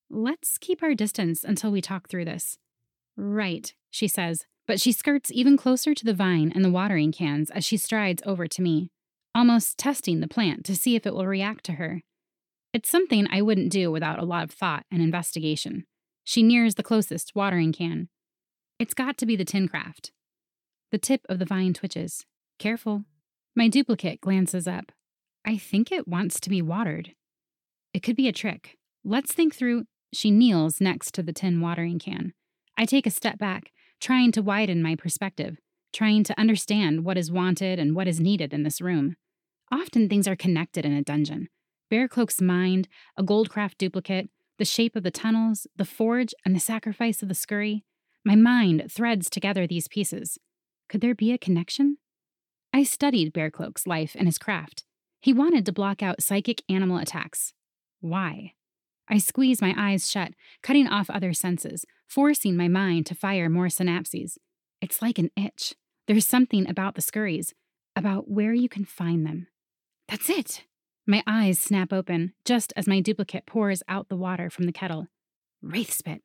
Let's 0.10 0.58
keep 0.58 0.82
our 0.82 0.96
distance 0.96 1.44
until 1.44 1.72
we 1.72 1.82
talk 1.82 2.10
through 2.10 2.26
this. 2.26 2.58
Right, 3.16 3.74
she 3.92 4.08
says, 4.08 4.46
but 4.68 4.82
she 4.82 4.92
skirts 4.92 5.32
even 5.32 5.58
closer 5.58 5.94
to 5.94 6.06
the 6.06 6.14
vine 6.14 6.52
and 6.54 6.66
the 6.66 6.72
watering 6.72 7.12
cans 7.12 7.52
as 7.52 7.64
she 7.64 7.78
strides 7.78 8.24
over 8.26 8.48
to 8.48 8.62
me, 8.62 8.90
almost 9.36 9.78
testing 9.78 10.20
the 10.20 10.28
plant 10.28 10.66
to 10.66 10.76
see 10.76 10.96
if 10.96 11.06
it 11.06 11.14
will 11.14 11.28
react 11.28 11.64
to 11.66 11.74
her. 11.74 12.02
It's 12.74 12.90
something 12.90 13.28
I 13.30 13.42
wouldn't 13.42 13.72
do 13.72 13.92
without 13.92 14.20
a 14.20 14.26
lot 14.26 14.44
of 14.44 14.52
thought 14.52 14.86
and 14.92 15.02
investigation. 15.02 15.86
She 16.24 16.42
nears 16.42 16.76
the 16.76 16.84
closest 16.84 17.36
watering 17.36 17.72
can. 17.72 18.10
It's 18.80 18.96
got 18.96 19.18
to 19.20 19.26
be 19.28 19.36
the 19.36 19.46
tin 19.46 19.68
craft. 19.68 20.12
The 20.92 20.98
tip 20.98 21.22
of 21.30 21.38
the 21.38 21.46
vine 21.46 21.74
twitches. 21.74 22.26
Careful. 22.58 23.04
My 23.56 23.68
duplicate 23.68 24.22
glances 24.22 24.68
up. 24.68 24.92
I 25.46 25.58
think 25.58 25.92
it 25.92 26.08
wants 26.08 26.40
to 26.40 26.50
be 26.50 26.62
watered. 26.62 27.14
It 27.94 28.02
could 28.02 28.16
be 28.16 28.28
a 28.28 28.34
trick. 28.34 28.78
Let's 29.04 29.34
think 29.34 29.54
through. 29.54 29.84
She 30.14 30.32
kneels 30.32 30.80
next 30.80 31.14
to 31.16 31.24
the 31.24 31.34
tin 31.34 31.60
watering 31.60 32.00
can. 32.00 32.34
I 32.78 32.86
take 32.86 33.06
a 33.06 33.12
step 33.12 33.38
back, 33.38 33.72
trying 34.00 34.32
to 34.34 34.42
widen 34.42 34.82
my 34.82 34.96
perspective, 34.96 35.58
trying 35.92 36.24
to 36.26 36.40
understand 36.40 37.04
what 37.04 37.18
is 37.18 37.32
wanted 37.32 37.80
and 37.80 37.96
what 37.96 38.08
is 38.08 38.20
needed 38.20 38.54
in 38.54 38.64
this 38.64 38.82
room. 38.82 39.16
Often 39.72 40.10
things 40.10 40.28
are 40.28 40.36
connected 40.36 40.86
in 40.86 40.94
a 40.94 41.04
dungeon. 41.04 41.50
Bearcloak's 41.92 42.42
mind, 42.42 42.88
a 43.18 43.24
Goldcraft 43.24 43.78
duplicate, 43.78 44.30
the 44.58 44.66
shape 44.66 44.96
of 44.96 45.04
the 45.04 45.12
tunnels, 45.12 45.68
the 45.76 45.86
forge, 45.86 46.34
and 46.46 46.56
the 46.56 46.60
sacrifice 46.60 47.22
of 47.22 47.28
the 47.28 47.36
scurry. 47.36 47.84
My 48.24 48.36
mind 48.36 48.92
threads 48.92 49.30
together 49.30 49.68
these 49.68 49.88
pieces. 49.88 50.38
Could 50.90 51.02
there 51.02 51.16
be 51.16 51.32
a 51.32 51.38
connection? 51.38 51.98
I 52.72 52.84
studied 52.84 53.34
Bearcloak's 53.34 53.86
life 53.86 54.16
and 54.18 54.28
his 54.28 54.38
craft. 54.38 54.84
He 55.24 55.32
wanted 55.32 55.66
to 55.66 55.72
block 55.72 56.04
out 56.04 56.22
psychic 56.22 56.64
animal 56.68 56.98
attacks. 56.98 57.54
Why? 58.02 58.56
I 59.08 59.20
squeeze 59.20 59.62
my 59.62 59.74
eyes 59.78 60.12
shut, 60.12 60.34
cutting 60.62 60.86
off 60.86 61.10
other 61.10 61.32
senses, 61.32 61.86
forcing 62.10 62.58
my 62.58 62.68
mind 62.68 63.06
to 63.06 63.16
fire 63.16 63.48
more 63.48 63.68
synapses. 63.68 64.38
It's 64.82 65.02
like 65.02 65.18
an 65.18 65.30
itch. 65.38 65.76
There's 66.08 66.28
something 66.28 66.70
about 66.70 66.96
the 66.96 67.02
scurries, 67.02 67.54
about 67.96 68.30
where 68.30 68.52
you 68.52 68.68
can 68.68 68.84
find 68.84 69.26
them. 69.26 69.48
That's 70.10 70.30
it! 70.30 70.66
My 71.08 71.24
eyes 71.26 71.58
snap 71.58 71.94
open 71.94 72.34
just 72.44 72.74
as 72.76 72.86
my 72.86 73.00
duplicate 73.00 73.46
pours 73.46 73.82
out 73.88 74.10
the 74.10 74.18
water 74.18 74.50
from 74.50 74.66
the 74.66 74.74
kettle. 74.74 75.08
Wraithspit. 75.64 76.20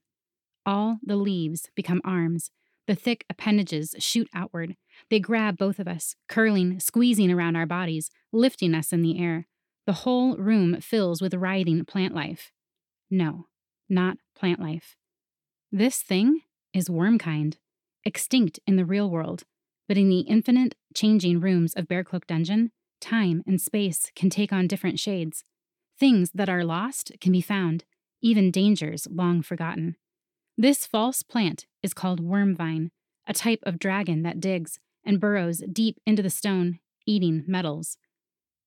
All 0.67 0.99
the 1.05 1.15
leaves 1.15 1.71
become 1.77 2.01
arms. 2.05 2.51
The 2.89 2.95
thick 2.95 3.27
appendages 3.29 3.95
shoot 3.99 4.29
outward. 4.35 4.75
They 5.11 5.21
grab 5.21 5.59
both 5.59 5.79
of 5.79 5.87
us, 5.87 6.17
curling, 6.27 6.81
squeezing 6.81 7.31
around 7.31 7.55
our 7.55 7.67
bodies, 7.67 8.11
lifting 8.33 8.75
us 8.75 8.95
in 8.95 9.03
the 9.03 9.21
air. 9.23 9.47
The 9.87 9.93
whole 9.93 10.37
room 10.37 10.81
fills 10.81 11.21
with 11.21 11.35
writhing 11.35 11.85
plant 11.85 12.15
life. 12.15 12.51
No, 13.11 13.47
not 13.91 14.17
plant 14.35 14.59
life. 14.59 14.97
This 15.71 16.03
thing 16.03 16.41
is 16.73 16.89
wormkind, 16.89 17.57
extinct 18.07 18.59
in 18.67 18.77
the 18.77 18.87
real 18.87 19.11
world, 19.11 19.43
but 19.87 19.99
in 19.99 20.09
the 20.09 20.21
infinite, 20.21 20.75
changing 20.95 21.41
rooms 21.41 21.75
of 21.75 21.89
Bearcloak 21.89 22.27
Dungeon, 22.27 22.73
time 23.03 23.43
and 23.47 23.61
space 23.61 24.11
can 24.17 24.31
take 24.31 24.53
on 24.53 24.67
different 24.67 24.99
shades. 24.99 25.45
Things 25.99 26.31
that 26.35 26.49
are 26.49 26.65
lost 26.65 27.13
can 27.21 27.33
be 27.33 27.43
found, 27.43 27.85
even 28.23 28.51
dangers 28.51 29.07
long 29.11 29.43
forgotten. 29.43 29.97
This 30.61 30.89
false 30.89 31.23
plant 31.23 31.67
is 31.85 31.95
called 31.95 32.21
wormvine, 32.21 32.91
a 33.29 33.33
type 33.33 33.61
of 33.63 33.79
dragon 33.79 34.23
that 34.25 34.41
digs 34.41 34.81
and 35.05 35.21
burrows 35.21 35.63
deep 35.73 36.01
into 36.05 36.21
the 36.21 36.31
stone, 36.31 36.81
eating 37.07 37.45
metals. 37.47 37.97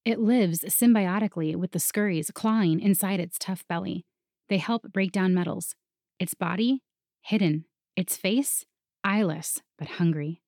It 0.06 0.18
lives 0.18 0.62
symbiotically 0.62 1.54
with 1.58 1.72
the 1.72 1.80
scurries 1.80 2.32
clawing 2.32 2.80
inside 2.80 3.20
its 3.20 3.38
tough 3.38 3.68
belly. 3.68 4.06
They 4.48 4.58
help 4.58 4.84
break 4.94 5.12
down 5.12 5.34
metals. 5.34 5.76
Its 6.18 6.34
body, 6.34 6.82
hidden. 7.24 7.66
Its 7.98 8.16
face, 8.16 8.66
eyeless 9.04 9.62
but 9.78 9.89
hungry. 9.89 10.42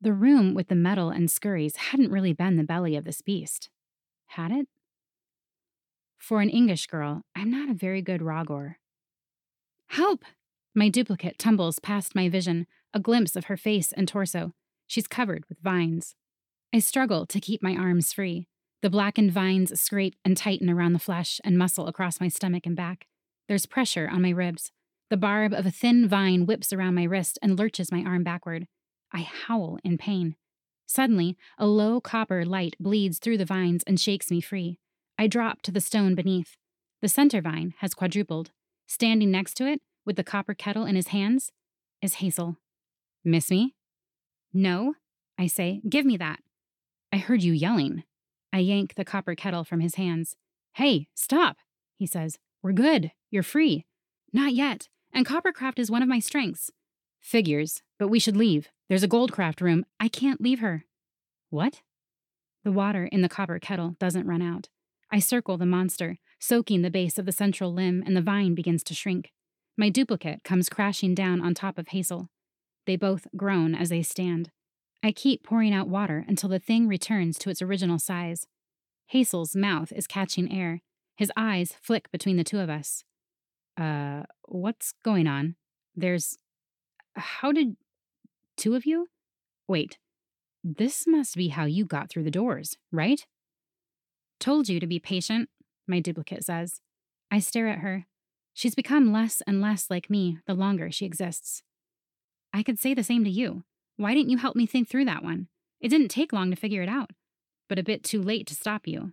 The 0.00 0.14
room 0.14 0.54
with 0.54 0.68
the 0.68 0.74
metal 0.74 1.10
and 1.10 1.30
scurries 1.30 1.76
hadn't 1.76 2.10
really 2.10 2.32
been 2.32 2.56
the 2.56 2.64
belly 2.64 2.96
of 2.96 3.04
this 3.04 3.20
beast. 3.20 3.68
Had 4.28 4.50
it? 4.50 4.68
For 6.16 6.40
an 6.40 6.48
Ingish 6.48 6.86
girl, 6.86 7.24
I'm 7.36 7.50
not 7.50 7.68
a 7.68 7.74
very 7.74 8.00
good 8.00 8.22
Rogor. 8.22 8.76
Help! 9.88 10.24
My 10.74 10.88
duplicate 10.88 11.38
tumbles 11.38 11.78
past 11.78 12.14
my 12.14 12.30
vision, 12.30 12.66
a 12.94 13.00
glimpse 13.00 13.36
of 13.36 13.46
her 13.46 13.56
face 13.58 13.92
and 13.92 14.08
torso. 14.08 14.52
She's 14.86 15.06
covered 15.06 15.44
with 15.48 15.58
vines. 15.60 16.14
I 16.74 16.78
struggle 16.78 17.26
to 17.26 17.40
keep 17.40 17.62
my 17.62 17.76
arms 17.76 18.12
free. 18.12 18.48
The 18.80 18.88
blackened 18.88 19.32
vines 19.32 19.78
scrape 19.78 20.16
and 20.24 20.36
tighten 20.36 20.70
around 20.70 20.94
the 20.94 20.98
flesh 20.98 21.40
and 21.44 21.58
muscle 21.58 21.86
across 21.86 22.20
my 22.20 22.28
stomach 22.28 22.64
and 22.64 22.74
back. 22.74 23.06
There's 23.48 23.66
pressure 23.66 24.08
on 24.10 24.22
my 24.22 24.30
ribs. 24.30 24.72
The 25.10 25.18
barb 25.18 25.52
of 25.52 25.66
a 25.66 25.70
thin 25.70 26.08
vine 26.08 26.46
whips 26.46 26.72
around 26.72 26.94
my 26.94 27.04
wrist 27.04 27.38
and 27.42 27.58
lurches 27.58 27.92
my 27.92 28.02
arm 28.02 28.24
backward. 28.24 28.66
I 29.12 29.20
howl 29.20 29.78
in 29.84 29.98
pain. 29.98 30.36
Suddenly, 30.86 31.36
a 31.58 31.66
low 31.66 32.00
copper 32.00 32.46
light 32.46 32.76
bleeds 32.80 33.18
through 33.18 33.36
the 33.38 33.44
vines 33.44 33.84
and 33.86 34.00
shakes 34.00 34.30
me 34.30 34.40
free. 34.40 34.78
I 35.18 35.26
drop 35.26 35.60
to 35.62 35.70
the 35.70 35.80
stone 35.82 36.14
beneath. 36.14 36.56
The 37.02 37.08
center 37.08 37.42
vine 37.42 37.74
has 37.80 37.92
quadrupled. 37.92 38.52
Standing 38.86 39.30
next 39.30 39.54
to 39.54 39.66
it, 39.66 39.82
with 40.04 40.16
the 40.16 40.24
copper 40.24 40.54
kettle 40.54 40.84
in 40.84 40.96
his 40.96 41.08
hands, 41.08 41.52
is 42.00 42.14
Hazel. 42.14 42.56
Miss 43.24 43.50
me? 43.50 43.74
No, 44.52 44.94
I 45.38 45.46
say. 45.46 45.80
Give 45.88 46.04
me 46.04 46.16
that. 46.16 46.40
I 47.12 47.18
heard 47.18 47.42
you 47.42 47.52
yelling. 47.52 48.04
I 48.52 48.58
yank 48.58 48.94
the 48.94 49.04
copper 49.04 49.34
kettle 49.34 49.64
from 49.64 49.80
his 49.80 49.94
hands. 49.94 50.36
Hey, 50.74 51.08
stop, 51.14 51.56
he 51.96 52.06
says. 52.06 52.38
We're 52.62 52.72
good. 52.72 53.12
You're 53.30 53.42
free. 53.42 53.86
Not 54.32 54.54
yet. 54.54 54.88
And 55.12 55.26
coppercraft 55.26 55.78
is 55.78 55.90
one 55.90 56.02
of 56.02 56.08
my 56.08 56.18
strengths. 56.18 56.70
Figures, 57.20 57.82
but 57.98 58.08
we 58.08 58.18
should 58.18 58.36
leave. 58.36 58.68
There's 58.88 59.02
a 59.02 59.08
goldcraft 59.08 59.60
room. 59.60 59.84
I 60.00 60.08
can't 60.08 60.40
leave 60.40 60.60
her. 60.60 60.84
What? 61.50 61.82
The 62.64 62.72
water 62.72 63.04
in 63.04 63.22
the 63.22 63.28
copper 63.28 63.58
kettle 63.58 63.96
doesn't 63.98 64.26
run 64.26 64.42
out. 64.42 64.68
I 65.10 65.18
circle 65.18 65.58
the 65.58 65.66
monster, 65.66 66.18
soaking 66.38 66.82
the 66.82 66.90
base 66.90 67.18
of 67.18 67.26
the 67.26 67.32
central 67.32 67.72
limb, 67.72 68.02
and 68.06 68.16
the 68.16 68.22
vine 68.22 68.54
begins 68.54 68.82
to 68.84 68.94
shrink. 68.94 69.32
My 69.76 69.88
duplicate 69.88 70.44
comes 70.44 70.68
crashing 70.68 71.14
down 71.14 71.40
on 71.40 71.54
top 71.54 71.78
of 71.78 71.88
Hazel. 71.88 72.28
They 72.86 72.96
both 72.96 73.26
groan 73.36 73.74
as 73.74 73.88
they 73.88 74.02
stand. 74.02 74.50
I 75.02 75.12
keep 75.12 75.42
pouring 75.42 75.72
out 75.72 75.88
water 75.88 76.24
until 76.28 76.48
the 76.48 76.58
thing 76.58 76.86
returns 76.86 77.38
to 77.38 77.50
its 77.50 77.62
original 77.62 77.98
size. 77.98 78.46
Hazel's 79.06 79.56
mouth 79.56 79.92
is 79.92 80.06
catching 80.06 80.52
air. 80.52 80.80
His 81.16 81.32
eyes 81.36 81.74
flick 81.80 82.10
between 82.10 82.36
the 82.36 82.44
two 82.44 82.60
of 82.60 82.70
us. 82.70 83.04
Uh, 83.76 84.22
what's 84.46 84.92
going 85.04 85.26
on? 85.26 85.56
There's. 85.96 86.38
How 87.14 87.52
did. 87.52 87.76
Two 88.56 88.74
of 88.74 88.86
you? 88.86 89.08
Wait. 89.66 89.98
This 90.62 91.06
must 91.06 91.36
be 91.36 91.48
how 91.48 91.64
you 91.64 91.84
got 91.84 92.08
through 92.08 92.22
the 92.22 92.30
doors, 92.30 92.76
right? 92.92 93.26
Told 94.38 94.68
you 94.68 94.78
to 94.78 94.86
be 94.86 94.98
patient, 94.98 95.48
my 95.86 95.98
duplicate 95.98 96.44
says. 96.44 96.80
I 97.30 97.40
stare 97.40 97.68
at 97.68 97.78
her. 97.78 98.06
She's 98.54 98.74
become 98.74 99.12
less 99.12 99.42
and 99.46 99.60
less 99.60 99.88
like 99.90 100.10
me 100.10 100.38
the 100.46 100.54
longer 100.54 100.90
she 100.90 101.06
exists. 101.06 101.62
I 102.52 102.62
could 102.62 102.78
say 102.78 102.94
the 102.94 103.04
same 103.04 103.24
to 103.24 103.30
you. 103.30 103.64
Why 103.96 104.14
didn't 104.14 104.30
you 104.30 104.38
help 104.38 104.56
me 104.56 104.66
think 104.66 104.88
through 104.88 105.06
that 105.06 105.24
one? 105.24 105.48
It 105.80 105.88
didn't 105.88 106.08
take 106.08 106.32
long 106.32 106.50
to 106.50 106.56
figure 106.56 106.82
it 106.82 106.88
out, 106.88 107.10
but 107.68 107.78
a 107.78 107.82
bit 107.82 108.04
too 108.04 108.22
late 108.22 108.46
to 108.48 108.54
stop 108.54 108.86
you. 108.86 109.12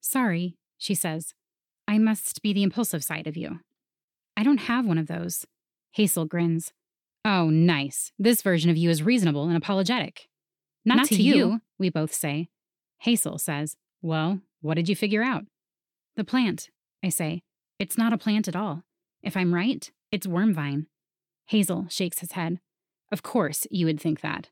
Sorry, 0.00 0.56
she 0.76 0.94
says. 0.94 1.34
I 1.86 1.98
must 1.98 2.42
be 2.42 2.52
the 2.52 2.62
impulsive 2.62 3.04
side 3.04 3.26
of 3.26 3.36
you. 3.36 3.60
I 4.36 4.42
don't 4.42 4.58
have 4.58 4.86
one 4.86 4.98
of 4.98 5.06
those. 5.06 5.46
Hazel 5.92 6.24
grins. 6.24 6.72
Oh, 7.24 7.50
nice. 7.50 8.12
This 8.18 8.42
version 8.42 8.70
of 8.70 8.76
you 8.76 8.90
is 8.90 9.02
reasonable 9.02 9.44
and 9.44 9.56
apologetic. 9.56 10.28
Not, 10.84 10.96
Not 10.96 11.06
to, 11.08 11.16
to 11.16 11.22
you, 11.22 11.34
you, 11.34 11.60
we 11.78 11.90
both 11.90 12.14
say. 12.14 12.48
Hazel 12.98 13.38
says, 13.38 13.76
Well, 14.00 14.40
what 14.62 14.74
did 14.74 14.88
you 14.88 14.96
figure 14.96 15.22
out? 15.22 15.44
The 16.16 16.24
plant, 16.24 16.70
I 17.04 17.10
say. 17.10 17.42
It's 17.80 17.96
not 17.96 18.12
a 18.12 18.18
plant 18.18 18.46
at 18.46 18.54
all. 18.54 18.84
If 19.22 19.38
I'm 19.38 19.54
right, 19.54 19.90
it's 20.12 20.26
wormvine. 20.26 20.84
Hazel 21.46 21.86
shakes 21.88 22.18
his 22.18 22.32
head. 22.32 22.60
Of 23.10 23.22
course, 23.22 23.66
you 23.70 23.86
would 23.86 23.98
think 23.98 24.20
that. 24.20 24.50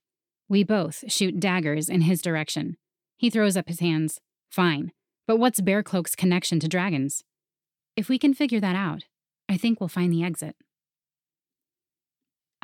We 0.49 0.65
both 0.65 1.05
shoot 1.13 1.39
daggers 1.39 1.91
in 1.91 2.01
his 2.01 2.23
direction. 2.23 2.79
He 3.19 3.29
throws 3.29 3.55
up 3.55 3.69
his 3.69 3.81
hands. 3.81 4.19
Fine. 4.51 4.93
But 5.27 5.37
what's 5.37 5.61
Bearcloak's 5.61 6.17
connection 6.17 6.59
to 6.61 6.69
dragons? 6.69 7.23
If 7.97 8.09
we 8.09 8.19
can 8.19 8.33
figure 8.33 8.61
that 8.61 8.75
out, 8.75 9.05
I 9.47 9.59
think 9.59 9.79
we'll 9.79 9.89
find 9.89 10.11
the 10.11 10.25
exit. 10.25 10.57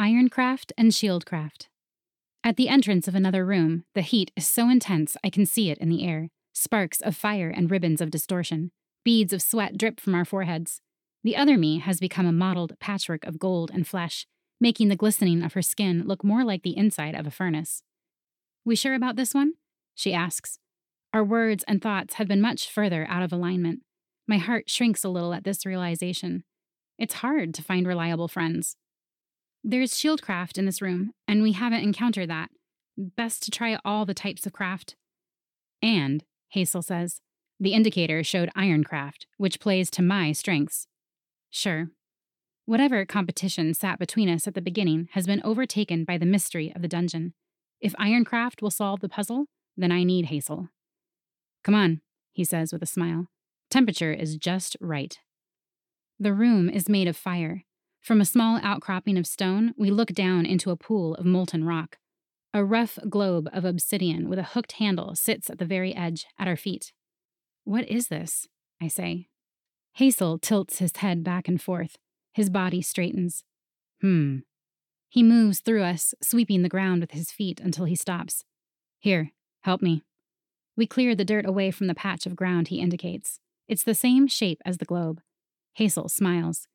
Ironcraft 0.00 0.72
and 0.78 0.92
Shieldcraft. 0.92 1.66
At 2.42 2.56
the 2.56 2.70
entrance 2.70 3.06
of 3.06 3.14
another 3.14 3.44
room, 3.44 3.84
the 3.94 4.00
heat 4.00 4.32
is 4.34 4.46
so 4.46 4.70
intense 4.70 5.14
I 5.22 5.28
can 5.28 5.44
see 5.44 5.68
it 5.68 5.76
in 5.76 5.90
the 5.90 6.06
air 6.06 6.30
sparks 6.54 7.02
of 7.02 7.14
fire 7.14 7.50
and 7.50 7.70
ribbons 7.70 8.00
of 8.00 8.10
distortion. 8.10 8.70
Beads 9.05 9.34
of 9.34 9.42
sweat 9.42 9.76
drip 9.76 10.00
from 10.00 10.14
our 10.14 10.24
foreheads. 10.24 10.80
The 11.22 11.36
other 11.36 11.59
me 11.59 11.78
has 11.78 12.00
become 12.00 12.26
a 12.26 12.32
mottled 12.32 12.78
patchwork 12.80 13.24
of 13.24 13.38
gold 13.38 13.70
and 13.72 13.86
flesh, 13.86 14.26
making 14.61 14.88
the 14.88 14.96
glistening 14.96 15.42
of 15.42 15.52
her 15.52 15.62
skin 15.62 16.05
look 16.07 16.24
more 16.24 16.42
like 16.42 16.62
the 16.62 16.76
inside 16.76 17.14
of 17.14 17.26
a 17.26 17.30
furnace. 17.30 17.82
We 18.64 18.76
sure 18.76 18.94
about 18.94 19.16
this 19.16 19.34
one? 19.34 19.52
She 19.94 20.14
asks. 20.14 20.59
Our 21.12 21.22
words 21.22 21.64
and 21.68 21.82
thoughts 21.82 22.14
have 22.14 22.28
been 22.28 22.40
much 22.40 22.70
further 22.70 23.07
out 23.09 23.22
of 23.22 23.32
alignment. 23.32 23.80
My 24.26 24.38
heart 24.38 24.70
shrinks 24.70 25.05
a 25.05 25.11
little 25.11 25.34
at 25.34 25.44
this 25.44 25.66
realization. 25.66 26.44
It's 26.98 27.14
hard 27.14 27.52
to 27.55 27.62
find 27.62 27.86
reliable 27.86 28.28
friends. 28.28 28.76
There's 29.62 29.92
shieldcraft 29.92 30.57
in 30.57 30.64
this 30.64 30.82
room, 30.82 31.12
and 31.28 31.42
we 31.42 31.52
haven't 31.52 31.82
encountered 31.82 32.30
that. 32.30 32.50
Best 32.96 33.42
to 33.42 33.50
try 33.50 33.78
all 33.84 34.07
the 34.07 34.14
types 34.14 34.46
of 34.46 34.52
craft. 34.52 34.96
And, 35.82 36.24
Hazel 36.48 36.82
says, 36.82 37.20
the 37.64 37.74
indicator 37.74 38.22
showed 38.22 38.50
ironcraft, 38.56 39.26
which 39.36 39.60
plays 39.60 39.90
to 39.90 40.02
my 40.02 40.30
strengths. 40.32 40.86
Sure, 41.50 41.88
Whatever 42.66 43.04
competition 43.04 43.74
sat 43.74 43.98
between 43.98 44.30
us 44.30 44.46
at 44.46 44.54
the 44.54 44.62
beginning 44.62 45.08
has 45.12 45.26
been 45.26 45.42
overtaken 45.44 46.04
by 46.04 46.16
the 46.16 46.24
mystery 46.24 46.72
of 46.74 46.80
the 46.80 46.88
dungeon. 46.88 47.34
If 47.78 47.92
Ironcraft 47.96 48.62
will 48.62 48.70
solve 48.70 49.00
the 49.00 49.08
puzzle, 49.08 49.46
then 49.76 49.92
I 49.92 50.02
need 50.02 50.26
Hazel. 50.26 50.70
Come 51.62 51.74
on, 51.74 52.00
he 52.32 52.42
says 52.42 52.72
with 52.72 52.82
a 52.82 52.86
smile. 52.86 53.26
Temperature 53.70 54.14
is 54.14 54.36
just 54.36 54.78
right. 54.80 55.18
The 56.18 56.32
room 56.32 56.70
is 56.70 56.88
made 56.88 57.06
of 57.06 57.18
fire. 57.18 57.64
From 58.00 58.20
a 58.20 58.26
small 58.26 58.60
outcropping 58.62 59.18
of 59.18 59.26
stone, 59.26 59.74
we 59.76 59.90
look 59.90 60.12
down 60.12 60.46
into 60.46 60.70
a 60.70 60.76
pool 60.76 61.14
of 61.16 61.26
molten 61.26 61.64
rock. 61.64 61.98
A 62.54 62.64
rough 62.64 62.98
globe 63.10 63.48
of 63.52 63.66
obsidian 63.66 64.30
with 64.30 64.38
a 64.38 64.50
hooked 64.54 64.72
handle 64.72 65.14
sits 65.14 65.50
at 65.50 65.58
the 65.58 65.64
very 65.66 65.94
edge, 65.94 66.24
at 66.38 66.48
our 66.48 66.56
feet. 66.56 66.92
What 67.64 67.88
is 67.88 68.08
this? 68.08 68.46
I 68.80 68.88
say. 68.88 69.28
Hazel 69.94 70.38
tilts 70.38 70.78
his 70.78 70.96
head 70.96 71.24
back 71.24 71.48
and 71.48 71.60
forth. 71.60 71.96
His 72.32 72.50
body 72.50 72.82
straightens. 72.82 73.44
Hmm. 74.00 74.38
He 75.08 75.22
moves 75.22 75.60
through 75.60 75.82
us, 75.82 76.14
sweeping 76.22 76.62
the 76.62 76.68
ground 76.68 77.00
with 77.00 77.12
his 77.12 77.30
feet 77.30 77.60
until 77.60 77.84
he 77.84 77.94
stops. 77.94 78.44
Here, 78.98 79.30
help 79.62 79.80
me. 79.80 80.02
We 80.76 80.86
clear 80.86 81.14
the 81.14 81.24
dirt 81.24 81.46
away 81.46 81.70
from 81.70 81.86
the 81.86 81.94
patch 81.94 82.26
of 82.26 82.34
ground 82.34 82.68
he 82.68 82.80
indicates. 82.80 83.38
It's 83.68 83.84
the 83.84 83.94
same 83.94 84.26
shape 84.26 84.60
as 84.66 84.78
the 84.78 84.84
globe. 84.84 85.20
Hazel 85.74 86.08
smiles. 86.08 86.66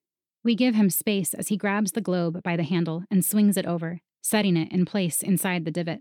We 0.43 0.55
give 0.55 0.73
him 0.73 0.89
space 0.89 1.33
as 1.33 1.49
he 1.49 1.57
grabs 1.57 1.91
the 1.91 2.01
globe 2.01 2.41
by 2.41 2.55
the 2.55 2.63
handle 2.63 3.03
and 3.11 3.25
swings 3.25 3.57
it 3.57 3.65
over, 3.65 3.99
setting 4.21 4.55
it 4.55 4.71
in 4.71 4.85
place 4.85 5.21
inside 5.21 5.65
the 5.65 5.71
divot. 5.71 5.99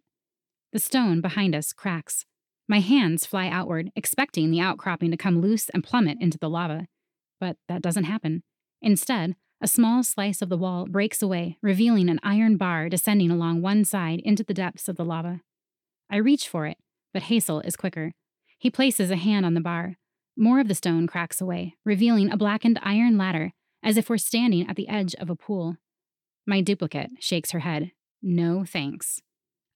The 0.72 0.78
stone 0.78 1.20
behind 1.20 1.54
us 1.54 1.72
cracks. 1.72 2.24
My 2.68 2.80
hands 2.80 3.24
fly 3.24 3.48
outward, 3.48 3.90
expecting 3.96 4.50
the 4.50 4.60
outcropping 4.60 5.10
to 5.10 5.16
come 5.16 5.40
loose 5.40 5.70
and 5.70 5.82
plummet 5.82 6.18
into 6.20 6.38
the 6.38 6.50
lava. 6.50 6.86
But 7.40 7.56
that 7.68 7.80
doesn't 7.80 8.04
happen. 8.04 8.42
Instead, 8.82 9.36
a 9.60 9.66
small 9.66 10.02
slice 10.02 10.42
of 10.42 10.50
the 10.50 10.58
wall 10.58 10.86
breaks 10.86 11.22
away, 11.22 11.56
revealing 11.62 12.08
an 12.08 12.20
iron 12.22 12.56
bar 12.56 12.88
descending 12.88 13.30
along 13.30 13.62
one 13.62 13.84
side 13.84 14.20
into 14.22 14.44
the 14.44 14.54
depths 14.54 14.88
of 14.88 14.96
the 14.96 15.04
lava. 15.04 15.40
I 16.10 16.16
reach 16.16 16.46
for 16.46 16.66
it, 16.66 16.76
but 17.12 17.24
Hazel 17.24 17.60
is 17.60 17.74
quicker. 17.74 18.12
He 18.58 18.70
places 18.70 19.10
a 19.10 19.16
hand 19.16 19.46
on 19.46 19.54
the 19.54 19.60
bar. 19.60 19.96
More 20.36 20.60
of 20.60 20.68
the 20.68 20.74
stone 20.74 21.06
cracks 21.06 21.40
away, 21.40 21.74
revealing 21.84 22.30
a 22.30 22.36
blackened 22.36 22.78
iron 22.82 23.18
ladder, 23.18 23.52
as 23.82 23.96
if 23.96 24.08
we're 24.08 24.18
standing 24.18 24.68
at 24.68 24.76
the 24.76 24.88
edge 24.88 25.14
of 25.16 25.30
a 25.30 25.36
pool. 25.36 25.76
My 26.46 26.60
duplicate 26.60 27.10
shakes 27.18 27.50
her 27.52 27.60
head. 27.60 27.92
No 28.22 28.64
thanks. 28.64 29.20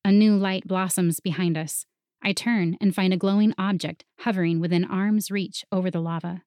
A 0.04 0.12
new 0.12 0.36
light 0.36 0.66
blossoms 0.66 1.20
behind 1.20 1.56
us. 1.56 1.86
I 2.22 2.32
turn 2.32 2.76
and 2.80 2.94
find 2.94 3.12
a 3.12 3.16
glowing 3.16 3.52
object 3.58 4.04
hovering 4.20 4.60
within 4.60 4.84
arm's 4.84 5.30
reach 5.30 5.64
over 5.72 5.90
the 5.90 6.00
lava. 6.00 6.42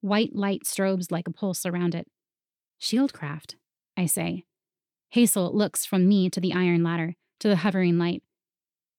White 0.00 0.34
light 0.34 0.64
strobes 0.64 1.10
like 1.10 1.26
a 1.26 1.32
pulse 1.32 1.64
around 1.64 1.94
it. 1.94 2.06
Shieldcraft, 2.80 3.54
I 3.96 4.04
say. 4.06 4.44
Hazel 5.10 5.56
looks 5.56 5.86
from 5.86 6.06
me 6.06 6.28
to 6.28 6.40
the 6.40 6.52
iron 6.52 6.82
ladder, 6.82 7.14
to 7.40 7.48
the 7.48 7.56
hovering 7.56 7.98
light. 7.98 8.22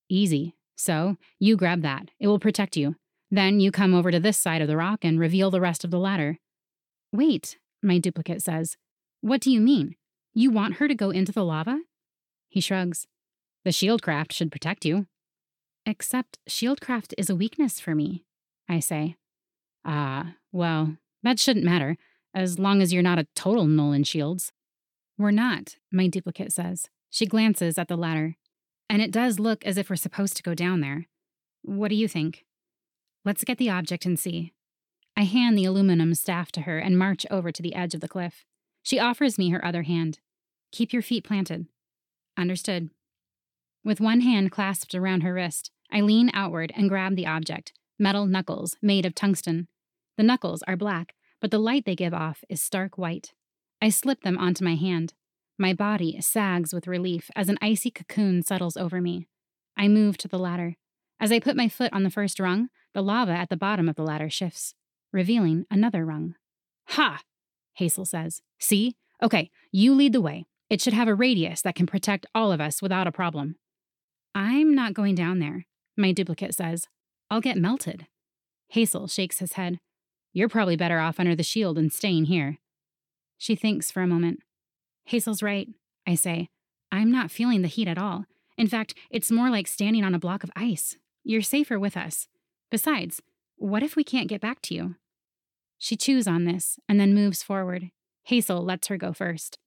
Easy. 0.09 0.55
So, 0.75 1.17
you 1.39 1.55
grab 1.55 1.81
that. 1.83 2.09
It 2.19 2.27
will 2.27 2.39
protect 2.39 2.75
you. 2.75 2.95
Then 3.29 3.59
you 3.59 3.71
come 3.71 3.93
over 3.93 4.11
to 4.11 4.19
this 4.19 4.37
side 4.37 4.61
of 4.61 4.67
the 4.67 4.77
rock 4.77 4.99
and 5.03 5.19
reveal 5.19 5.51
the 5.51 5.61
rest 5.61 5.83
of 5.83 5.91
the 5.91 5.99
ladder. 5.99 6.39
Wait, 7.11 7.57
my 7.83 7.99
duplicate 7.99 8.41
says. 8.41 8.77
What 9.21 9.41
do 9.41 9.51
you 9.51 9.59
mean? 9.59 9.95
You 10.33 10.51
want 10.51 10.75
her 10.75 10.87
to 10.87 10.95
go 10.95 11.11
into 11.11 11.31
the 11.31 11.45
lava? 11.45 11.81
He 12.49 12.61
shrugs. 12.61 13.07
The 13.63 13.71
shieldcraft 13.71 14.31
should 14.31 14.51
protect 14.51 14.85
you. 14.85 15.07
Except 15.85 16.39
shieldcraft 16.49 17.13
is 17.17 17.29
a 17.29 17.35
weakness 17.35 17.79
for 17.79 17.93
me, 17.93 18.25
I 18.67 18.79
say. 18.79 19.15
Ah, 19.85 20.35
well, 20.51 20.97
that 21.21 21.39
shouldn't 21.39 21.65
matter, 21.65 21.97
as 22.33 22.57
long 22.57 22.81
as 22.81 22.91
you're 22.91 23.03
not 23.03 23.19
a 23.19 23.27
total 23.35 23.65
null 23.65 23.91
in 23.91 24.03
shields. 24.03 24.51
We're 25.17 25.31
not, 25.31 25.75
my 25.91 26.07
duplicate 26.07 26.51
says. 26.51 26.89
She 27.09 27.25
glances 27.25 27.77
at 27.77 27.87
the 27.87 27.95
ladder. 27.95 28.35
And 28.89 29.01
it 29.01 29.11
does 29.11 29.39
look 29.39 29.65
as 29.65 29.77
if 29.77 29.89
we're 29.89 29.95
supposed 29.95 30.35
to 30.37 30.43
go 30.43 30.53
down 30.53 30.81
there. 30.81 31.07
What 31.61 31.89
do 31.89 31.95
you 31.95 32.07
think? 32.07 32.45
Let's 33.23 33.43
get 33.43 33.57
the 33.57 33.69
object 33.69 34.05
and 34.05 34.19
see. 34.19 34.53
I 35.17 35.23
hand 35.23 35.57
the 35.57 35.65
aluminum 35.65 36.13
staff 36.13 36.51
to 36.53 36.61
her 36.61 36.77
and 36.77 36.97
march 36.97 37.25
over 37.31 37.51
to 37.51 37.61
the 37.61 37.73
edge 37.73 37.93
of 37.93 38.01
the 38.01 38.07
cliff. 38.07 38.43
She 38.83 38.99
offers 38.99 39.37
me 39.37 39.49
her 39.49 39.63
other 39.63 39.83
hand. 39.83 40.19
Keep 40.71 40.93
your 40.93 41.01
feet 41.01 41.23
planted. 41.23 41.67
Understood. 42.37 42.89
With 43.83 44.01
one 44.01 44.21
hand 44.21 44.51
clasped 44.51 44.93
around 44.93 45.21
her 45.21 45.33
wrist, 45.33 45.71
I 45.91 46.01
lean 46.01 46.31
outward 46.33 46.71
and 46.75 46.89
grab 46.89 47.15
the 47.15 47.27
object 47.27 47.73
metal 47.97 48.25
knuckles 48.25 48.75
made 48.81 49.05
of 49.05 49.15
tungsten. 49.15 49.67
The 50.17 50.23
knuckles 50.23 50.61
are 50.63 50.75
black, 50.75 51.15
but 51.39 51.51
the 51.51 51.59
light 51.59 51.85
they 51.85 51.95
give 51.95 52.13
off 52.13 52.43
is 52.49 52.61
stark 52.61 52.97
white. 52.97 53.33
I 53.81 53.89
slip 53.89 54.21
them 54.21 54.37
onto 54.37 54.63
my 54.63 54.75
hand. 54.75 55.13
My 55.57 55.73
body 55.73 56.19
sags 56.19 56.73
with 56.73 56.87
relief 56.87 57.29
as 57.35 57.47
an 57.47 57.57
icy 57.61 57.91
cocoon 57.91 58.43
settles 58.43 58.75
over 58.75 58.99
me. 58.99 59.27
I 59.77 59.87
move 59.87 60.17
to 60.19 60.27
the 60.27 60.39
ladder. 60.39 60.75
As 61.19 61.31
I 61.31 61.39
put 61.39 61.55
my 61.55 61.69
foot 61.69 61.93
on 61.93 62.03
the 62.03 62.09
first 62.09 62.39
rung, 62.39 62.69
the 62.93 63.01
lava 63.01 63.31
at 63.31 63.49
the 63.49 63.57
bottom 63.57 63.87
of 63.87 63.95
the 63.95 64.03
ladder 64.03 64.29
shifts, 64.29 64.73
revealing 65.13 65.65
another 65.71 66.05
rung. 66.05 66.35
Ha! 66.89 67.21
Hazel 67.75 68.05
says. 68.05 68.41
See? 68.59 68.95
Okay, 69.21 69.49
you 69.71 69.93
lead 69.93 70.13
the 70.13 70.21
way. 70.21 70.45
It 70.69 70.81
should 70.81 70.93
have 70.93 71.07
a 71.07 71.15
radius 71.15 71.61
that 71.61 71.75
can 71.75 71.85
protect 71.85 72.25
all 72.33 72.51
of 72.51 72.59
us 72.59 72.81
without 72.81 73.07
a 73.07 73.11
problem. 73.11 73.55
I'm 74.33 74.75
not 74.75 74.93
going 74.93 75.15
down 75.15 75.39
there, 75.39 75.65
my 75.97 76.11
duplicate 76.11 76.53
says. 76.55 76.87
I'll 77.29 77.41
get 77.41 77.57
melted. 77.57 78.07
Hazel 78.69 79.07
shakes 79.07 79.39
his 79.39 79.53
head. 79.53 79.79
You're 80.33 80.49
probably 80.49 80.75
better 80.75 80.99
off 80.99 81.19
under 81.19 81.35
the 81.35 81.43
shield 81.43 81.77
than 81.77 81.89
staying 81.89 82.25
here. 82.25 82.57
She 83.37 83.55
thinks 83.55 83.91
for 83.91 84.01
a 84.01 84.07
moment. 84.07 84.39
Hazel's 85.05 85.43
right, 85.43 85.67
I 86.07 86.15
say. 86.15 86.49
I'm 86.91 87.11
not 87.11 87.31
feeling 87.31 87.61
the 87.61 87.67
heat 87.67 87.87
at 87.87 87.97
all. 87.97 88.25
In 88.57 88.67
fact, 88.67 88.93
it's 89.09 89.31
more 89.31 89.49
like 89.49 89.67
standing 89.67 90.03
on 90.03 90.13
a 90.13 90.19
block 90.19 90.43
of 90.43 90.51
ice. 90.55 90.97
You're 91.23 91.41
safer 91.41 91.79
with 91.79 91.97
us. 91.97 92.27
Besides, 92.71 93.21
what 93.57 93.83
if 93.83 93.95
we 93.95 94.03
can't 94.03 94.29
get 94.29 94.41
back 94.41 94.61
to 94.63 94.75
you? 94.75 94.95
She 95.77 95.95
chews 95.95 96.27
on 96.27 96.45
this 96.45 96.79
and 96.87 96.99
then 96.99 97.13
moves 97.13 97.43
forward. 97.43 97.91
Hazel 98.23 98.63
lets 98.63 98.87
her 98.87 98.97
go 98.97 99.13
first. 99.13 99.59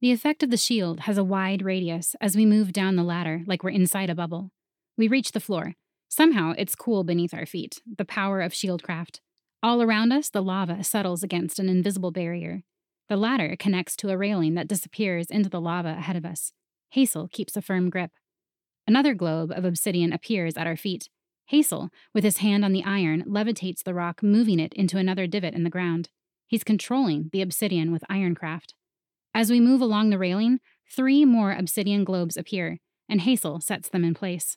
The 0.00 0.12
effect 0.12 0.42
of 0.42 0.50
the 0.50 0.56
shield 0.56 1.00
has 1.00 1.16
a 1.18 1.24
wide 1.24 1.62
radius 1.62 2.14
as 2.20 2.36
we 2.36 2.44
move 2.44 2.72
down 2.72 2.96
the 2.96 3.02
ladder 3.02 3.42
like 3.46 3.62
we're 3.62 3.70
inside 3.70 4.10
a 4.10 4.14
bubble. 4.14 4.50
We 4.96 5.08
reach 5.08 5.32
the 5.32 5.40
floor. 5.40 5.74
Somehow 6.08 6.54
it's 6.56 6.74
cool 6.74 7.04
beneath 7.04 7.34
our 7.34 7.46
feet, 7.46 7.82
the 7.86 8.04
power 8.04 8.40
of 8.40 8.52
shieldcraft. 8.52 9.20
All 9.62 9.82
around 9.82 10.12
us, 10.12 10.30
the 10.30 10.42
lava 10.42 10.84
settles 10.84 11.22
against 11.22 11.58
an 11.58 11.68
invisible 11.68 12.10
barrier. 12.10 12.62
The 13.08 13.16
ladder 13.16 13.56
connects 13.58 13.96
to 13.96 14.10
a 14.10 14.16
railing 14.16 14.54
that 14.54 14.68
disappears 14.68 15.26
into 15.30 15.48
the 15.48 15.60
lava 15.60 15.90
ahead 15.90 16.16
of 16.16 16.24
us. 16.24 16.52
Hazel 16.90 17.28
keeps 17.28 17.56
a 17.56 17.62
firm 17.62 17.90
grip. 17.90 18.12
Another 18.86 19.14
globe 19.14 19.52
of 19.54 19.64
obsidian 19.64 20.12
appears 20.12 20.56
at 20.56 20.66
our 20.66 20.76
feet. 20.76 21.08
Hazel, 21.46 21.90
with 22.14 22.24
his 22.24 22.38
hand 22.38 22.64
on 22.64 22.72
the 22.72 22.84
iron, 22.84 23.24
levitates 23.26 23.82
the 23.82 23.94
rock, 23.94 24.22
moving 24.22 24.58
it 24.58 24.72
into 24.74 24.98
another 24.98 25.26
divot 25.26 25.54
in 25.54 25.64
the 25.64 25.70
ground. 25.70 26.08
He's 26.46 26.64
controlling 26.64 27.30
the 27.32 27.42
obsidian 27.42 27.92
with 27.92 28.04
ironcraft. 28.10 28.74
As 29.34 29.50
we 29.50 29.60
move 29.60 29.80
along 29.80 30.10
the 30.10 30.18
railing, 30.18 30.60
three 30.88 31.24
more 31.24 31.52
obsidian 31.52 32.04
globes 32.04 32.36
appear, 32.36 32.78
and 33.08 33.20
Hazel 33.20 33.60
sets 33.60 33.88
them 33.88 34.04
in 34.04 34.14
place. 34.14 34.56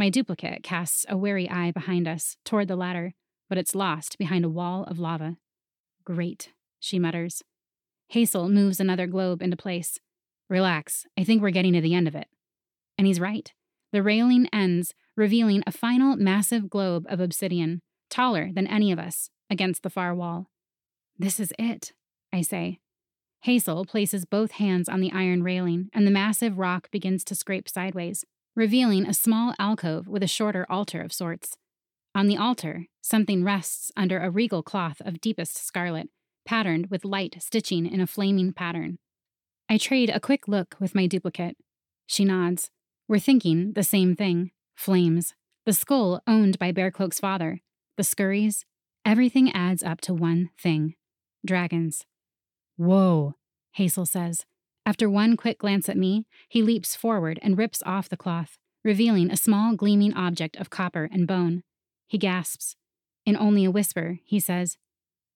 My 0.00 0.08
duplicate 0.08 0.62
casts 0.62 1.04
a 1.10 1.16
wary 1.18 1.46
eye 1.50 1.72
behind 1.72 2.08
us, 2.08 2.38
toward 2.42 2.68
the 2.68 2.74
ladder, 2.74 3.12
but 3.50 3.58
it's 3.58 3.74
lost 3.74 4.16
behind 4.16 4.46
a 4.46 4.48
wall 4.48 4.84
of 4.84 4.98
lava. 4.98 5.36
Great, 6.06 6.54
she 6.78 6.98
mutters. 6.98 7.42
Hazel 8.08 8.48
moves 8.48 8.80
another 8.80 9.06
globe 9.06 9.42
into 9.42 9.58
place. 9.58 9.98
Relax, 10.48 11.04
I 11.18 11.24
think 11.24 11.42
we're 11.42 11.50
getting 11.50 11.74
to 11.74 11.82
the 11.82 11.92
end 11.92 12.08
of 12.08 12.14
it. 12.14 12.28
And 12.96 13.06
he's 13.06 13.20
right. 13.20 13.52
The 13.92 14.02
railing 14.02 14.48
ends, 14.54 14.94
revealing 15.18 15.62
a 15.66 15.70
final 15.70 16.16
massive 16.16 16.70
globe 16.70 17.04
of 17.10 17.20
obsidian, 17.20 17.82
taller 18.08 18.48
than 18.54 18.66
any 18.66 18.90
of 18.92 18.98
us, 18.98 19.28
against 19.50 19.82
the 19.82 19.90
far 19.90 20.14
wall. 20.14 20.46
This 21.18 21.38
is 21.38 21.52
it, 21.58 21.92
I 22.32 22.40
say. 22.40 22.78
Hazel 23.42 23.84
places 23.84 24.24
both 24.24 24.52
hands 24.52 24.88
on 24.88 25.00
the 25.00 25.12
iron 25.12 25.42
railing, 25.42 25.90
and 25.92 26.06
the 26.06 26.10
massive 26.10 26.58
rock 26.58 26.90
begins 26.90 27.22
to 27.24 27.34
scrape 27.34 27.68
sideways, 27.68 28.24
revealing 28.54 29.06
a 29.06 29.14
small 29.14 29.54
alcove 29.58 30.08
with 30.08 30.22
a 30.22 30.28
shorter 30.28 30.66
altar 30.68 31.00
of 31.00 31.12
sorts. 31.12 31.56
On 32.14 32.26
the 32.26 32.36
altar, 32.36 32.86
something 33.00 33.44
rests 33.44 33.92
under 33.96 34.18
a 34.18 34.30
regal 34.30 34.62
cloth 34.62 35.00
of 35.04 35.20
deepest 35.20 35.56
scarlet, 35.56 36.08
patterned 36.44 36.88
with 36.90 37.04
light 37.04 37.36
stitching 37.38 37.86
in 37.86 38.00
a 38.00 38.06
flaming 38.06 38.52
pattern. 38.52 38.98
I 39.68 39.78
trade 39.78 40.10
a 40.10 40.20
quick 40.20 40.48
look 40.48 40.74
with 40.80 40.94
my 40.94 41.06
duplicate. 41.06 41.56
She 42.06 42.24
nods. 42.24 42.70
We're 43.06 43.20
thinking 43.20 43.72
the 43.74 43.84
same 43.84 44.16
thing 44.16 44.50
flames. 44.74 45.34
The 45.66 45.72
skull 45.72 46.22
owned 46.26 46.58
by 46.58 46.72
Bearcloak's 46.72 47.20
father. 47.20 47.60
The 47.96 48.02
scurries. 48.02 48.64
Everything 49.04 49.52
adds 49.52 49.82
up 49.82 50.00
to 50.02 50.14
one 50.14 50.50
thing 50.60 50.94
dragons. 51.46 52.04
Whoa, 52.76 53.34
Hazel 53.72 54.06
says. 54.06 54.44
After 54.86 55.08
one 55.08 55.36
quick 55.36 55.58
glance 55.58 55.88
at 55.88 55.96
me, 55.96 56.26
he 56.48 56.62
leaps 56.62 56.96
forward 56.96 57.38
and 57.42 57.58
rips 57.58 57.82
off 57.84 58.08
the 58.08 58.16
cloth, 58.16 58.58
revealing 58.82 59.30
a 59.30 59.36
small 59.36 59.76
gleaming 59.76 60.14
object 60.14 60.56
of 60.56 60.70
copper 60.70 61.08
and 61.12 61.26
bone. 61.26 61.62
He 62.06 62.18
gasps. 62.18 62.76
In 63.26 63.36
only 63.36 63.64
a 63.64 63.70
whisper, 63.70 64.18
he 64.24 64.40
says, 64.40 64.78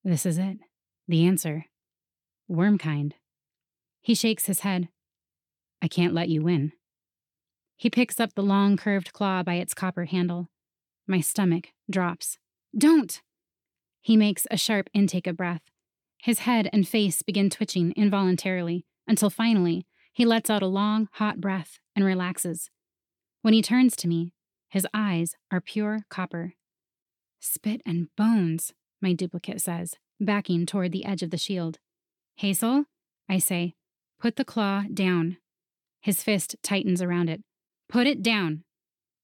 This 0.02 0.26
is 0.26 0.38
it. 0.38 0.58
The 1.06 1.26
answer 1.26 1.66
Wormkind. 2.50 3.12
He 4.00 4.14
shakes 4.14 4.46
his 4.46 4.60
head. 4.60 4.88
I 5.80 5.88
can't 5.88 6.14
let 6.14 6.28
you 6.28 6.42
win. 6.42 6.72
He 7.76 7.90
picks 7.90 8.20
up 8.20 8.34
the 8.34 8.42
long, 8.42 8.76
curved 8.76 9.12
claw 9.12 9.42
by 9.42 9.54
its 9.54 9.74
copper 9.74 10.06
handle. 10.06 10.48
My 11.06 11.20
stomach 11.20 11.68
drops. 11.90 12.38
Don't! 12.76 13.20
He 14.00 14.16
makes 14.16 14.46
a 14.50 14.56
sharp 14.56 14.88
intake 14.94 15.26
of 15.26 15.36
breath. 15.36 15.62
His 16.22 16.40
head 16.40 16.70
and 16.72 16.88
face 16.88 17.22
begin 17.22 17.50
twitching 17.50 17.92
involuntarily 17.96 18.86
until 19.06 19.30
finally 19.30 19.86
he 20.12 20.24
lets 20.24 20.48
out 20.48 20.62
a 20.62 20.66
long, 20.66 21.08
hot 21.14 21.40
breath 21.40 21.78
and 21.96 22.04
relaxes. 22.04 22.70
When 23.42 23.54
he 23.54 23.62
turns 23.62 23.96
to 23.96 24.08
me, 24.08 24.32
his 24.68 24.86
eyes 24.94 25.34
are 25.50 25.60
pure 25.60 26.00
copper. 26.08 26.54
Spit 27.40 27.82
and 27.84 28.08
bones, 28.16 28.72
my 29.00 29.12
duplicate 29.12 29.60
says 29.60 29.96
backing 30.20 30.66
toward 30.66 30.92
the 30.92 31.04
edge 31.04 31.22
of 31.22 31.30
the 31.30 31.36
shield. 31.36 31.78
Hazel, 32.36 32.84
I 33.28 33.38
say, 33.38 33.74
put 34.20 34.36
the 34.36 34.44
claw 34.44 34.84
down. 34.92 35.38
His 36.00 36.22
fist 36.22 36.56
tightens 36.62 37.02
around 37.02 37.28
it. 37.28 37.42
Put 37.88 38.06
it 38.06 38.22
down. 38.22 38.64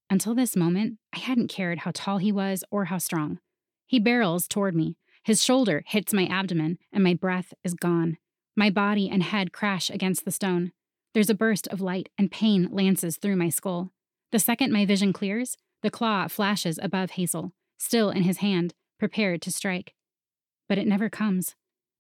Until 0.09 0.35
this 0.35 0.57
moment, 0.57 0.99
I 1.14 1.18
hadn't 1.18 1.49
cared 1.49 1.81
how 1.81 1.93
tall 1.95 2.18
he 2.18 2.33
was 2.33 2.64
or 2.70 2.87
how 2.87 2.99
strong. 2.99 3.39
He 3.87 3.99
barrels 3.99 4.49
toward 4.49 4.74
me. 4.74 4.97
His 5.22 5.43
shoulder 5.43 5.83
hits 5.87 6.12
my 6.12 6.26
abdomen, 6.26 6.78
and 6.93 7.05
my 7.05 7.14
breath 7.14 7.53
is 7.62 7.74
gone. 7.74 8.16
My 8.61 8.70
body 8.70 9.11
and 9.11 9.24
head 9.24 9.52
crash 9.52 9.90
against 9.90 10.24
the 10.24 10.30
stone. 10.30 10.70
There's 11.14 11.30
a 11.30 11.34
burst 11.34 11.66
of 11.68 11.80
light, 11.80 12.08
and 12.16 12.30
pain 12.30 12.68
lances 12.70 13.16
through 13.16 13.36
my 13.36 13.48
skull. 13.48 13.90
The 14.30 14.38
second 14.38 14.72
my 14.72 14.86
vision 14.86 15.12
clears, 15.12 15.56
the 15.82 15.90
claw 15.90 16.28
flashes 16.28 16.78
above 16.80 17.12
Hazel, 17.12 17.50
still 17.78 18.11
in 18.11 18.22
his 18.22 18.36
hand, 18.38 18.74
prepared 18.98 19.42
to 19.42 19.50
strike 19.50 19.94
but 20.70 20.78
it 20.78 20.86
never 20.86 21.11
comes. 21.11 21.56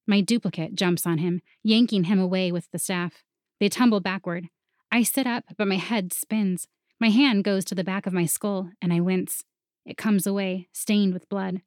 My 0.06 0.20
duplicate 0.20 0.76
jumps 0.76 1.04
on 1.04 1.18
him, 1.18 1.42
yanking 1.64 2.04
him 2.04 2.20
away 2.20 2.52
with 2.52 2.70
the 2.70 2.78
staff. 2.78 3.24
They 3.58 3.68
tumble 3.68 3.98
backward. 3.98 4.46
I 4.92 5.02
sit 5.02 5.26
up, 5.26 5.42
but 5.58 5.66
my 5.66 5.74
head 5.74 6.12
spins. 6.12 6.68
My 7.00 7.08
hand 7.08 7.42
goes 7.42 7.64
to 7.64 7.74
the 7.74 7.82
back 7.82 8.06
of 8.06 8.12
my 8.12 8.26
skull, 8.26 8.70
and 8.80 8.92
I 8.92 9.00
wince. 9.00 9.42
It 9.84 9.96
comes 9.96 10.24
away, 10.24 10.68
stained 10.72 11.12
with 11.12 11.28
blood. 11.28 11.62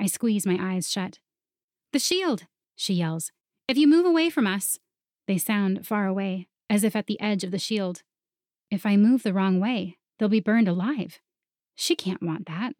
I 0.00 0.06
squeeze 0.06 0.46
my 0.46 0.58
eyes 0.60 0.90
shut. 0.90 1.20
The 1.92 2.00
shield, 2.00 2.46
she 2.74 2.94
yells. 2.94 3.30
If 3.68 3.76
you 3.76 3.86
move 3.86 4.06
away 4.06 4.30
from 4.30 4.46
us. 4.46 4.78
They 5.26 5.36
sound 5.36 5.86
far 5.86 6.06
away, 6.06 6.48
as 6.70 6.84
if 6.84 6.96
at 6.96 7.06
the 7.06 7.20
edge 7.20 7.44
of 7.44 7.50
the 7.50 7.58
shield. 7.58 8.02
If 8.70 8.86
I 8.86 8.96
move 8.96 9.22
the 9.22 9.34
wrong 9.34 9.60
way, 9.60 9.98
they'll 10.18 10.30
be 10.30 10.40
burned 10.40 10.68
alive. 10.68 11.20
She 11.74 11.94
can't 11.94 12.22
want 12.22 12.46
that. 12.46 12.72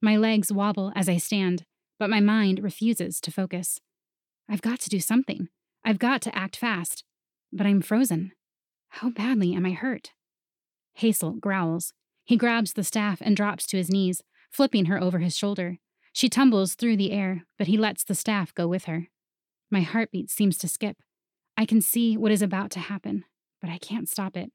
My 0.00 0.16
legs 0.16 0.52
wobble 0.52 0.92
as 0.94 1.08
I 1.08 1.16
stand, 1.16 1.64
but 1.98 2.08
my 2.08 2.20
mind 2.20 2.62
refuses 2.62 3.20
to 3.22 3.32
focus. 3.32 3.80
I've 4.48 4.62
got 4.62 4.78
to 4.80 4.88
do 4.88 5.00
something. 5.00 5.48
I've 5.84 5.98
got 5.98 6.22
to 6.22 6.38
act 6.38 6.56
fast. 6.56 7.02
But 7.52 7.66
I'm 7.66 7.82
frozen. 7.82 8.30
How 8.90 9.10
badly 9.10 9.52
am 9.54 9.66
I 9.66 9.72
hurt? 9.72 10.12
Hazel 10.94 11.32
growls. 11.32 11.92
He 12.24 12.36
grabs 12.36 12.74
the 12.74 12.84
staff 12.84 13.18
and 13.20 13.36
drops 13.36 13.66
to 13.66 13.76
his 13.76 13.90
knees, 13.90 14.22
flipping 14.52 14.84
her 14.84 15.02
over 15.02 15.18
his 15.18 15.36
shoulder. 15.36 15.78
She 16.12 16.28
tumbles 16.28 16.76
through 16.76 16.98
the 16.98 17.10
air, 17.10 17.46
but 17.58 17.66
he 17.66 17.76
lets 17.76 18.04
the 18.04 18.14
staff 18.14 18.54
go 18.54 18.68
with 18.68 18.84
her. 18.84 19.08
My 19.70 19.80
heartbeat 19.82 20.30
seems 20.30 20.58
to 20.58 20.68
skip. 20.68 20.96
I 21.56 21.64
can 21.64 21.80
see 21.80 22.16
what 22.16 22.32
is 22.32 22.42
about 22.42 22.70
to 22.72 22.80
happen, 22.80 23.24
but 23.60 23.70
I 23.70 23.78
can't 23.78 24.08
stop 24.08 24.36
it. 24.36 24.50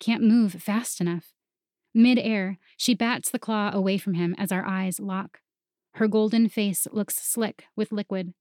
Can't 0.00 0.22
move 0.22 0.54
fast 0.54 1.00
enough. 1.00 1.32
Mid 1.94 2.18
air, 2.18 2.58
she 2.76 2.94
bats 2.94 3.30
the 3.30 3.38
claw 3.38 3.70
away 3.72 3.96
from 3.96 4.14
him 4.14 4.34
as 4.38 4.52
our 4.52 4.66
eyes 4.66 5.00
lock. 5.00 5.40
Her 5.94 6.08
golden 6.08 6.48
face 6.48 6.86
looks 6.92 7.16
slick 7.16 7.64
with 7.74 7.92
liquid. 7.92 8.34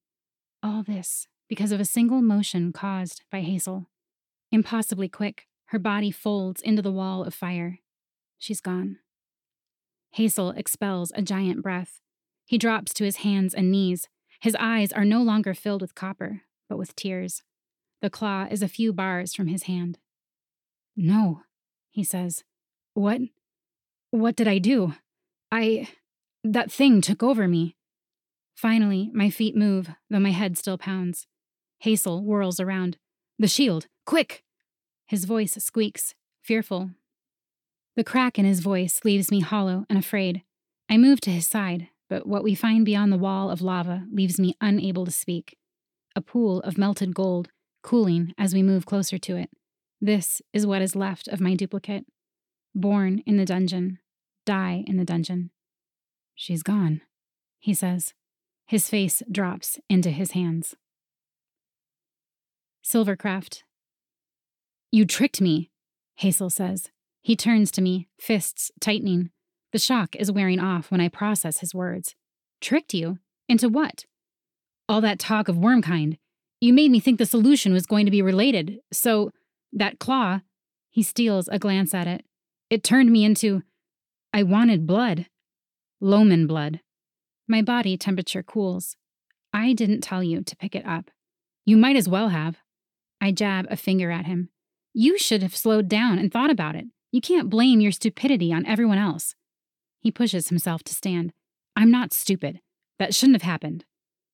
All 0.61 0.83
this 0.83 1.27
because 1.47 1.71
of 1.71 1.79
a 1.79 1.85
single 1.85 2.21
motion 2.21 2.73
caused 2.73 3.21
by 3.31 3.41
Hazel. 3.41 3.87
Impossibly 4.51 5.07
quick, 5.07 5.47
her 5.67 5.79
body 5.79 6.11
folds 6.11 6.61
into 6.61 6.81
the 6.81 6.91
wall 6.91 7.23
of 7.23 7.33
fire. 7.33 7.79
She's 8.37 8.61
gone. 8.61 8.97
Hazel 10.11 10.51
expels 10.51 11.11
a 11.15 11.21
giant 11.21 11.61
breath. 11.61 12.01
He 12.45 12.57
drops 12.57 12.93
to 12.95 13.03
his 13.03 13.17
hands 13.17 13.53
and 13.53 13.71
knees. 13.71 14.07
His 14.41 14.55
eyes 14.59 14.91
are 14.91 15.05
no 15.05 15.21
longer 15.21 15.53
filled 15.53 15.81
with 15.81 15.95
copper, 15.95 16.41
but 16.69 16.77
with 16.77 16.95
tears. 16.95 17.43
The 18.01 18.09
claw 18.09 18.47
is 18.49 18.61
a 18.61 18.67
few 18.67 18.93
bars 18.93 19.33
from 19.33 19.47
his 19.47 19.63
hand. 19.63 19.97
No, 20.95 21.41
he 21.89 22.03
says. 22.03 22.43
What? 22.93 23.21
What 24.11 24.35
did 24.35 24.47
I 24.47 24.59
do? 24.59 24.93
I. 25.51 25.87
That 26.43 26.71
thing 26.71 27.01
took 27.01 27.23
over 27.23 27.47
me. 27.47 27.75
Finally, 28.55 29.09
my 29.13 29.29
feet 29.29 29.55
move, 29.55 29.89
though 30.09 30.19
my 30.19 30.31
head 30.31 30.57
still 30.57 30.77
pounds. 30.77 31.27
Hazel 31.79 32.21
whirls 32.21 32.59
around. 32.59 32.97
The 33.37 33.47
shield! 33.47 33.87
Quick! 34.05 34.43
His 35.07 35.25
voice 35.25 35.53
squeaks, 35.53 36.15
fearful. 36.41 36.91
The 37.95 38.03
crack 38.03 38.39
in 38.39 38.45
his 38.45 38.59
voice 38.59 39.01
leaves 39.03 39.31
me 39.31 39.41
hollow 39.41 39.85
and 39.89 39.99
afraid. 39.99 40.43
I 40.89 40.97
move 40.97 41.19
to 41.21 41.31
his 41.31 41.47
side, 41.47 41.89
but 42.15 42.25
what 42.25 42.45
we 42.45 42.55
find 42.55 42.85
beyond 42.85 43.11
the 43.11 43.17
wall 43.17 43.51
of 43.51 43.61
lava 43.61 44.05
leaves 44.09 44.39
me 44.39 44.55
unable 44.61 45.03
to 45.03 45.11
speak. 45.11 45.57
A 46.15 46.21
pool 46.21 46.61
of 46.61 46.77
melted 46.77 47.13
gold, 47.13 47.49
cooling 47.83 48.33
as 48.37 48.53
we 48.53 48.63
move 48.63 48.85
closer 48.85 49.17
to 49.17 49.35
it. 49.35 49.49
This 49.99 50.41
is 50.53 50.65
what 50.65 50.81
is 50.81 50.95
left 50.95 51.27
of 51.27 51.41
my 51.41 51.55
duplicate. 51.55 52.05
Born 52.73 53.21
in 53.25 53.35
the 53.35 53.43
dungeon, 53.43 53.99
die 54.45 54.85
in 54.87 54.95
the 54.95 55.03
dungeon. 55.03 55.51
She's 56.35 56.63
gone, 56.63 57.01
he 57.59 57.73
says. 57.73 58.13
His 58.65 58.89
face 58.89 59.21
drops 59.29 59.77
into 59.89 60.09
his 60.09 60.31
hands. 60.31 60.73
Silvercraft. 62.81 63.63
You 64.89 65.03
tricked 65.05 65.41
me, 65.41 65.69
Hazel 66.15 66.49
says. 66.49 66.91
He 67.21 67.35
turns 67.35 67.71
to 67.71 67.81
me, 67.81 68.07
fists 68.17 68.71
tightening. 68.79 69.31
The 69.75 69.79
shock 69.79 70.15
is 70.15 70.31
wearing 70.31 70.61
off 70.61 70.89
when 70.89 71.01
I 71.01 71.09
process 71.09 71.57
his 71.57 71.75
words. 71.75 72.15
Tricked 72.61 72.93
you? 72.93 73.19
Into 73.49 73.67
what? 73.67 74.05
All 74.87 75.01
that 75.01 75.19
talk 75.19 75.49
of 75.49 75.57
wormkind. 75.57 76.17
You 76.61 76.71
made 76.71 76.91
me 76.91 77.01
think 77.01 77.17
the 77.17 77.25
solution 77.25 77.73
was 77.73 77.85
going 77.85 78.05
to 78.05 78.11
be 78.11 78.21
related, 78.21 78.79
so 78.93 79.31
that 79.73 79.99
claw. 79.99 80.39
He 80.91 81.03
steals 81.03 81.49
a 81.49 81.59
glance 81.59 81.93
at 81.93 82.07
it. 82.07 82.23
It 82.69 82.85
turned 82.85 83.11
me 83.11 83.25
into. 83.25 83.63
I 84.31 84.43
wanted 84.43 84.87
blood. 84.87 85.25
Loman 85.99 86.47
blood. 86.47 86.79
My 87.45 87.61
body 87.61 87.97
temperature 87.97 88.43
cools. 88.43 88.95
I 89.51 89.73
didn't 89.73 89.99
tell 89.99 90.23
you 90.23 90.41
to 90.41 90.55
pick 90.55 90.73
it 90.73 90.85
up. 90.85 91.11
You 91.65 91.75
might 91.75 91.97
as 91.97 92.07
well 92.07 92.29
have. 92.29 92.59
I 93.19 93.33
jab 93.33 93.67
a 93.69 93.75
finger 93.75 94.09
at 94.09 94.25
him. 94.25 94.51
You 94.93 95.17
should 95.17 95.41
have 95.41 95.53
slowed 95.53 95.89
down 95.89 96.17
and 96.17 96.31
thought 96.31 96.49
about 96.49 96.77
it. 96.77 96.85
You 97.11 97.19
can't 97.19 97.49
blame 97.49 97.81
your 97.81 97.91
stupidity 97.91 98.53
on 98.53 98.65
everyone 98.65 98.99
else. 98.99 99.35
He 100.05 100.11
pushes 100.11 100.49
himself 100.49 100.83
to 100.83 100.93
stand. 100.93 101.33
I'm 101.75 101.89
not 101.89 102.13
stupid. 102.13 102.59
That 102.99 103.15
shouldn't 103.15 103.41
have 103.41 103.51
happened. 103.51 103.85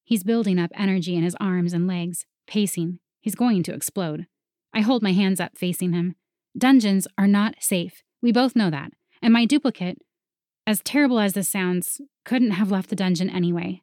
He's 0.03 0.21
building 0.21 0.59
up 0.59 0.69
energy 0.75 1.15
in 1.15 1.23
his 1.23 1.37
arms 1.39 1.71
and 1.71 1.87
legs, 1.87 2.25
pacing. 2.45 2.99
He's 3.21 3.35
going 3.35 3.63
to 3.63 3.73
explode. 3.73 4.27
I 4.73 4.81
hold 4.81 5.01
my 5.01 5.13
hands 5.13 5.39
up 5.39 5.57
facing 5.57 5.93
him. 5.93 6.17
Dungeons 6.57 7.07
are 7.17 7.25
not 7.25 7.55
safe. 7.61 8.03
We 8.21 8.33
both 8.33 8.53
know 8.53 8.69
that. 8.69 8.91
And 9.21 9.31
my 9.31 9.45
duplicate, 9.45 9.99
as 10.67 10.81
terrible 10.83 11.21
as 11.21 11.35
this 11.35 11.47
sounds, 11.47 12.01
couldn't 12.25 12.51
have 12.51 12.69
left 12.69 12.89
the 12.89 12.95
dungeon 12.97 13.29
anyway. 13.29 13.81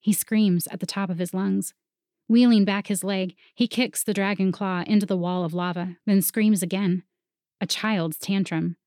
He 0.00 0.12
screams 0.12 0.66
at 0.72 0.80
the 0.80 0.84
top 0.84 1.10
of 1.10 1.18
his 1.18 1.32
lungs. 1.32 1.74
Wheeling 2.26 2.64
back 2.64 2.88
his 2.88 3.04
leg, 3.04 3.36
he 3.54 3.68
kicks 3.68 4.02
the 4.02 4.14
dragon 4.14 4.50
claw 4.50 4.82
into 4.84 5.06
the 5.06 5.16
wall 5.16 5.44
of 5.44 5.54
lava, 5.54 5.96
then 6.06 6.22
screams 6.22 6.60
again. 6.60 7.04
A 7.60 7.68
child's 7.68 8.18
tantrum. 8.18 8.78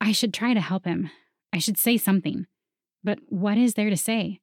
I 0.00 0.12
should 0.12 0.32
try 0.32 0.54
to 0.54 0.60
help 0.60 0.84
him. 0.84 1.10
I 1.52 1.58
should 1.58 1.78
say 1.78 1.96
something. 1.96 2.46
But 3.04 3.18
what 3.28 3.58
is 3.58 3.74
there 3.74 3.90
to 3.90 3.96
say? 3.96 4.40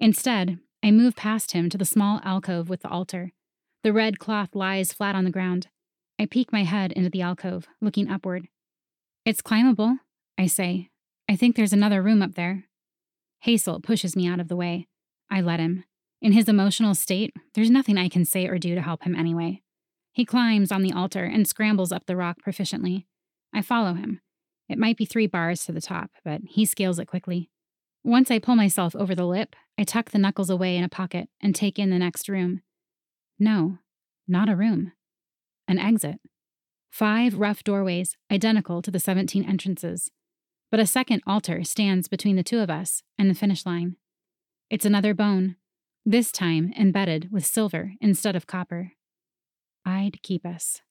Instead, 0.00 0.58
I 0.82 0.90
move 0.90 1.16
past 1.16 1.52
him 1.52 1.68
to 1.70 1.78
the 1.78 1.84
small 1.84 2.20
alcove 2.24 2.68
with 2.68 2.82
the 2.82 2.88
altar. 2.88 3.32
The 3.82 3.92
red 3.92 4.18
cloth 4.18 4.54
lies 4.54 4.92
flat 4.92 5.14
on 5.14 5.24
the 5.24 5.30
ground. 5.30 5.68
I 6.18 6.26
peek 6.26 6.52
my 6.52 6.64
head 6.64 6.92
into 6.92 7.10
the 7.10 7.22
alcove, 7.22 7.68
looking 7.80 8.10
upward. 8.10 8.48
It's 9.24 9.42
climbable, 9.42 9.98
I 10.36 10.46
say. 10.46 10.90
I 11.28 11.36
think 11.36 11.54
there's 11.54 11.72
another 11.72 12.02
room 12.02 12.22
up 12.22 12.34
there. 12.34 12.64
Hazel 13.40 13.80
pushes 13.80 14.16
me 14.16 14.26
out 14.26 14.40
of 14.40 14.48
the 14.48 14.56
way. 14.56 14.88
I 15.30 15.40
let 15.40 15.60
him. 15.60 15.84
In 16.20 16.32
his 16.32 16.48
emotional 16.48 16.94
state, 16.94 17.32
there's 17.54 17.70
nothing 17.70 17.96
I 17.96 18.08
can 18.08 18.24
say 18.24 18.46
or 18.46 18.58
do 18.58 18.74
to 18.74 18.82
help 18.82 19.04
him 19.04 19.14
anyway. 19.14 19.62
He 20.12 20.24
climbs 20.24 20.72
on 20.72 20.82
the 20.82 20.92
altar 20.92 21.24
and 21.24 21.46
scrambles 21.46 21.92
up 21.92 22.06
the 22.06 22.16
rock 22.16 22.38
proficiently. 22.44 23.06
I 23.54 23.62
follow 23.62 23.94
him. 23.94 24.20
It 24.68 24.78
might 24.78 24.96
be 24.96 25.04
three 25.04 25.26
bars 25.26 25.64
to 25.64 25.72
the 25.72 25.80
top, 25.80 26.10
but 26.24 26.42
he 26.44 26.64
scales 26.64 26.98
it 26.98 27.06
quickly. 27.06 27.50
Once 28.04 28.30
I 28.30 28.38
pull 28.38 28.56
myself 28.56 28.94
over 28.94 29.14
the 29.14 29.26
lip, 29.26 29.56
I 29.78 29.84
tuck 29.84 30.10
the 30.10 30.18
knuckles 30.18 30.50
away 30.50 30.76
in 30.76 30.84
a 30.84 30.88
pocket 30.88 31.28
and 31.40 31.54
take 31.54 31.78
in 31.78 31.90
the 31.90 31.98
next 31.98 32.28
room. 32.28 32.62
No, 33.38 33.78
not 34.26 34.48
a 34.48 34.56
room. 34.56 34.92
An 35.66 35.78
exit. 35.78 36.20
Five 36.90 37.38
rough 37.38 37.64
doorways, 37.64 38.16
identical 38.30 38.82
to 38.82 38.90
the 38.90 39.00
17 39.00 39.44
entrances. 39.44 40.10
But 40.70 40.80
a 40.80 40.86
second 40.86 41.22
altar 41.26 41.64
stands 41.64 42.08
between 42.08 42.36
the 42.36 42.42
two 42.42 42.58
of 42.60 42.70
us 42.70 43.02
and 43.18 43.30
the 43.30 43.34
finish 43.34 43.64
line. 43.64 43.96
It's 44.70 44.84
another 44.84 45.14
bone, 45.14 45.56
this 46.04 46.30
time 46.30 46.72
embedded 46.78 47.30
with 47.32 47.46
silver 47.46 47.92
instead 48.00 48.36
of 48.36 48.46
copper. 48.46 48.92
I'd 49.84 50.22
keep 50.22 50.44
us. 50.44 50.82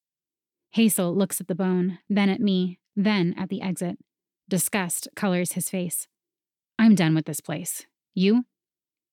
Hazel 0.71 1.15
looks 1.15 1.39
at 1.39 1.47
the 1.47 1.55
bone, 1.55 1.99
then 2.09 2.30
at 2.30 2.39
me, 2.39 2.80
then 2.97 3.33
at 3.37 3.47
the 3.47 3.61
exit. 3.61 3.97
Disgust 4.49 5.07
colors 5.15 5.53
his 5.53 5.69
face. 5.69 6.07
I'm 6.79 6.95
done 6.95 7.15
with 7.15 7.25
this 7.25 7.39
place. 7.39 7.85
You? 8.13 8.45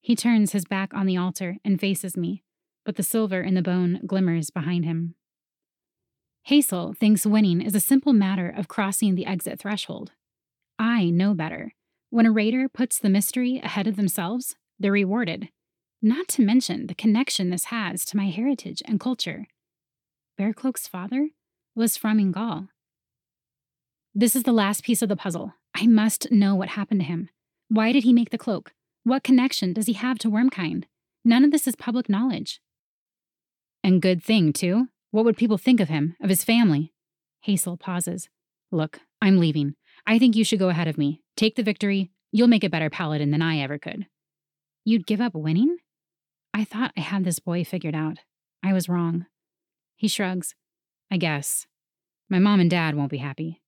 He 0.01 0.16
turns 0.16 0.53
his 0.53 0.64
back 0.64 0.93
on 0.93 1.07
the 1.07 1.16
altar 1.16 1.59
and 1.64 1.80
faces 1.80 2.16
me, 2.16 2.43
but 2.85 2.97
the 2.97 3.03
silver 3.03 3.43
in 3.43 3.55
the 3.55 3.62
bone 3.62 4.01
glimmers 4.07 4.51
behind 4.51 4.85
him. 4.85 5.14
Hazel 6.45 6.93
thinks 6.93 7.24
winning 7.24 7.61
is 7.61 7.74
a 7.74 7.80
simple 7.80 8.12
matter 8.12 8.49
of 8.49 8.68
crossing 8.68 9.14
the 9.14 9.26
exit 9.26 9.61
threshold. 9.61 10.12
I 10.78 11.11
know 11.11 11.35
better. 11.35 11.72
When 12.11 12.26
a 12.26 12.32
raider 12.32 12.68
puts 12.68 12.99
the 12.99 13.09
mystery 13.09 13.61
ahead 13.62 13.87
of 13.87 13.97
themselves, 13.97 14.57
they're 14.78 14.93
rewarded. 14.93 15.49
Not 16.03 16.28
to 16.28 16.43
mention 16.43 16.87
the 16.87 16.95
connection 16.95 17.51
this 17.51 17.66
has 17.66 18.05
to 18.07 18.16
my 18.16 18.28
heritage 18.28 18.82
and 18.87 19.01
culture. 19.01 19.47
Bearcloak's 20.39 20.87
father 20.87 21.30
was 21.74 21.97
from 21.97 22.20
Ingal. 22.20 22.68
This 24.17 24.37
is 24.37 24.45
the 24.45 24.53
last 24.53 24.85
piece 24.85 25.03
of 25.03 25.09
the 25.09 25.17
puzzle. 25.17 25.55
I 25.75 25.89
must 25.89 26.31
know 26.31 26.55
what 26.55 26.69
happened 26.69 27.01
to 27.01 27.07
him. 27.07 27.31
Why 27.69 27.91
did 27.91 28.05
he 28.05 28.12
make 28.12 28.31
the 28.31 28.39
cloak? 28.39 28.73
What 29.03 29.25
connection 29.25 29.73
does 29.73 29.87
he 29.87 29.95
have 29.95 30.19
to 30.21 30.31
Wormkind? 30.31 30.85
None 31.25 31.43
of 31.43 31.51
this 31.51 31.67
is 31.67 31.75
public 31.75 32.09
knowledge. 32.09 32.61
And 33.83 34.01
good 34.01 34.23
thing, 34.23 34.53
too. 34.53 34.87
What 35.11 35.25
would 35.25 35.37
people 35.37 35.59
think 35.59 35.81
of 35.81 35.89
him, 35.89 36.15
of 36.23 36.29
his 36.31 36.45
family? 36.45 36.93
Hazel 37.41 37.77
pauses. 37.77 38.29
Look, 38.71 39.01
I'm 39.21 39.41
leaving. 39.41 39.75
I 40.07 40.21
think 40.21 40.37
you 40.37 40.45
should 40.45 40.61
go 40.61 40.69
ahead 40.69 40.87
of 40.87 40.97
me. 40.97 41.21
Take 41.37 41.57
the 41.57 41.65
victory. 41.65 42.12
You'll 42.31 42.47
make 42.47 42.62
a 42.62 42.71
better 42.71 42.91
paladin 42.91 43.33
than 43.33 43.43
I 43.43 43.59
ever 43.59 43.79
could. 43.79 44.07
You'd 44.85 45.09
give 45.09 45.21
up 45.21 45.35
winning? 45.35 45.79
I 46.53 46.62
thought 46.62 46.93
I 46.97 47.01
had 47.01 47.25
this 47.25 47.41
boy 47.41 47.65
figured 47.65 47.97
out. 47.97 48.19
I 48.62 48.73
was 48.73 48.89
wrong. 48.89 49.27
He 49.97 50.07
shrugs. 50.07 50.55
I 51.11 51.17
guess. 51.17 51.67
My 52.31 52.39
mom 52.39 52.61
and 52.61 52.71
dad 52.71 52.95
won't 52.95 53.11
be 53.11 53.19
happy. 53.19 53.61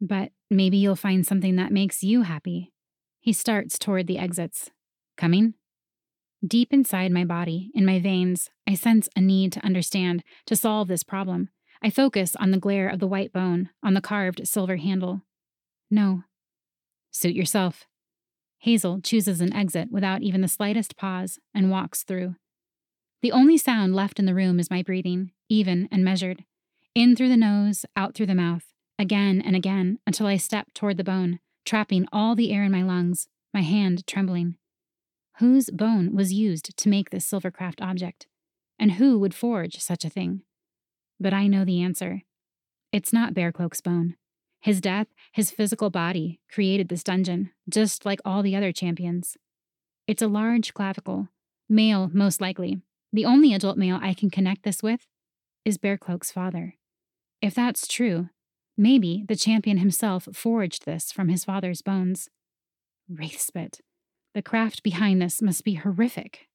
But 0.00 0.32
maybe 0.50 0.76
you'll 0.76 0.96
find 0.96 1.26
something 1.26 1.56
that 1.56 1.72
makes 1.72 2.02
you 2.02 2.22
happy. 2.22 2.72
He 3.20 3.32
starts 3.32 3.78
toward 3.78 4.06
the 4.06 4.18
exits. 4.18 4.70
Coming? 5.16 5.54
Deep 6.46 6.72
inside 6.72 7.10
my 7.10 7.24
body, 7.24 7.70
in 7.74 7.84
my 7.84 7.98
veins, 7.98 8.50
I 8.66 8.74
sense 8.74 9.08
a 9.16 9.20
need 9.20 9.52
to 9.52 9.64
understand, 9.64 10.22
to 10.46 10.54
solve 10.54 10.86
this 10.86 11.02
problem. 11.02 11.48
I 11.82 11.90
focus 11.90 12.36
on 12.36 12.52
the 12.52 12.58
glare 12.58 12.88
of 12.88 13.00
the 13.00 13.08
white 13.08 13.32
bone, 13.32 13.70
on 13.82 13.94
the 13.94 14.00
carved 14.00 14.46
silver 14.46 14.76
handle. 14.76 15.22
No. 15.90 16.22
Suit 17.10 17.34
yourself. 17.34 17.86
Hazel 18.58 19.00
chooses 19.00 19.40
an 19.40 19.52
exit 19.52 19.88
without 19.90 20.22
even 20.22 20.40
the 20.40 20.48
slightest 20.48 20.96
pause 20.96 21.38
and 21.54 21.70
walks 21.70 22.04
through. 22.04 22.36
The 23.22 23.32
only 23.32 23.56
sound 23.56 23.96
left 23.96 24.18
in 24.18 24.26
the 24.26 24.34
room 24.34 24.60
is 24.60 24.70
my 24.70 24.82
breathing, 24.82 25.32
even 25.48 25.88
and 25.90 26.04
measured. 26.04 26.44
In 26.94 27.16
through 27.16 27.28
the 27.30 27.36
nose, 27.36 27.84
out 27.96 28.14
through 28.14 28.26
the 28.26 28.34
mouth, 28.34 28.64
again 28.98 29.40
and 29.44 29.54
again 29.54 29.98
until 30.06 30.26
I 30.26 30.36
stepped 30.36 30.74
toward 30.74 30.96
the 30.96 31.04
bone, 31.04 31.40
trapping 31.64 32.06
all 32.12 32.34
the 32.34 32.52
air 32.52 32.64
in 32.64 32.72
my 32.72 32.82
lungs, 32.82 33.28
my 33.54 33.62
hand 33.62 34.06
trembling. 34.06 34.56
Whose 35.38 35.70
bone 35.70 36.14
was 36.14 36.32
used 36.32 36.76
to 36.76 36.88
make 36.88 37.10
this 37.10 37.30
silvercraft 37.30 37.80
object? 37.80 38.26
And 38.78 38.92
who 38.92 39.18
would 39.18 39.34
forge 39.34 39.80
such 39.80 40.04
a 40.04 40.10
thing? 40.10 40.42
But 41.20 41.32
I 41.32 41.46
know 41.46 41.64
the 41.64 41.82
answer. 41.82 42.22
It's 42.92 43.12
not 43.12 43.34
Bearcloak's 43.34 43.80
bone. 43.80 44.16
His 44.60 44.80
death, 44.80 45.06
his 45.32 45.50
physical 45.50 45.90
body, 45.90 46.40
created 46.50 46.88
this 46.88 47.04
dungeon, 47.04 47.50
just 47.68 48.04
like 48.04 48.20
all 48.24 48.42
the 48.42 48.56
other 48.56 48.72
champions. 48.72 49.36
It's 50.06 50.22
a 50.22 50.28
large 50.28 50.74
clavicle, 50.74 51.28
male 51.68 52.10
most 52.12 52.40
likely. 52.40 52.80
The 53.12 53.24
only 53.24 53.54
adult 53.54 53.78
male 53.78 53.98
I 54.02 54.14
can 54.14 54.30
connect 54.30 54.64
this 54.64 54.82
with 54.82 55.06
is 55.64 55.78
Bearcloak's 55.78 56.32
father. 56.32 56.74
If 57.40 57.54
that's 57.54 57.86
true, 57.86 58.30
maybe 58.78 59.24
the 59.28 59.36
champion 59.36 59.78
himself 59.78 60.28
forged 60.32 60.84
this 60.86 61.12
from 61.12 61.28
his 61.28 61.44
father's 61.44 61.82
bones. 61.82 62.28
Wraithspit. 63.10 63.80
The 64.34 64.42
craft 64.42 64.82
behind 64.82 65.20
this 65.20 65.42
must 65.42 65.64
be 65.64 65.74
horrific. 65.74 66.48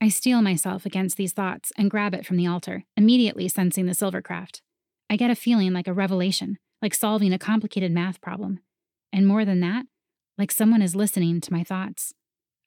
I 0.00 0.08
steel 0.08 0.42
myself 0.42 0.84
against 0.84 1.16
these 1.16 1.32
thoughts 1.32 1.72
and 1.78 1.90
grab 1.90 2.14
it 2.14 2.26
from 2.26 2.36
the 2.36 2.46
altar, 2.46 2.84
immediately 2.96 3.48
sensing 3.48 3.86
the 3.86 3.94
silver 3.94 4.20
craft. 4.20 4.60
I 5.08 5.16
get 5.16 5.30
a 5.30 5.36
feeling 5.36 5.72
like 5.72 5.88
a 5.88 5.94
revelation, 5.94 6.58
like 6.82 6.94
solving 6.94 7.32
a 7.32 7.38
complicated 7.38 7.92
math 7.92 8.20
problem. 8.20 8.60
And 9.12 9.26
more 9.26 9.44
than 9.44 9.60
that, 9.60 9.86
like 10.36 10.52
someone 10.52 10.82
is 10.82 10.96
listening 10.96 11.40
to 11.40 11.52
my 11.52 11.62
thoughts. 11.62 12.12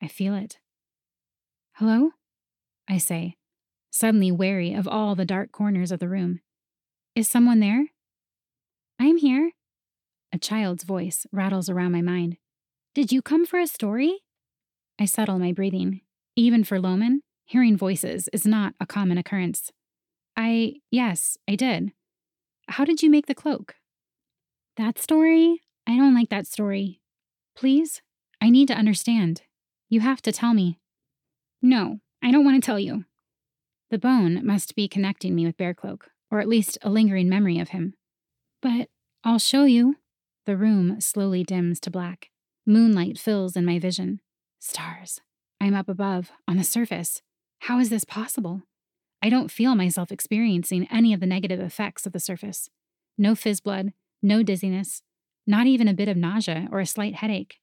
I 0.02 0.08
feel 0.08 0.34
it. 0.34 0.58
Hello? 1.74 2.12
I 2.90 2.98
say, 2.98 3.36
suddenly 3.92 4.32
wary 4.32 4.74
of 4.74 4.88
all 4.88 5.14
the 5.14 5.26
dark 5.26 5.52
corners 5.52 5.92
of 5.92 6.00
the 6.00 6.08
room. 6.08 6.40
Is 7.16 7.28
someone 7.28 7.60
there? 7.60 7.88
I'm 9.00 9.18
here. 9.18 9.52
A 10.34 10.40
child's 10.40 10.84
voice 10.84 11.28
rattles 11.32 11.70
around 11.70 11.92
my 11.92 12.02
mind. 12.02 12.38
Did 12.96 13.12
you 13.12 13.22
come 13.22 13.46
for 13.46 13.60
a 13.60 13.68
story? 13.68 14.24
I 15.00 15.06
settle 15.06 15.38
my 15.38 15.52
breathing. 15.52 16.02
Even 16.36 16.64
for 16.64 16.80
Loman, 16.80 17.22
hearing 17.46 17.78
voices 17.78 18.28
is 18.34 18.46
not 18.46 18.74
a 18.80 18.88
common 18.88 19.20
occurrence. 19.20 19.72
I, 20.36 20.76
yes, 20.90 21.38
I 21.48 21.56
did. 21.56 21.92
How 22.70 22.86
did 22.86 23.04
you 23.04 23.10
make 23.10 23.28
the 23.28 23.36
cloak? 23.36 23.76
That 24.78 24.98
story? 24.98 25.62
I 25.86 25.96
don't 25.96 26.16
like 26.16 26.30
that 26.30 26.48
story. 26.48 27.00
Please? 27.56 28.02
I 28.42 28.50
need 28.50 28.68
to 28.68 28.76
understand. 28.76 29.44
You 29.90 30.02
have 30.02 30.22
to 30.24 30.32
tell 30.32 30.54
me. 30.54 30.80
No, 31.62 32.00
I 32.24 32.32
don't 32.32 32.46
want 32.46 32.62
to 32.62 32.66
tell 32.66 32.80
you. 32.80 33.06
The 33.92 34.00
bone 34.00 34.46
must 34.46 34.76
be 34.76 34.88
connecting 34.88 35.36
me 35.36 35.46
with 35.46 35.58
Bearcloak, 35.58 36.02
or 36.30 36.40
at 36.40 36.48
least 36.48 36.80
a 36.82 36.90
lingering 36.90 37.30
memory 37.30 37.60
of 37.60 37.70
him. 37.70 37.94
But 38.68 38.90
I'll 39.24 39.40
show 39.40 39.64
you. 39.64 39.96
The 40.46 40.58
room 40.58 41.00
slowly 41.00 41.42
dims 41.42 41.80
to 41.80 41.90
black. 41.90 42.32
Moonlight 42.66 43.18
fills 43.18 43.56
in 43.56 43.64
my 43.64 43.80
vision. 43.80 44.20
Stars. 44.60 45.22
I'm 45.62 45.74
up 45.74 45.88
above, 45.88 46.32
on 46.50 46.58
the 46.58 46.66
surface. 46.66 47.22
How 47.60 47.80
is 47.80 47.90
this 47.90 48.04
possible? 48.04 48.64
I 49.22 49.30
don't 49.30 49.52
feel 49.52 49.74
myself 49.74 50.12
experiencing 50.12 50.86
any 50.92 51.14
of 51.14 51.22
the 51.22 51.26
negative 51.26 51.62
effects 51.62 52.06
of 52.06 52.12
the 52.12 52.20
surface. 52.20 52.70
No 53.18 53.36
fizz 53.36 53.62
blood, 53.62 53.94
no 54.22 54.44
dizziness, 54.44 55.02
not 55.46 55.66
even 55.66 55.88
a 55.88 55.94
bit 55.94 56.10
of 56.10 56.18
nausea 56.18 56.68
or 56.70 56.82
a 56.82 56.86
slight 56.86 57.16
headache. 57.16 57.62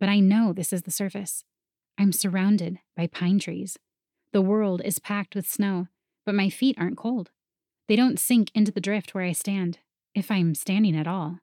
But 0.00 0.08
I 0.08 0.18
know 0.18 0.52
this 0.52 0.72
is 0.72 0.82
the 0.82 0.90
surface. 0.90 1.44
I'm 1.96 2.10
surrounded 2.10 2.80
by 2.96 3.06
pine 3.06 3.38
trees. 3.38 3.78
The 4.32 4.42
world 4.42 4.82
is 4.84 4.98
packed 4.98 5.36
with 5.36 5.48
snow, 5.48 5.86
but 6.26 6.34
my 6.34 6.50
feet 6.50 6.74
aren't 6.80 6.98
cold. 6.98 7.30
They 7.86 7.94
don't 7.94 8.18
sink 8.18 8.50
into 8.56 8.72
the 8.72 8.80
drift 8.80 9.14
where 9.14 9.24
I 9.24 9.32
stand, 9.32 9.78
if 10.14 10.30
I'm 10.30 10.54
standing 10.54 10.96
at 10.96 11.06
all. 11.06 11.38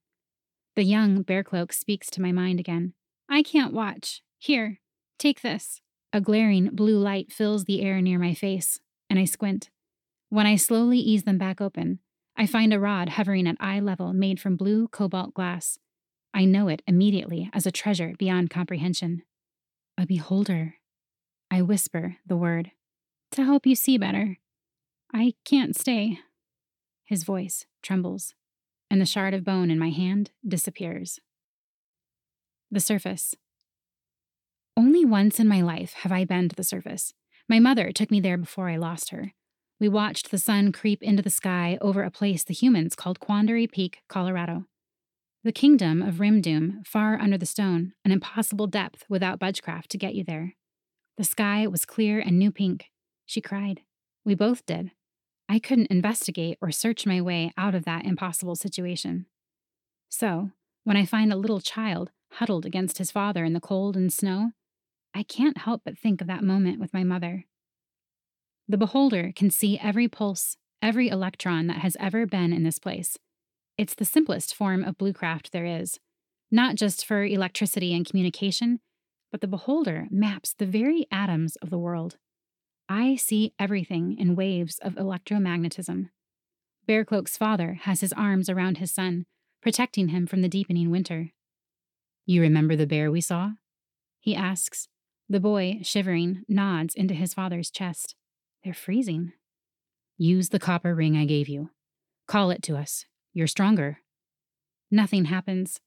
The 0.75 0.83
young 0.83 1.23
Bearcloak 1.23 1.73
speaks 1.73 2.09
to 2.11 2.21
my 2.21 2.31
mind 2.31 2.59
again. 2.59 2.93
I 3.29 3.43
can't 3.43 3.73
watch. 3.73 4.21
Here, 4.37 4.79
take 5.17 5.41
this. 5.41 5.81
A 6.13 6.21
glaring 6.21 6.69
blue 6.73 6.97
light 6.97 7.31
fills 7.31 7.65
the 7.65 7.81
air 7.81 8.01
near 8.01 8.17
my 8.17 8.33
face, 8.33 8.79
and 9.09 9.19
I 9.19 9.25
squint. 9.25 9.69
When 10.29 10.45
I 10.45 10.55
slowly 10.55 10.97
ease 10.97 11.23
them 11.23 11.37
back 11.37 11.59
open, 11.59 11.99
I 12.37 12.45
find 12.45 12.73
a 12.73 12.79
rod 12.79 13.09
hovering 13.09 13.47
at 13.47 13.57
eye 13.59 13.79
level 13.79 14.13
made 14.13 14.39
from 14.39 14.55
blue 14.55 14.87
cobalt 14.87 15.33
glass. 15.33 15.77
I 16.33 16.45
know 16.45 16.67
it 16.67 16.81
immediately 16.87 17.49
as 17.53 17.65
a 17.65 17.71
treasure 17.71 18.13
beyond 18.17 18.49
comprehension. 18.49 19.23
A 19.97 20.05
beholder. 20.05 20.75
I 21.51 21.61
whisper 21.61 22.17
the 22.25 22.37
word. 22.37 22.71
To 23.31 23.43
help 23.43 23.65
you 23.65 23.75
see 23.75 23.97
better. 23.97 24.37
I 25.13 25.33
can't 25.43 25.75
stay. 25.75 26.19
His 27.05 27.23
voice 27.23 27.65
trembles, 27.81 28.35
and 28.89 28.99
the 28.99 29.05
shard 29.05 29.33
of 29.33 29.43
bone 29.43 29.69
in 29.69 29.79
my 29.79 29.89
hand 29.89 30.31
disappears. 30.47 31.19
The 32.71 32.79
surface. 32.79 33.35
Only 34.77 35.03
once 35.03 35.39
in 35.39 35.47
my 35.47 35.61
life 35.61 35.93
have 35.93 36.11
I 36.11 36.25
been 36.25 36.49
to 36.49 36.55
the 36.55 36.63
surface. 36.63 37.13
My 37.47 37.59
mother 37.59 37.91
took 37.91 38.11
me 38.11 38.19
there 38.19 38.37
before 38.37 38.69
I 38.69 38.77
lost 38.77 39.09
her. 39.09 39.33
We 39.79 39.89
watched 39.89 40.29
the 40.29 40.37
sun 40.37 40.71
creep 40.71 41.01
into 41.01 41.23
the 41.23 41.29
sky 41.29 41.77
over 41.81 42.03
a 42.03 42.11
place 42.11 42.43
the 42.43 42.53
humans 42.53 42.95
called 42.95 43.19
Quandary 43.19 43.65
Peak, 43.65 43.99
Colorado. 44.07 44.65
The 45.43 45.53
kingdom 45.53 46.01
of 46.01 46.15
Rimdoom, 46.15 46.85
far 46.85 47.17
under 47.17 47.37
the 47.37 47.45
stone, 47.45 47.93
an 48.03 48.11
impossible 48.11 48.67
depth 48.67 49.05
without 49.07 49.39
budgecraft 49.39 49.87
to 49.87 49.97
get 49.97 50.13
you 50.13 50.23
there. 50.23 50.55
The 51.17 51.23
sky 51.23 51.65
was 51.65 51.85
clear 51.85 52.19
and 52.19 52.37
new 52.37 52.51
pink. 52.51 52.91
She 53.25 53.39
cried. 53.41 53.81
We 54.25 54.35
both 54.35 54.65
did. 54.65 54.91
I 55.51 55.57
couldn't 55.57 55.87
investigate 55.87 56.59
or 56.61 56.69
search 56.69 57.07
my 57.07 57.19
way 57.19 57.51
out 57.57 57.73
of 57.73 57.83
that 57.85 58.05
impossible 58.05 58.55
situation. 58.55 59.25
So, 60.07 60.51
when 60.83 60.95
I 60.95 61.05
find 61.05 61.33
a 61.33 61.37
little 61.37 61.59
child 61.59 62.11
huddled 62.33 62.67
against 62.67 62.99
his 62.99 63.09
father 63.09 63.43
in 63.43 63.53
the 63.53 63.59
cold 63.59 63.97
and 63.97 64.13
snow, 64.13 64.51
I 65.15 65.23
can't 65.23 65.57
help 65.57 65.81
but 65.83 65.97
think 65.97 66.21
of 66.21 66.27
that 66.27 66.43
moment 66.43 66.79
with 66.79 66.93
my 66.93 67.03
mother. 67.03 67.45
The 68.67 68.77
beholder 68.77 69.31
can 69.35 69.49
see 69.49 69.79
every 69.79 70.07
pulse, 70.07 70.55
every 70.83 71.09
electron 71.09 71.65
that 71.65 71.79
has 71.79 71.97
ever 71.99 72.27
been 72.27 72.53
in 72.53 72.63
this 72.63 72.77
place. 72.77 73.17
It's 73.75 73.95
the 73.95 74.05
simplest 74.05 74.53
form 74.53 74.83
of 74.83 74.99
bluecraft 74.99 75.49
there 75.49 75.65
is, 75.65 75.99
not 76.51 76.75
just 76.75 77.03
for 77.03 77.23
electricity 77.23 77.95
and 77.95 78.05
communication, 78.05 78.81
but 79.31 79.41
the 79.41 79.47
beholder 79.47 80.07
maps 80.11 80.53
the 80.53 80.67
very 80.67 81.07
atoms 81.11 81.55
of 81.57 81.71
the 81.71 81.79
world. 81.79 82.17
I 82.91 83.17
see 83.17 83.53
everything 83.59 84.17
in 84.17 84.35
waves 84.35 84.79
of 84.79 84.95
electromagnetism. 84.95 86.09
Bearcloak's 86.87 87.37
father 87.37 87.77
has 87.83 88.01
his 88.01 88.11
arms 88.13 88.49
around 88.49 88.79
his 88.79 88.91
son, 88.91 89.27
protecting 89.61 90.07
him 90.07 90.25
from 90.25 90.41
the 90.41 90.49
deepening 90.49 90.89
winter. 90.89 91.29
You 92.25 92.41
remember 92.41 92.75
the 92.75 92.87
bear 92.87 93.11
we 93.11 93.21
saw? 93.21 93.51
He 94.19 94.35
asks. 94.35 94.87
The 95.29 95.39
boy, 95.39 95.81
shivering, 95.83 96.43
nods 96.49 96.95
into 96.95 97.13
his 97.13 97.35
father's 97.35 97.69
chest. 97.69 98.15
They're 98.63 98.73
freezing. 98.73 99.33
Use 100.17 100.49
the 100.49 100.57
copper 100.57 100.95
ring 100.95 101.15
I 101.15 101.25
gave 101.25 101.47
you. 101.47 101.69
Call 102.27 102.49
it 102.49 102.63
to 102.63 102.75
us. 102.75 103.05
You're 103.33 103.45
stronger. 103.45 103.99
Nothing 104.89 105.25
happens. 105.25 105.79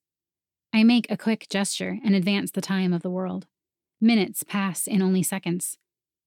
I 0.73 0.85
make 0.85 1.11
a 1.11 1.17
quick 1.17 1.49
gesture 1.51 1.99
and 2.05 2.15
advance 2.15 2.53
the 2.53 2.61
time 2.61 2.93
of 2.93 3.03
the 3.03 3.11
world. 3.11 3.49
Minutes 4.01 4.45
pass 4.45 4.87
in 4.87 5.03
only 5.03 5.25
seconds. 5.25 5.79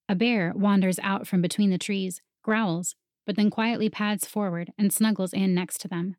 A 0.08 0.16
bear 0.16 0.54
wanders 0.56 1.00
out 1.02 1.28
from 1.28 1.42
between 1.42 1.72
the 1.72 1.78
trees, 1.78 2.22
growls, 2.44 2.96
but 3.26 3.36
then 3.36 3.50
quietly 3.50 3.90
pads 3.90 4.28
forward 4.28 4.72
and 4.78 4.94
snuggles 4.94 5.34
in 5.34 5.56
next 5.56 5.80
to 5.82 5.88
them. 5.88 6.16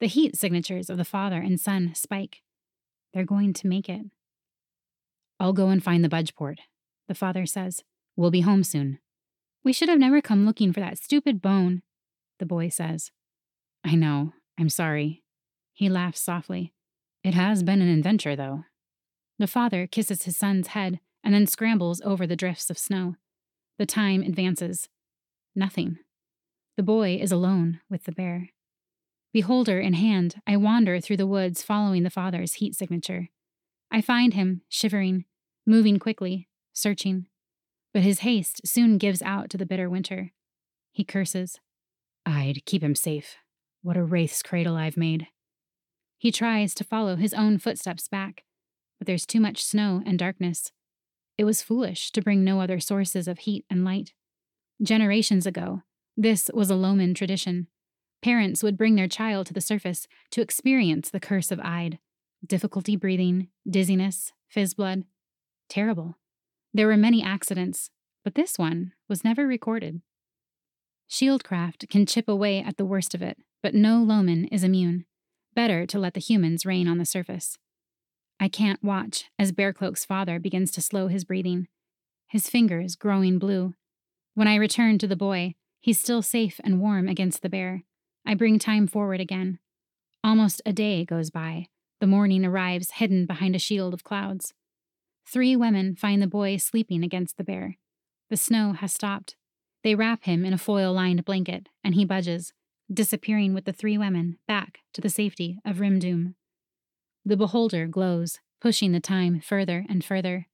The 0.00 0.08
heat 0.08 0.36
signatures 0.36 0.90
of 0.90 0.96
the 0.96 1.04
father 1.04 1.36
and 1.36 1.60
son 1.60 1.94
spike. 1.94 2.42
They're 3.14 3.24
going 3.24 3.52
to 3.54 3.68
make 3.68 3.88
it. 3.88 4.06
I'll 5.38 5.52
go 5.52 5.68
and 5.68 5.82
find 5.82 6.04
the 6.04 6.08
budgeport, 6.08 6.58
the 7.06 7.14
father 7.14 7.46
says. 7.46 7.84
We'll 8.16 8.30
be 8.30 8.40
home 8.40 8.64
soon. 8.64 8.98
We 9.64 9.72
should 9.72 9.88
have 9.88 9.98
never 9.98 10.20
come 10.20 10.44
looking 10.44 10.72
for 10.72 10.80
that 10.80 10.98
stupid 10.98 11.40
bone, 11.40 11.82
the 12.38 12.46
boy 12.46 12.68
says. 12.68 13.12
I 13.84 13.94
know. 13.94 14.32
I'm 14.58 14.68
sorry. 14.68 15.22
He 15.72 15.88
laughs 15.88 16.20
softly. 16.20 16.72
It 17.22 17.34
has 17.34 17.62
been 17.62 17.80
an 17.80 17.88
adventure, 17.88 18.34
though. 18.34 18.64
The 19.38 19.46
father 19.46 19.86
kisses 19.86 20.24
his 20.24 20.36
son's 20.36 20.68
head 20.68 21.00
and 21.24 21.34
then 21.34 21.46
scrambles 21.46 22.00
over 22.02 22.26
the 22.26 22.36
drifts 22.36 22.70
of 22.70 22.78
snow. 22.78 23.16
The 23.78 23.86
time 23.86 24.22
advances. 24.22 24.88
Nothing. 25.54 25.98
The 26.76 26.82
boy 26.82 27.18
is 27.20 27.32
alone 27.32 27.80
with 27.90 28.04
the 28.04 28.12
bear. 28.12 28.48
Beholder 29.32 29.80
in 29.80 29.94
hand, 29.94 30.40
I 30.46 30.56
wander 30.56 31.00
through 31.00 31.16
the 31.16 31.26
woods 31.26 31.62
following 31.62 32.02
the 32.02 32.10
father's 32.10 32.54
heat 32.54 32.74
signature. 32.74 33.28
I 33.90 34.00
find 34.00 34.34
him, 34.34 34.62
shivering, 34.68 35.24
moving 35.66 35.98
quickly, 35.98 36.48
searching. 36.72 37.26
But 37.94 38.02
his 38.02 38.20
haste 38.20 38.66
soon 38.66 38.98
gives 38.98 39.22
out 39.22 39.50
to 39.50 39.58
the 39.58 39.66
bitter 39.66 39.88
winter. 39.88 40.32
He 40.92 41.04
curses. 41.04 41.60
I'd 42.24 42.64
keep 42.66 42.82
him 42.82 42.94
safe. 42.94 43.36
What 43.82 43.96
a 43.96 44.04
wraith's 44.04 44.42
cradle 44.42 44.76
I've 44.76 44.96
made. 44.96 45.28
He 46.18 46.30
tries 46.30 46.74
to 46.76 46.84
follow 46.84 47.16
his 47.16 47.34
own 47.34 47.58
footsteps 47.58 48.08
back, 48.08 48.44
but 48.98 49.06
there's 49.06 49.26
too 49.26 49.40
much 49.40 49.64
snow 49.64 50.02
and 50.06 50.18
darkness. 50.18 50.72
It 51.42 51.44
was 51.44 51.60
foolish 51.60 52.12
to 52.12 52.22
bring 52.22 52.44
no 52.44 52.60
other 52.60 52.78
sources 52.78 53.26
of 53.26 53.40
heat 53.40 53.64
and 53.68 53.84
light. 53.84 54.12
Generations 54.80 55.44
ago, 55.44 55.82
this 56.16 56.48
was 56.54 56.70
a 56.70 56.76
Loman 56.76 57.14
tradition. 57.14 57.66
Parents 58.22 58.62
would 58.62 58.78
bring 58.78 58.94
their 58.94 59.08
child 59.08 59.48
to 59.48 59.52
the 59.52 59.60
surface 59.60 60.06
to 60.30 60.40
experience 60.40 61.10
the 61.10 61.18
curse 61.18 61.50
of 61.50 61.58
Ide 61.58 61.98
difficulty 62.46 62.94
breathing, 62.94 63.48
dizziness, 63.68 64.30
fizz 64.46 64.74
blood. 64.74 65.02
Terrible. 65.68 66.16
There 66.72 66.86
were 66.86 66.96
many 66.96 67.24
accidents, 67.24 67.90
but 68.22 68.36
this 68.36 68.56
one 68.56 68.92
was 69.08 69.24
never 69.24 69.44
recorded. 69.44 70.00
Shieldcraft 71.10 71.88
can 71.88 72.06
chip 72.06 72.28
away 72.28 72.62
at 72.62 72.76
the 72.76 72.84
worst 72.84 73.16
of 73.16 73.22
it, 73.22 73.38
but 73.64 73.74
no 73.74 74.00
Loman 74.00 74.44
is 74.44 74.62
immune. 74.62 75.06
Better 75.56 75.86
to 75.86 75.98
let 75.98 76.14
the 76.14 76.20
humans 76.20 76.64
reign 76.64 76.86
on 76.86 76.98
the 76.98 77.04
surface. 77.04 77.58
I 78.42 78.48
can't 78.48 78.82
watch 78.82 79.30
as 79.38 79.52
Bearcloak's 79.52 80.04
father 80.04 80.40
begins 80.40 80.72
to 80.72 80.80
slow 80.80 81.06
his 81.06 81.22
breathing, 81.22 81.68
his 82.26 82.50
fingers 82.50 82.96
growing 82.96 83.38
blue. 83.38 83.74
When 84.34 84.48
I 84.48 84.56
return 84.56 84.98
to 84.98 85.06
the 85.06 85.14
boy, 85.14 85.54
he's 85.78 86.00
still 86.00 86.22
safe 86.22 86.60
and 86.64 86.80
warm 86.80 87.06
against 87.06 87.42
the 87.42 87.48
bear. 87.48 87.84
I 88.26 88.34
bring 88.34 88.58
time 88.58 88.88
forward 88.88 89.20
again. 89.20 89.60
Almost 90.24 90.60
a 90.66 90.72
day 90.72 91.04
goes 91.04 91.30
by. 91.30 91.66
The 92.00 92.08
morning 92.08 92.44
arrives 92.44 92.90
hidden 92.94 93.26
behind 93.26 93.54
a 93.54 93.60
shield 93.60 93.94
of 93.94 94.02
clouds. 94.02 94.52
Three 95.24 95.54
women 95.54 95.94
find 95.94 96.20
the 96.20 96.26
boy 96.26 96.56
sleeping 96.56 97.04
against 97.04 97.36
the 97.36 97.44
bear. 97.44 97.76
The 98.28 98.36
snow 98.36 98.72
has 98.72 98.92
stopped. 98.92 99.36
They 99.84 99.94
wrap 99.94 100.24
him 100.24 100.44
in 100.44 100.52
a 100.52 100.58
foil 100.58 100.92
lined 100.92 101.24
blanket, 101.24 101.68
and 101.84 101.94
he 101.94 102.04
budges, 102.04 102.52
disappearing 102.92 103.54
with 103.54 103.66
the 103.66 103.72
three 103.72 103.96
women 103.96 104.38
back 104.48 104.80
to 104.94 105.00
the 105.00 105.10
safety 105.10 105.60
of 105.64 105.76
Rimdoom. 105.76 106.34
The 107.24 107.36
beholder 107.36 107.86
glows, 107.86 108.40
pushing 108.60 108.92
the 108.92 109.00
time 109.00 109.40
further 109.40 109.84
and 109.88 110.04
further. 110.04 110.48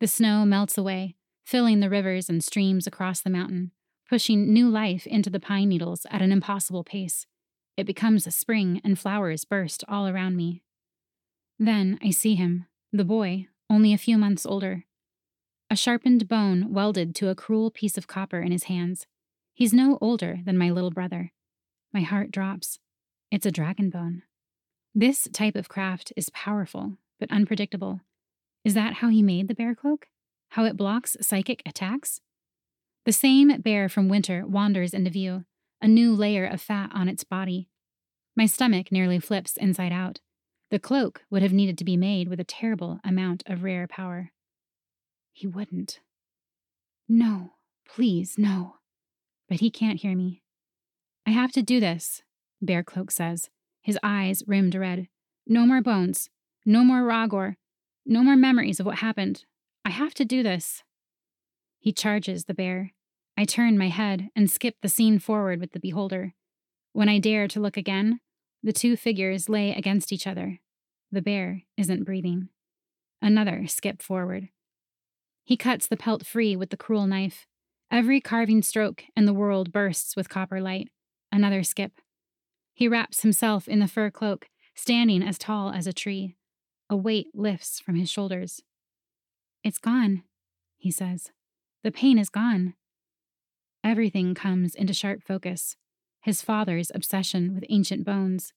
The 0.00 0.06
snow 0.06 0.44
melts 0.44 0.76
away, 0.76 1.16
filling 1.44 1.80
the 1.80 1.90
rivers 1.90 2.28
and 2.28 2.42
streams 2.42 2.86
across 2.86 3.20
the 3.20 3.30
mountain, 3.30 3.72
pushing 4.08 4.52
new 4.52 4.68
life 4.68 5.06
into 5.06 5.30
the 5.30 5.40
pine 5.40 5.68
needles 5.68 6.06
at 6.10 6.22
an 6.22 6.32
impossible 6.32 6.84
pace. 6.84 7.26
It 7.76 7.84
becomes 7.86 8.26
a 8.26 8.30
spring, 8.30 8.80
and 8.84 8.98
flowers 8.98 9.44
burst 9.44 9.84
all 9.88 10.08
around 10.08 10.36
me. 10.36 10.62
Then 11.58 11.98
I 12.02 12.10
see 12.10 12.34
him, 12.34 12.66
the 12.92 13.04
boy, 13.04 13.46
only 13.68 13.92
a 13.92 13.98
few 13.98 14.18
months 14.18 14.44
older. 14.44 14.84
A 15.70 15.76
sharpened 15.76 16.26
bone 16.26 16.72
welded 16.72 17.14
to 17.16 17.28
a 17.28 17.36
cruel 17.36 17.70
piece 17.70 17.96
of 17.96 18.08
copper 18.08 18.40
in 18.40 18.50
his 18.50 18.64
hands. 18.64 19.06
He's 19.54 19.72
no 19.72 19.98
older 20.00 20.40
than 20.44 20.58
my 20.58 20.70
little 20.70 20.90
brother. 20.90 21.32
My 21.92 22.00
heart 22.00 22.32
drops. 22.32 22.80
It's 23.30 23.46
a 23.46 23.52
dragon 23.52 23.90
bone. 23.90 24.22
This 24.94 25.28
type 25.32 25.54
of 25.54 25.68
craft 25.68 26.12
is 26.16 26.30
powerful, 26.30 26.98
but 27.20 27.30
unpredictable. 27.30 28.00
Is 28.64 28.74
that 28.74 28.94
how 28.94 29.08
he 29.08 29.22
made 29.22 29.48
the 29.48 29.54
bear 29.54 29.74
cloak? 29.74 30.08
How 30.50 30.64
it 30.64 30.76
blocks 30.76 31.16
psychic 31.20 31.62
attacks? 31.64 32.20
The 33.04 33.12
same 33.12 33.60
bear 33.60 33.88
from 33.88 34.08
winter 34.08 34.44
wanders 34.46 34.92
into 34.92 35.10
view, 35.10 35.44
a 35.80 35.88
new 35.88 36.14
layer 36.14 36.44
of 36.44 36.60
fat 36.60 36.90
on 36.92 37.08
its 37.08 37.24
body. 37.24 37.68
My 38.36 38.46
stomach 38.46 38.90
nearly 38.90 39.18
flips 39.18 39.56
inside 39.56 39.92
out. 39.92 40.20
The 40.70 40.78
cloak 40.78 41.22
would 41.30 41.42
have 41.42 41.52
needed 41.52 41.78
to 41.78 41.84
be 41.84 41.96
made 41.96 42.28
with 42.28 42.40
a 42.40 42.44
terrible 42.44 43.00
amount 43.04 43.42
of 43.46 43.62
rare 43.62 43.86
power. 43.86 44.30
He 45.32 45.46
wouldn't. 45.46 46.00
No, 47.08 47.54
please, 47.88 48.36
no. 48.36 48.76
But 49.48 49.60
he 49.60 49.70
can't 49.70 50.00
hear 50.00 50.16
me. 50.16 50.42
I 51.26 51.30
have 51.30 51.52
to 51.52 51.62
do 51.62 51.80
this, 51.80 52.22
Bearcloak 52.64 53.10
says, 53.10 53.50
his 53.80 53.98
eyes 54.02 54.42
rimmed 54.46 54.74
red. 54.74 55.08
No 55.46 55.66
more 55.66 55.82
bones. 55.82 56.30
No 56.64 56.84
more 56.84 57.02
Ragor. 57.02 57.56
No 58.06 58.22
more 58.22 58.36
memories 58.36 58.80
of 58.80 58.86
what 58.86 58.98
happened. 58.98 59.44
I 59.84 59.90
have 59.90 60.14
to 60.14 60.24
do 60.24 60.42
this. 60.42 60.82
He 61.78 61.92
charges 61.92 62.44
the 62.44 62.54
bear. 62.54 62.92
I 63.36 63.44
turn 63.44 63.78
my 63.78 63.88
head 63.88 64.28
and 64.36 64.50
skip 64.50 64.76
the 64.82 64.88
scene 64.88 65.18
forward 65.18 65.60
with 65.60 65.72
the 65.72 65.80
beholder. 65.80 66.34
When 66.92 67.08
I 67.08 67.18
dare 67.18 67.48
to 67.48 67.60
look 67.60 67.76
again, 67.76 68.20
the 68.62 68.72
two 68.72 68.96
figures 68.96 69.48
lay 69.48 69.72
against 69.72 70.12
each 70.12 70.26
other. 70.26 70.58
The 71.10 71.22
bear 71.22 71.62
isn't 71.76 72.04
breathing. 72.04 72.48
Another 73.22 73.66
skip 73.66 74.02
forward. 74.02 74.48
He 75.44 75.56
cuts 75.56 75.86
the 75.86 75.96
pelt 75.96 76.26
free 76.26 76.54
with 76.54 76.70
the 76.70 76.76
cruel 76.76 77.06
knife. 77.06 77.46
Every 77.90 78.20
carving 78.20 78.62
stroke, 78.62 79.04
and 79.16 79.26
the 79.26 79.34
world 79.34 79.72
bursts 79.72 80.14
with 80.14 80.28
copper 80.28 80.60
light. 80.60 80.88
Another 81.32 81.62
skip. 81.62 81.92
He 82.80 82.88
wraps 82.88 83.20
himself 83.20 83.68
in 83.68 83.80
the 83.80 83.86
fur 83.86 84.10
cloak, 84.10 84.48
standing 84.74 85.22
as 85.22 85.36
tall 85.36 85.70
as 85.70 85.86
a 85.86 85.92
tree. 85.92 86.36
A 86.88 86.96
weight 86.96 87.26
lifts 87.34 87.78
from 87.78 87.94
his 87.94 88.10
shoulders. 88.10 88.62
It's 89.62 89.76
gone, 89.76 90.22
he 90.78 90.90
says. 90.90 91.30
The 91.82 91.92
pain 91.92 92.18
is 92.18 92.30
gone. 92.30 92.72
Everything 93.84 94.34
comes 94.34 94.74
into 94.74 94.94
sharp 94.94 95.22
focus 95.22 95.76
his 96.22 96.40
father's 96.40 96.90
obsession 96.94 97.54
with 97.54 97.66
ancient 97.68 98.06
bones, 98.06 98.54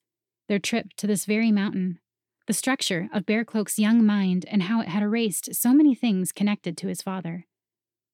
their 0.47 0.59
trip 0.59 0.93
to 0.95 1.05
this 1.05 1.25
very 1.25 1.51
mountain, 1.51 1.99
the 2.47 2.53
structure 2.53 3.09
of 3.13 3.25
Bearcloak's 3.25 3.77
young 3.77 4.05
mind 4.05 4.45
and 4.49 4.63
how 4.63 4.79
it 4.79 4.87
had 4.87 5.03
erased 5.03 5.53
so 5.53 5.73
many 5.73 5.95
things 5.95 6.31
connected 6.31 6.77
to 6.77 6.87
his 6.87 7.01
father. 7.01 7.45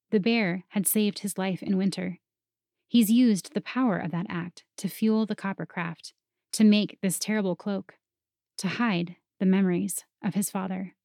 The 0.10 0.20
bear 0.20 0.66
had 0.70 0.88
saved 0.88 1.20
his 1.20 1.38
life 1.38 1.62
in 1.62 1.78
winter. 1.78 2.18
He's 2.90 3.12
used 3.12 3.54
the 3.54 3.62
power 3.62 4.00
of 4.00 4.10
that 4.12 4.26
act 4.30 4.64
to 4.78 4.90
fuel 4.90 5.28
the 5.28 5.36
coppercraft, 5.36 6.14
to 6.54 6.64
make 6.64 6.98
this 7.04 7.20
terrible 7.20 7.56
cloak, 7.56 7.94
to 8.58 8.68
hide 8.68 9.16
the 9.40 9.46
memories 9.46 10.06
of 10.24 10.34
his 10.34 10.50
father. 10.50 10.96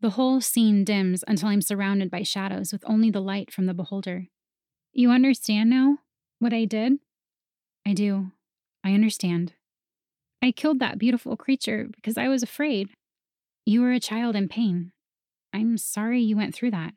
The 0.00 0.10
whole 0.10 0.40
scene 0.40 0.84
dims 0.84 1.24
until 1.26 1.48
I'm 1.48 1.62
surrounded 1.62 2.12
by 2.12 2.22
shadows 2.22 2.72
with 2.72 2.84
only 2.86 3.10
the 3.10 3.20
light 3.20 3.52
from 3.52 3.66
the 3.66 3.74
beholder. 3.74 4.28
You 4.92 5.10
understand 5.10 5.68
now 5.68 5.98
what 6.38 6.52
I 6.52 6.64
did? 6.64 6.94
I 7.84 7.92
do. 7.92 8.30
I 8.84 8.94
understand. 8.94 9.54
I 10.40 10.52
killed 10.52 10.78
that 10.78 10.98
beautiful 10.98 11.36
creature 11.36 11.88
because 11.92 12.16
I 12.16 12.28
was 12.28 12.44
afraid. 12.44 12.90
You 13.66 13.80
were 13.80 13.92
a 13.92 13.98
child 13.98 14.36
in 14.36 14.46
pain. 14.46 14.92
I'm 15.52 15.76
sorry 15.76 16.20
you 16.20 16.36
went 16.36 16.54
through 16.54 16.70
that. 16.70 16.94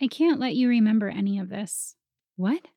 I 0.00 0.06
can't 0.06 0.40
let 0.40 0.54
you 0.54 0.68
remember 0.68 1.08
any 1.08 1.38
of 1.38 1.50
this. 1.50 1.96
What? 2.36 2.68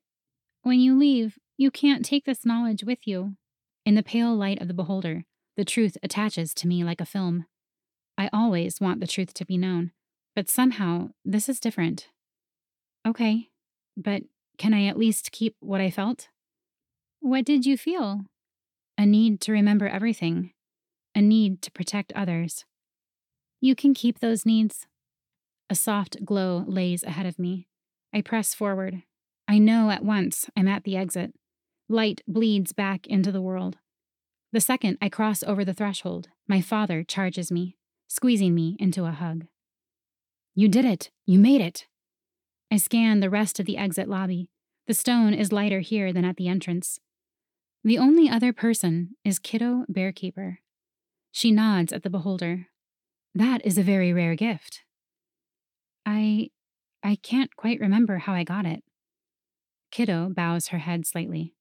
When 0.66 0.80
you 0.80 0.98
leave, 0.98 1.38
you 1.56 1.70
can't 1.70 2.04
take 2.04 2.24
this 2.24 2.44
knowledge 2.44 2.82
with 2.82 2.98
you. 3.04 3.36
In 3.84 3.94
the 3.94 4.02
pale 4.02 4.34
light 4.34 4.60
of 4.60 4.66
the 4.66 4.74
beholder, 4.74 5.22
the 5.56 5.64
truth 5.64 5.96
attaches 6.02 6.52
to 6.54 6.66
me 6.66 6.82
like 6.82 7.00
a 7.00 7.06
film. 7.06 7.46
I 8.18 8.28
always 8.32 8.80
want 8.80 8.98
the 8.98 9.06
truth 9.06 9.32
to 9.34 9.44
be 9.44 9.56
known, 9.56 9.92
but 10.34 10.50
somehow 10.50 11.10
this 11.24 11.48
is 11.48 11.60
different. 11.60 12.08
Okay, 13.06 13.50
but 13.96 14.24
can 14.58 14.74
I 14.74 14.86
at 14.86 14.98
least 14.98 15.30
keep 15.30 15.54
what 15.60 15.80
I 15.80 15.88
felt? 15.88 16.30
What 17.20 17.44
did 17.44 17.64
you 17.64 17.78
feel? 17.78 18.22
A 18.98 19.06
need 19.06 19.40
to 19.42 19.52
remember 19.52 19.86
everything, 19.86 20.50
a 21.14 21.22
need 21.22 21.62
to 21.62 21.70
protect 21.70 22.12
others. 22.14 22.64
You 23.60 23.76
can 23.76 23.94
keep 23.94 24.18
those 24.18 24.44
needs. 24.44 24.88
A 25.70 25.76
soft 25.76 26.24
glow 26.24 26.64
lays 26.66 27.04
ahead 27.04 27.26
of 27.26 27.38
me. 27.38 27.68
I 28.12 28.20
press 28.20 28.52
forward, 28.52 29.04
I 29.48 29.58
know 29.58 29.90
at 29.90 30.04
once 30.04 30.50
I'm 30.56 30.68
at 30.68 30.84
the 30.84 30.96
exit. 30.96 31.32
Light 31.88 32.20
bleeds 32.26 32.72
back 32.72 33.06
into 33.06 33.30
the 33.30 33.40
world. 33.40 33.78
The 34.52 34.60
second 34.60 34.98
I 35.00 35.08
cross 35.08 35.42
over 35.42 35.64
the 35.64 35.74
threshold, 35.74 36.28
my 36.48 36.60
father 36.60 37.04
charges 37.04 37.52
me, 37.52 37.76
squeezing 38.08 38.54
me 38.54 38.76
into 38.78 39.04
a 39.04 39.12
hug. 39.12 39.46
You 40.54 40.68
did 40.68 40.84
it! 40.84 41.10
You 41.26 41.38
made 41.38 41.60
it! 41.60 41.86
I 42.70 42.78
scan 42.78 43.20
the 43.20 43.30
rest 43.30 43.60
of 43.60 43.66
the 43.66 43.76
exit 43.76 44.08
lobby. 44.08 44.48
The 44.86 44.94
stone 44.94 45.34
is 45.34 45.52
lighter 45.52 45.80
here 45.80 46.12
than 46.12 46.24
at 46.24 46.36
the 46.36 46.48
entrance. 46.48 46.98
The 47.84 47.98
only 47.98 48.28
other 48.28 48.52
person 48.52 49.10
is 49.24 49.38
Kiddo 49.38 49.84
Bearkeeper. 49.92 50.58
She 51.30 51.52
nods 51.52 51.92
at 51.92 52.02
the 52.02 52.10
beholder. 52.10 52.66
That 53.34 53.64
is 53.64 53.78
a 53.78 53.82
very 53.82 54.12
rare 54.12 54.34
gift. 54.34 54.82
I. 56.04 56.50
I 57.02 57.16
can't 57.22 57.54
quite 57.54 57.78
remember 57.78 58.18
how 58.18 58.32
I 58.32 58.42
got 58.42 58.66
it. 58.66 58.82
Kiddo 59.90 60.28
bows 60.28 60.68
her 60.68 60.78
head 60.78 61.06
slightly. 61.06 61.54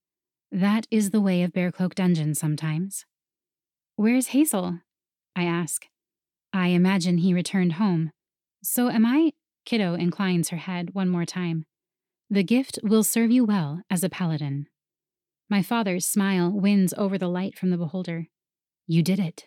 That 0.51 0.87
is 0.91 1.11
the 1.11 1.21
way 1.21 1.43
of 1.43 1.53
Bearcloak 1.53 1.95
Dungeon 1.95 2.35
sometimes. 2.35 3.05
Where's 3.95 4.27
Hazel? 4.27 4.79
I 5.35 5.43
ask. 5.43 5.87
I 6.53 6.67
imagine 6.67 7.19
he 7.19 7.33
returned 7.33 7.73
home. 7.73 8.11
So 8.63 8.89
am 8.89 9.05
I? 9.05 9.31
Kiddo 9.65 9.95
inclines 9.95 10.49
her 10.49 10.57
head 10.57 10.93
one 10.93 11.09
more 11.09 11.25
time. 11.25 11.65
The 12.29 12.43
gift 12.43 12.79
will 12.83 13.03
serve 13.03 13.31
you 13.31 13.45
well 13.45 13.81
as 13.89 14.03
a 14.03 14.09
paladin. 14.09 14.67
My 15.49 15.61
father's 15.61 16.05
smile 16.05 16.51
wins 16.51 16.93
over 16.97 17.17
the 17.17 17.27
light 17.27 17.57
from 17.57 17.69
the 17.69 17.77
beholder. 17.77 18.27
You 18.87 19.03
did 19.03 19.19
it. 19.19 19.45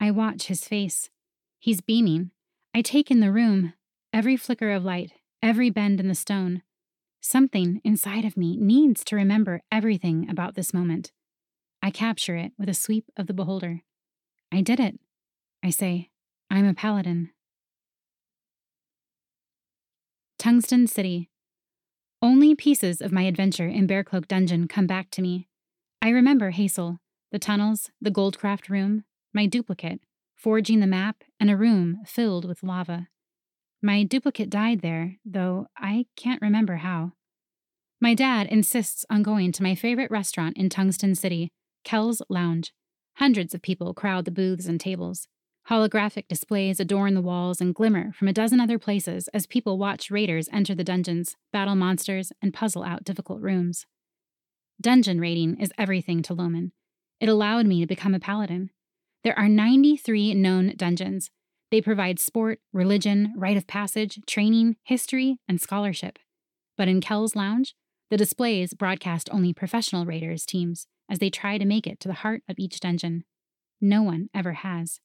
I 0.00 0.10
watch 0.10 0.48
his 0.48 0.66
face. 0.66 1.10
He's 1.58 1.80
beaming. 1.80 2.30
I 2.74 2.82
take 2.82 3.10
in 3.10 3.20
the 3.20 3.32
room, 3.32 3.72
every 4.12 4.36
flicker 4.36 4.70
of 4.72 4.84
light, 4.84 5.12
every 5.42 5.70
bend 5.70 6.00
in 6.00 6.08
the 6.08 6.14
stone. 6.14 6.62
Something 7.26 7.80
inside 7.84 8.26
of 8.26 8.36
me 8.36 8.58
needs 8.58 9.02
to 9.04 9.16
remember 9.16 9.62
everything 9.72 10.28
about 10.28 10.56
this 10.56 10.74
moment. 10.74 11.10
I 11.82 11.90
capture 11.90 12.36
it 12.36 12.52
with 12.58 12.68
a 12.68 12.74
sweep 12.74 13.06
of 13.16 13.28
the 13.28 13.32
beholder. 13.32 13.80
I 14.52 14.60
did 14.60 14.78
it. 14.78 15.00
I 15.62 15.70
say, 15.70 16.10
I'm 16.50 16.66
a 16.66 16.74
paladin. 16.74 17.30
Tungsten 20.38 20.86
City. 20.86 21.30
Only 22.20 22.54
pieces 22.54 23.00
of 23.00 23.10
my 23.10 23.22
adventure 23.22 23.68
in 23.68 23.86
Bearcloak 23.86 24.28
Dungeon 24.28 24.68
come 24.68 24.86
back 24.86 25.10
to 25.12 25.22
me. 25.22 25.48
I 26.02 26.10
remember 26.10 26.50
Hazel, 26.50 26.98
the 27.32 27.38
tunnels, 27.38 27.90
the 28.02 28.10
Goldcraft 28.10 28.68
room, 28.68 29.04
my 29.32 29.46
duplicate, 29.46 30.02
forging 30.36 30.80
the 30.80 30.86
map, 30.86 31.24
and 31.40 31.50
a 31.50 31.56
room 31.56 32.00
filled 32.04 32.44
with 32.44 32.62
lava. 32.62 33.08
My 33.84 34.02
duplicate 34.02 34.48
died 34.48 34.80
there, 34.80 35.16
though 35.26 35.66
I 35.76 36.06
can't 36.16 36.40
remember 36.40 36.76
how. 36.76 37.12
My 38.00 38.14
dad 38.14 38.46
insists 38.46 39.04
on 39.10 39.22
going 39.22 39.52
to 39.52 39.62
my 39.62 39.74
favorite 39.74 40.10
restaurant 40.10 40.56
in 40.56 40.70
Tungsten 40.70 41.14
City, 41.14 41.50
Kell's 41.84 42.22
Lounge. 42.30 42.72
Hundreds 43.16 43.52
of 43.52 43.60
people 43.60 43.92
crowd 43.92 44.24
the 44.24 44.30
booths 44.30 44.64
and 44.64 44.80
tables. 44.80 45.28
Holographic 45.68 46.28
displays 46.28 46.80
adorn 46.80 47.12
the 47.12 47.20
walls 47.20 47.60
and 47.60 47.74
glimmer 47.74 48.10
from 48.12 48.26
a 48.26 48.32
dozen 48.32 48.58
other 48.58 48.78
places 48.78 49.28
as 49.34 49.46
people 49.46 49.76
watch 49.76 50.10
raiders 50.10 50.48
enter 50.50 50.74
the 50.74 50.82
dungeons, 50.82 51.36
battle 51.52 51.74
monsters, 51.74 52.32
and 52.40 52.54
puzzle 52.54 52.84
out 52.84 53.04
difficult 53.04 53.42
rooms. 53.42 53.84
Dungeon 54.80 55.20
raiding 55.20 55.60
is 55.60 55.72
everything 55.76 56.22
to 56.22 56.32
Loman. 56.32 56.72
It 57.20 57.28
allowed 57.28 57.66
me 57.66 57.82
to 57.82 57.86
become 57.86 58.14
a 58.14 58.18
paladin. 58.18 58.70
There 59.24 59.38
are 59.38 59.46
93 59.46 60.32
known 60.32 60.72
dungeons. 60.74 61.30
They 61.74 61.80
provide 61.80 62.20
sport, 62.20 62.60
religion, 62.72 63.32
rite 63.36 63.56
of 63.56 63.66
passage, 63.66 64.20
training, 64.28 64.76
history, 64.84 65.40
and 65.48 65.60
scholarship. 65.60 66.20
But 66.78 66.86
in 66.86 67.00
Kell's 67.00 67.34
Lounge, 67.34 67.74
the 68.10 68.16
displays 68.16 68.74
broadcast 68.74 69.28
only 69.32 69.52
professional 69.52 70.06
raiders' 70.06 70.46
teams 70.46 70.86
as 71.10 71.18
they 71.18 71.30
try 71.30 71.58
to 71.58 71.64
make 71.64 71.88
it 71.88 71.98
to 71.98 72.06
the 72.06 72.14
heart 72.14 72.42
of 72.48 72.60
each 72.60 72.78
dungeon. 72.78 73.24
No 73.80 74.04
one 74.04 74.28
ever 74.32 74.52
has. 74.52 75.00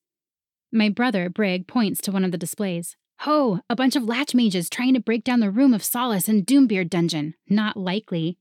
My 0.71 0.89
brother, 0.89 1.27
Brig, 1.27 1.67
points 1.67 2.01
to 2.01 2.11
one 2.11 2.23
of 2.23 2.31
the 2.31 2.37
displays. 2.37 2.95
Ho! 3.21 3.61
A 3.67 3.75
bunch 3.75 3.95
of 3.95 4.03
latch 4.03 4.35
mages 4.35 4.69
trying 4.69 4.93
to 4.93 4.99
break 4.99 5.23
down 5.23 5.39
the 5.39 5.49
Room 5.49 5.73
of 5.73 5.83
Solace 5.83 6.29
in 6.29 6.45
Doombeard 6.45 6.91
Dungeon. 6.91 7.33
Not 7.49 7.77
likely. 7.77 8.37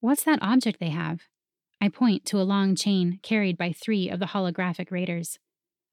What's 0.00 0.24
that 0.24 0.42
object 0.42 0.80
they 0.80 0.90
have? 0.90 1.20
I 1.80 1.90
point 1.90 2.24
to 2.24 2.40
a 2.40 2.42
long 2.42 2.74
chain 2.74 3.20
carried 3.22 3.56
by 3.56 3.70
three 3.70 4.08
of 4.08 4.18
the 4.18 4.26
holographic 4.26 4.90
raiders. 4.90 5.38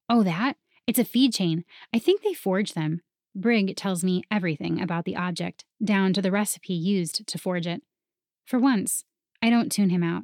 Oh, 0.10 0.24
that? 0.24 0.58
It's 0.90 0.98
a 0.98 1.06
feed 1.06 1.34
chain. 1.34 1.66
I 1.94 2.00
think 2.00 2.24
they 2.24 2.34
forge 2.34 2.74
them. 2.74 3.02
Brig 3.36 3.76
tells 3.76 4.04
me 4.04 4.24
everything 4.32 4.82
about 4.82 5.06
the 5.06 5.16
object, 5.16 5.64
down 5.86 6.14
to 6.14 6.22
the 6.24 6.32
recipe 6.32 6.74
used 6.74 7.28
to 7.28 7.38
forge 7.38 7.68
it. 7.68 7.84
For 8.48 8.58
once, 8.58 9.04
I 9.40 9.52
don't 9.52 9.72
tune 9.72 9.92
him 9.92 10.02
out. 10.02 10.24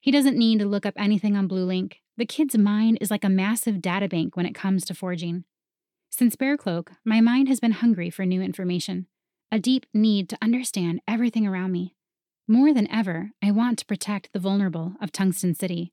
He 0.00 0.10
doesn't 0.10 0.38
need 0.38 0.60
to 0.60 0.64
look 0.64 0.86
up 0.86 0.94
anything 0.96 1.36
on 1.36 1.50
BlueLink. 1.50 1.96
The 2.16 2.24
kid's 2.24 2.56
mind 2.56 2.96
is 3.02 3.10
like 3.10 3.24
a 3.24 3.28
massive 3.28 3.76
databank 3.76 4.30
when 4.36 4.46
it 4.46 4.54
comes 4.54 4.86
to 4.86 4.94
forging. 4.94 5.44
Since 6.08 6.34
Bearcloak, 6.34 6.92
my 7.04 7.20
mind 7.20 7.48
has 7.48 7.60
been 7.60 7.72
hungry 7.72 8.08
for 8.08 8.24
new 8.24 8.40
information, 8.40 9.08
a 9.52 9.58
deep 9.58 9.84
need 9.92 10.30
to 10.30 10.38
understand 10.40 11.02
everything 11.06 11.46
around 11.46 11.72
me. 11.72 11.94
More 12.48 12.72
than 12.72 12.90
ever, 12.90 13.32
I 13.44 13.50
want 13.50 13.78
to 13.80 13.84
protect 13.84 14.32
the 14.32 14.40
vulnerable 14.40 14.94
of 14.98 15.12
Tungsten 15.12 15.54
City. 15.54 15.92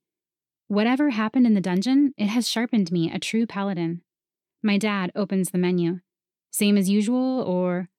Whatever 0.70 1.10
happened 1.10 1.46
in 1.46 1.56
the 1.56 1.60
dungeon, 1.60 2.14
it 2.18 2.28
has 2.28 2.50
sharpened 2.50 2.90
me 2.90 3.12
a 3.12 3.20
true 3.20 3.46
paladin. 3.46 4.02
My 4.64 4.78
dad 4.78 5.12
opens 5.14 5.52
the 5.52 5.58
menu. 5.58 6.00
Same 6.50 6.78
as 6.78 6.90
usual, 6.90 7.42
or 7.42 7.90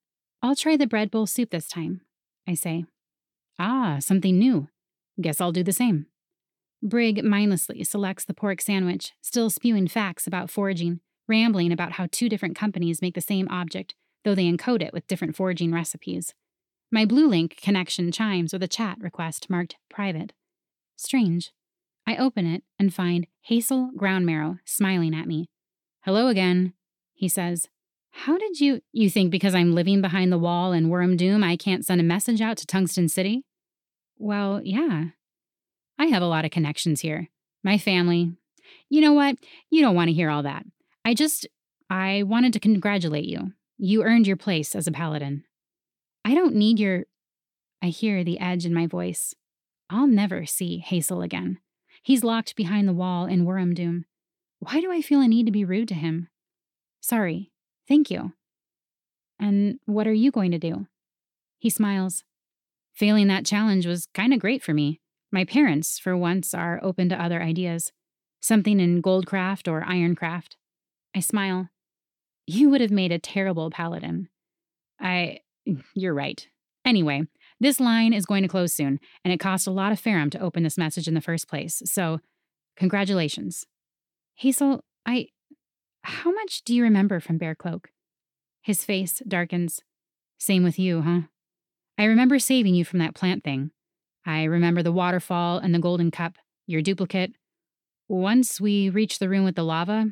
I'll 0.42 0.56
try 0.56 0.76
the 0.76 0.86
bread 0.86 1.10
bowl 1.10 1.26
soup 1.26 1.50
this 1.50 1.68
time, 1.68 2.00
I 2.48 2.54
say. 2.54 2.86
Ah, 3.58 3.98
something 4.00 4.38
new. 4.38 4.68
Guess 5.20 5.40
I'll 5.40 5.52
do 5.52 5.62
the 5.62 5.72
same. 5.72 6.06
Brig 6.82 7.22
mindlessly 7.22 7.84
selects 7.84 8.24
the 8.24 8.34
pork 8.34 8.60
sandwich, 8.60 9.12
still 9.20 9.50
spewing 9.50 9.88
facts 9.88 10.26
about 10.26 10.50
forging, 10.50 11.00
rambling 11.28 11.72
about 11.72 11.92
how 11.92 12.08
two 12.10 12.28
different 12.28 12.56
companies 12.56 13.02
make 13.02 13.14
the 13.14 13.20
same 13.20 13.48
object, 13.48 13.94
though 14.24 14.34
they 14.34 14.50
encode 14.50 14.82
it 14.82 14.92
with 14.92 15.06
different 15.06 15.36
forging 15.36 15.72
recipes. 15.72 16.34
My 16.90 17.04
Blue 17.04 17.26
Link 17.26 17.56
connection 17.60 18.12
chimes 18.12 18.52
with 18.52 18.62
a 18.62 18.68
chat 18.68 18.98
request 19.00 19.50
marked 19.50 19.76
private. 19.90 20.32
Strange. 20.96 21.52
I 22.06 22.16
open 22.16 22.46
it 22.46 22.62
and 22.78 22.92
find 22.92 23.26
Hazel 23.42 23.90
Groundmarrow 23.96 24.58
smiling 24.64 25.14
at 25.14 25.26
me. 25.26 25.48
Hello 26.04 26.28
again, 26.28 26.74
he 27.14 27.30
says. 27.30 27.70
How 28.10 28.36
did 28.36 28.60
you. 28.60 28.82
You 28.92 29.08
think 29.08 29.30
because 29.30 29.54
I'm 29.54 29.74
living 29.74 30.02
behind 30.02 30.30
the 30.30 30.38
wall 30.38 30.70
in 30.70 30.90
Worm 30.90 31.16
Doom 31.16 31.42
I 31.42 31.56
can't 31.56 31.82
send 31.82 31.98
a 31.98 32.04
message 32.04 32.42
out 32.42 32.58
to 32.58 32.66
Tungsten 32.66 33.08
City? 33.08 33.46
Well, 34.18 34.60
yeah, 34.62 35.04
I 35.98 36.06
have 36.06 36.20
a 36.20 36.26
lot 36.26 36.44
of 36.44 36.50
connections 36.50 37.00
here. 37.00 37.30
My 37.62 37.78
family. 37.78 38.36
You 38.90 39.00
know 39.00 39.14
what? 39.14 39.36
You 39.70 39.80
don't 39.80 39.94
want 39.94 40.08
to 40.08 40.14
hear 40.14 40.28
all 40.28 40.42
that. 40.42 40.66
I 41.06 41.14
just. 41.14 41.46
I 41.88 42.22
wanted 42.22 42.52
to 42.52 42.60
congratulate 42.60 43.24
you. 43.24 43.52
You 43.78 44.02
earned 44.02 44.26
your 44.26 44.36
place 44.36 44.74
as 44.74 44.86
a 44.86 44.92
paladin. 44.92 45.44
I 46.22 46.34
don't 46.34 46.54
need 46.54 46.78
your. 46.78 47.04
I 47.80 47.86
hear 47.86 48.22
the 48.22 48.40
edge 48.40 48.66
in 48.66 48.74
my 48.74 48.86
voice. 48.86 49.34
I'll 49.88 50.06
never 50.06 50.44
see 50.44 50.80
Hazel 50.80 51.22
again. 51.22 51.60
He's 52.02 52.22
locked 52.22 52.56
behind 52.56 52.86
the 52.86 52.92
wall 52.92 53.24
in 53.24 53.46
Doom. 53.72 54.04
Why 54.64 54.80
do 54.80 54.90
I 54.90 55.02
feel 55.02 55.20
a 55.20 55.28
need 55.28 55.46
to 55.46 55.52
be 55.52 55.64
rude 55.64 55.88
to 55.88 55.94
him? 55.94 56.28
Sorry. 57.00 57.50
Thank 57.86 58.10
you. 58.10 58.32
And 59.38 59.78
what 59.84 60.06
are 60.06 60.12
you 60.12 60.30
going 60.30 60.52
to 60.52 60.58
do? 60.58 60.86
He 61.58 61.68
smiles. 61.68 62.24
Failing 62.94 63.28
that 63.28 63.44
challenge 63.44 63.86
was 63.86 64.08
kind 64.14 64.32
of 64.32 64.40
great 64.40 64.62
for 64.62 64.72
me. 64.72 65.00
My 65.32 65.44
parents, 65.44 65.98
for 65.98 66.16
once, 66.16 66.54
are 66.54 66.80
open 66.82 67.08
to 67.08 67.20
other 67.20 67.42
ideas. 67.42 67.92
Something 68.40 68.80
in 68.80 69.02
goldcraft 69.02 69.70
or 69.70 69.82
ironcraft. 69.82 70.56
I 71.14 71.20
smile. 71.20 71.68
You 72.46 72.70
would 72.70 72.80
have 72.80 72.90
made 72.90 73.12
a 73.12 73.18
terrible 73.18 73.70
paladin. 73.70 74.28
I. 75.00 75.40
You're 75.94 76.14
right. 76.14 76.46
Anyway, 76.84 77.26
this 77.58 77.80
line 77.80 78.12
is 78.12 78.26
going 78.26 78.42
to 78.42 78.48
close 78.48 78.72
soon, 78.72 79.00
and 79.24 79.32
it 79.32 79.40
cost 79.40 79.66
a 79.66 79.70
lot 79.70 79.92
of 79.92 79.98
Ferrum 79.98 80.30
to 80.30 80.38
open 80.38 80.62
this 80.62 80.76
message 80.76 81.08
in 81.08 81.14
the 81.14 81.22
first 81.22 81.48
place, 81.48 81.82
so 81.86 82.20
congratulations. 82.76 83.64
Hazel, 84.34 84.84
I. 85.06 85.28
How 86.02 86.32
much 86.32 86.62
do 86.64 86.74
you 86.74 86.82
remember 86.82 87.20
from 87.20 87.38
Bearcloak? 87.38 87.86
His 88.62 88.84
face 88.84 89.22
darkens. 89.26 89.80
Same 90.38 90.64
with 90.64 90.78
you, 90.78 91.02
huh? 91.02 91.20
I 91.96 92.04
remember 92.04 92.38
saving 92.38 92.74
you 92.74 92.84
from 92.84 92.98
that 92.98 93.14
plant 93.14 93.44
thing. 93.44 93.70
I 94.26 94.44
remember 94.44 94.82
the 94.82 94.92
waterfall 94.92 95.58
and 95.58 95.74
the 95.74 95.78
golden 95.78 96.10
cup, 96.10 96.36
your 96.66 96.82
duplicate. 96.82 97.32
Once 98.08 98.60
we 98.60 98.90
reached 98.90 99.20
the 99.20 99.28
room 99.28 99.44
with 99.44 99.54
the 99.54 99.62
lava, 99.62 100.08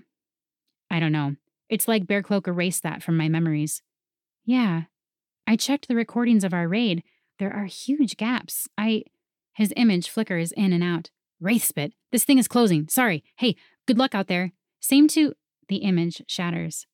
I 0.91 1.01
don't 1.01 1.13
know. 1.13 1.37
It's 1.69 1.89
like 1.89 2.07
Bearcloak 2.07 2.47
erased 2.47 2.83
that 2.83 3.03
from 3.03 3.17
my 3.17 3.29
memories. 3.29 3.83
Yeah. 4.45 4.83
I 5.47 5.57
checked 5.57 5.89
the 5.89 5.97
recordings 5.97 6.45
of 6.45 6.55
our 6.55 6.69
raid. 6.69 7.03
There 7.39 7.53
are 7.53 7.65
huge 7.65 8.17
gaps. 8.17 8.69
I. 8.79 9.05
His 9.55 9.73
image 9.77 10.09
flickers 10.09 10.53
in 10.53 10.73
and 10.73 10.85
out. 10.85 11.11
Wraithspit, 11.43 11.93
this 12.13 12.25
thing 12.25 12.39
is 12.39 12.49
closing. 12.49 12.89
Sorry. 12.89 13.25
Hey, 13.37 13.57
good 13.87 13.99
luck 13.99 14.15
out 14.15 14.29
there. 14.29 14.53
Same 14.81 15.09
to. 15.09 15.35
The 15.69 15.77
image 15.79 16.23
shatters. 16.27 16.87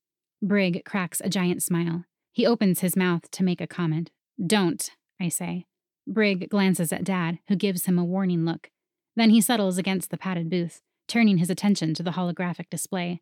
Brig 0.43 0.85
cracks 0.85 1.21
a 1.25 1.29
giant 1.29 1.63
smile. 1.63 2.05
He 2.33 2.47
opens 2.47 2.81
his 2.81 2.97
mouth 2.97 3.31
to 3.33 3.43
make 3.43 3.61
a 3.61 3.67
comment. 3.67 4.11
Don't, 4.45 4.91
I 5.21 5.29
say. 5.29 5.67
Brig 6.07 6.49
glances 6.49 6.93
at 6.93 7.05
Dad, 7.05 7.39
who 7.49 7.57
gives 7.57 7.87
him 7.87 7.99
a 7.99 8.05
warning 8.05 8.45
look. 8.45 8.71
Then 9.17 9.31
he 9.31 9.41
settles 9.41 9.79
against 9.79 10.11
the 10.11 10.19
padded 10.19 10.49
booth, 10.49 10.81
turning 11.09 11.39
his 11.39 11.51
attention 11.51 11.93
to 11.95 12.03
the 12.03 12.13
holographic 12.13 12.71
display. 12.71 13.21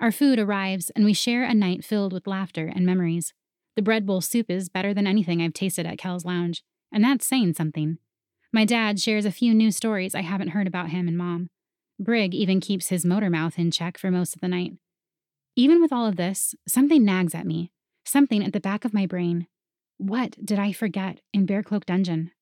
Our 0.00 0.10
food 0.10 0.38
arrives, 0.38 0.90
and 0.90 1.04
we 1.04 1.12
share 1.12 1.44
a 1.44 1.54
night 1.54 1.84
filled 1.84 2.12
with 2.12 2.26
laughter 2.26 2.72
and 2.74 2.86
memories. 2.86 3.34
The 3.76 3.82
bread 3.82 4.06
bowl 4.06 4.20
soup 4.20 4.50
is 4.50 4.68
better 4.68 4.92
than 4.94 5.06
anything 5.06 5.40
I've 5.40 5.52
tasted 5.52 5.86
at 5.86 5.98
Kell's 5.98 6.24
Lounge, 6.24 6.64
and 6.90 7.04
that's 7.04 7.26
saying 7.26 7.54
something. 7.54 7.98
My 8.52 8.64
dad 8.64 9.00
shares 9.00 9.24
a 9.24 9.30
few 9.30 9.54
new 9.54 9.70
stories 9.70 10.14
I 10.14 10.22
haven't 10.22 10.48
heard 10.48 10.66
about 10.66 10.90
him 10.90 11.08
and 11.08 11.16
Mom. 11.16 11.50
Brig 12.02 12.34
even 12.34 12.60
keeps 12.60 12.88
his 12.88 13.04
motor 13.04 13.30
mouth 13.30 13.58
in 13.58 13.70
check 13.70 13.96
for 13.96 14.10
most 14.10 14.34
of 14.34 14.40
the 14.40 14.48
night. 14.48 14.72
Even 15.54 15.80
with 15.80 15.92
all 15.92 16.06
of 16.06 16.16
this, 16.16 16.54
something 16.66 17.04
nags 17.04 17.34
at 17.34 17.46
me, 17.46 17.70
something 18.04 18.42
at 18.42 18.52
the 18.52 18.60
back 18.60 18.84
of 18.84 18.94
my 18.94 19.06
brain. 19.06 19.46
What 19.98 20.36
did 20.44 20.58
I 20.58 20.72
forget 20.72 21.20
in 21.32 21.46
Bearcloak 21.46 21.84
Dungeon? 21.84 22.32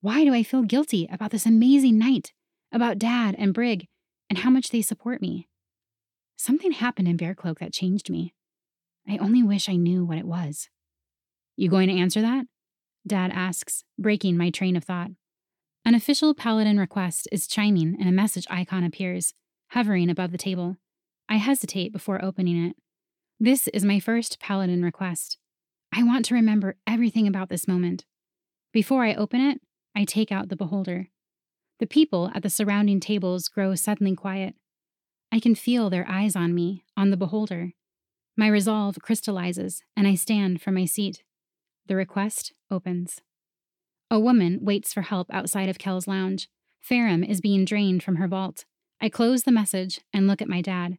Why 0.00 0.24
do 0.24 0.34
I 0.34 0.42
feel 0.42 0.62
guilty 0.62 1.08
about 1.10 1.30
this 1.30 1.46
amazing 1.46 1.98
night, 1.98 2.32
about 2.70 2.98
Dad 2.98 3.34
and 3.38 3.54
Brig, 3.54 3.88
and 4.28 4.40
how 4.40 4.50
much 4.50 4.70
they 4.70 4.82
support 4.82 5.20
me? 5.20 5.48
Something 6.36 6.72
happened 6.72 7.08
in 7.08 7.16
Bearcloak 7.16 7.58
that 7.58 7.72
changed 7.72 8.10
me. 8.10 8.34
I 9.08 9.18
only 9.18 9.42
wish 9.42 9.68
I 9.68 9.76
knew 9.76 10.04
what 10.04 10.18
it 10.18 10.26
was. 10.26 10.68
You 11.56 11.68
going 11.68 11.88
to 11.88 11.98
answer 11.98 12.20
that? 12.20 12.46
Dad 13.06 13.30
asks, 13.32 13.84
breaking 13.98 14.36
my 14.36 14.50
train 14.50 14.76
of 14.76 14.84
thought. 14.84 15.10
An 15.84 15.96
official 15.96 16.32
paladin 16.32 16.78
request 16.78 17.26
is 17.32 17.48
chiming 17.48 17.96
and 17.98 18.08
a 18.08 18.12
message 18.12 18.46
icon 18.48 18.84
appears, 18.84 19.34
hovering 19.70 20.08
above 20.08 20.30
the 20.30 20.38
table. 20.38 20.76
I 21.28 21.36
hesitate 21.36 21.92
before 21.92 22.24
opening 22.24 22.66
it. 22.66 22.76
This 23.40 23.66
is 23.68 23.84
my 23.84 23.98
first 23.98 24.38
paladin 24.38 24.84
request. 24.84 25.38
I 25.92 26.04
want 26.04 26.24
to 26.26 26.34
remember 26.34 26.76
everything 26.86 27.26
about 27.26 27.48
this 27.48 27.66
moment. 27.66 28.04
Before 28.72 29.04
I 29.04 29.14
open 29.14 29.40
it, 29.40 29.60
I 29.94 30.04
take 30.04 30.30
out 30.30 30.48
the 30.50 30.56
beholder. 30.56 31.08
The 31.80 31.86
people 31.88 32.30
at 32.32 32.44
the 32.44 32.50
surrounding 32.50 33.00
tables 33.00 33.48
grow 33.48 33.74
suddenly 33.74 34.14
quiet. 34.14 34.54
I 35.32 35.40
can 35.40 35.56
feel 35.56 35.90
their 35.90 36.08
eyes 36.08 36.36
on 36.36 36.54
me, 36.54 36.84
on 36.96 37.10
the 37.10 37.16
beholder. 37.16 37.72
My 38.36 38.46
resolve 38.46 38.98
crystallizes, 39.02 39.82
and 39.96 40.06
I 40.06 40.14
stand 40.14 40.62
from 40.62 40.74
my 40.74 40.84
seat. 40.84 41.24
The 41.88 41.96
request 41.96 42.52
opens. 42.70 43.20
A 44.12 44.20
woman 44.20 44.58
waits 44.60 44.92
for 44.92 45.00
help 45.00 45.32
outside 45.32 45.70
of 45.70 45.78
Kell's 45.78 46.06
lounge. 46.06 46.46
Ferrum 46.82 47.24
is 47.24 47.40
being 47.40 47.64
drained 47.64 48.02
from 48.02 48.16
her 48.16 48.28
vault. 48.28 48.66
I 49.00 49.08
close 49.08 49.44
the 49.44 49.50
message 49.50 50.02
and 50.12 50.26
look 50.26 50.42
at 50.42 50.50
my 50.50 50.60
dad. 50.60 50.98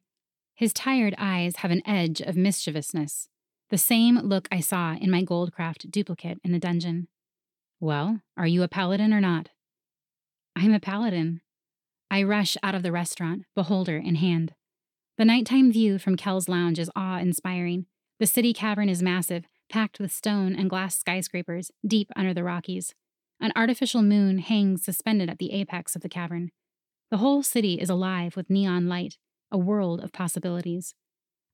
His 0.56 0.74
tired 0.74 1.14
eyes 1.20 1.58
have 1.58 1.70
an 1.70 1.88
edge 1.88 2.22
of 2.22 2.36
mischievousness, 2.36 3.30
the 3.70 3.78
same 3.78 4.18
look 4.18 4.48
I 4.52 4.62
saw 4.62 4.96
in 4.96 5.12
my 5.12 5.22
Goldcraft 5.22 5.92
duplicate 5.92 6.40
in 6.44 6.54
the 6.54 6.60
dungeon. 6.60 7.08
Well, 7.80 8.22
are 8.36 8.48
you 8.48 8.64
a 8.64 8.68
paladin 8.68 9.14
or 9.14 9.22
not? 9.22 9.50
I'm 10.56 10.74
a 10.74 10.80
paladin. 10.80 11.42
I 12.10 12.24
rush 12.24 12.58
out 12.64 12.74
of 12.74 12.82
the 12.82 12.92
restaurant, 12.92 13.44
beholder 13.54 13.98
in 13.98 14.16
hand. 14.16 14.56
The 15.20 15.26
nighttime 15.26 15.72
view 15.72 16.00
from 16.00 16.18
Kell's 16.18 16.50
lounge 16.50 16.80
is 16.80 16.90
awe 16.96 17.20
inspiring. 17.20 17.86
The 18.20 18.26
city 18.26 18.54
cavern 18.54 18.90
is 18.90 19.04
massive, 19.04 19.46
packed 19.70 20.00
with 20.00 20.12
stone 20.12 20.56
and 20.56 20.68
glass 20.68 20.98
skyscrapers 20.98 21.70
deep 21.86 22.10
under 22.16 22.34
the 22.34 22.44
Rockies. 22.44 22.96
An 23.40 23.52
artificial 23.56 24.02
moon 24.02 24.40
hangs 24.40 24.84
suspended 24.84 25.30
at 25.30 25.38
the 25.38 25.54
apex 25.54 25.96
of 25.96 26.02
the 26.02 26.10
cavern. 26.10 26.52
The 27.12 27.18
whole 27.18 27.44
city 27.44 27.76
is 27.76 27.90
alive 27.90 28.36
with 28.36 28.50
neon 28.50 28.88
light, 28.88 29.18
a 29.52 29.58
world 29.58 30.02
of 30.02 30.12
possibilities. 30.12 30.96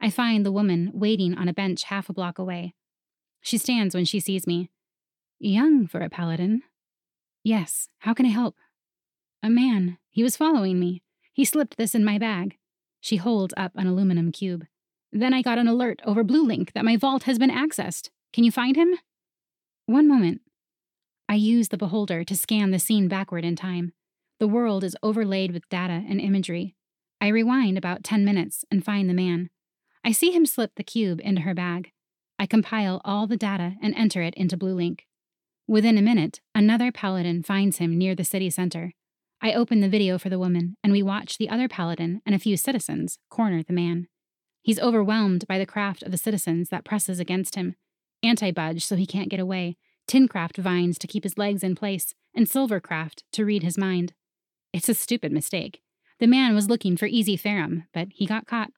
I 0.01 0.09
find 0.09 0.45
the 0.45 0.51
woman 0.51 0.91
waiting 0.93 1.38
on 1.38 1.47
a 1.47 1.53
bench 1.53 1.84
half 1.84 2.09
a 2.09 2.13
block 2.13 2.39
away. 2.39 2.73
She 3.41 3.57
stands 3.57 3.93
when 3.93 4.05
she 4.05 4.19
sees 4.19 4.47
me. 4.47 4.69
Young 5.39 5.88
for 5.88 5.99
a 6.01 6.09
paladin. 6.09 6.63
Yes, 7.43 7.89
how 7.99 8.13
can 8.13 8.25
I 8.25 8.30
help? 8.30 8.55
A 9.41 9.49
man. 9.49 9.97
He 10.09 10.23
was 10.23 10.38
following 10.38 10.80
me. 10.80 11.01
He 11.34 11.45
slipped 11.45 11.77
this 11.77 11.95
in 11.95 12.03
my 12.03 12.17
bag. 12.17 12.57
She 12.99 13.17
holds 13.17 13.53
up 13.55 13.71
an 13.75 13.88
aluminum 13.88 14.32
cube. 14.32 14.65
Then 15.11 15.34
I 15.34 15.41
got 15.41 15.57
an 15.57 15.67
alert 15.67 16.01
over 16.05 16.23
BlueLink 16.23 16.73
that 16.73 16.86
my 16.86 16.97
vault 16.97 17.23
has 17.23 17.39
been 17.39 17.49
accessed. 17.49 18.09
Can 18.34 18.43
you 18.43 18.51
find 18.51 18.75
him? 18.75 18.95
One 19.86 20.07
moment. 20.07 20.41
I 21.30 21.36
use 21.36 21.67
the 21.67 21.77
beholder 21.77 22.23
to 22.23 22.36
scan 22.36 22.71
the 22.71 22.80
scene 22.80 23.07
backward 23.07 23.45
in 23.45 23.55
time. 23.55 23.93
The 24.39 24.47
world 24.47 24.84
is 24.84 24.97
overlaid 25.03 25.51
with 25.51 25.69
data 25.69 26.03
and 26.09 26.19
imagery. 26.19 26.75
I 27.21 27.27
rewind 27.27 27.77
about 27.77 28.03
10 28.03 28.25
minutes 28.25 28.65
and 28.71 28.84
find 28.84 29.07
the 29.07 29.13
man. 29.13 29.51
I 30.03 30.11
see 30.11 30.32
him 30.32 30.47
slip 30.47 30.71
the 30.75 30.84
cube 30.84 31.21
into 31.23 31.41
her 31.41 31.53
bag. 31.53 31.91
I 32.39 32.47
compile 32.47 32.99
all 33.05 33.27
the 33.27 33.38
data 33.38 33.75
and 33.80 33.93
enter 33.93 34.23
it 34.23 34.34
into 34.34 34.57
BlueLink. 34.57 35.01
Within 35.67 35.99
a 35.99 36.01
minute, 36.01 36.39
another 36.55 36.91
paladin 36.91 37.43
finds 37.43 37.77
him 37.77 37.95
near 37.95 38.15
the 38.15 38.23
city 38.23 38.49
center. 38.49 38.93
I 39.39 39.53
open 39.53 39.82
the 39.82 39.89
video 39.89 40.17
for 40.17 40.30
the 40.30 40.39
woman, 40.39 40.77
and 40.84 40.91
we 40.91 41.03
watch 41.03 41.38
the 41.38 41.49
other 41.49 41.67
paladin 41.67 42.23
and 42.25 42.34
a 42.34 42.39
few 42.39 42.57
citizens 42.57 43.19
corner 43.30 43.61
the 43.61 43.71
man. 43.71 44.07
He's 44.63 44.80
overwhelmed 44.80 45.45
by 45.47 45.59
the 45.59 45.67
craft 45.67 46.01
of 46.01 46.11
the 46.11 46.17
citizens 46.17 46.69
that 46.69 46.86
presses 46.86 47.19
against 47.19 47.53
him. 47.53 47.75
Anti 48.23 48.49
budge 48.49 48.84
so 48.84 48.95
he 48.95 49.05
can't 49.05 49.30
get 49.30 49.39
away, 49.39 49.77
tincraft 50.10 50.57
vines 50.57 50.97
to 50.97 51.07
keep 51.07 51.24
his 51.24 51.38
legs 51.38 51.64
in 51.64 51.76
place, 51.76 52.16
and 52.34 52.47
silvercraft 52.47 53.22
to 53.32 53.45
read 53.45 53.62
his 53.62 53.78
mind. 53.78 54.14
It's 54.74 54.89
a 54.89 54.93
stupid 54.93 55.32
mistake. 55.32 55.82
The 56.20 56.28
man 56.28 56.55
was 56.55 56.68
looking 56.68 56.97
for 56.97 57.05
easy 57.05 57.38
Ferrum, 57.38 57.84
but 57.93 58.07
he 58.12 58.26
got 58.26 58.47
caught. 58.47 58.72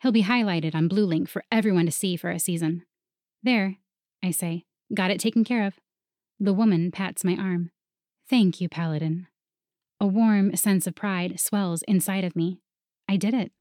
He'll 0.00 0.12
be 0.12 0.24
highlighted 0.24 0.74
on 0.74 0.88
Blue 0.88 1.04
Link 1.04 1.28
for 1.28 1.44
everyone 1.52 1.84
to 1.84 1.92
see 1.92 2.16
for 2.16 2.30
a 2.30 2.38
season. 2.38 2.84
There, 3.42 3.76
I 4.22 4.30
say, 4.30 4.64
got 4.94 5.10
it 5.10 5.20
taken 5.20 5.44
care 5.44 5.66
of. 5.66 5.74
The 6.38 6.54
woman 6.54 6.90
pats 6.90 7.22
my 7.22 7.36
arm. 7.36 7.70
Thank 8.28 8.60
you, 8.60 8.68
Paladin. 8.68 9.26
A 10.00 10.06
warm 10.06 10.56
sense 10.56 10.86
of 10.86 10.94
pride 10.94 11.38
swells 11.38 11.82
inside 11.82 12.24
of 12.24 12.34
me. 12.34 12.60
I 13.06 13.16
did 13.16 13.34
it. 13.34 13.52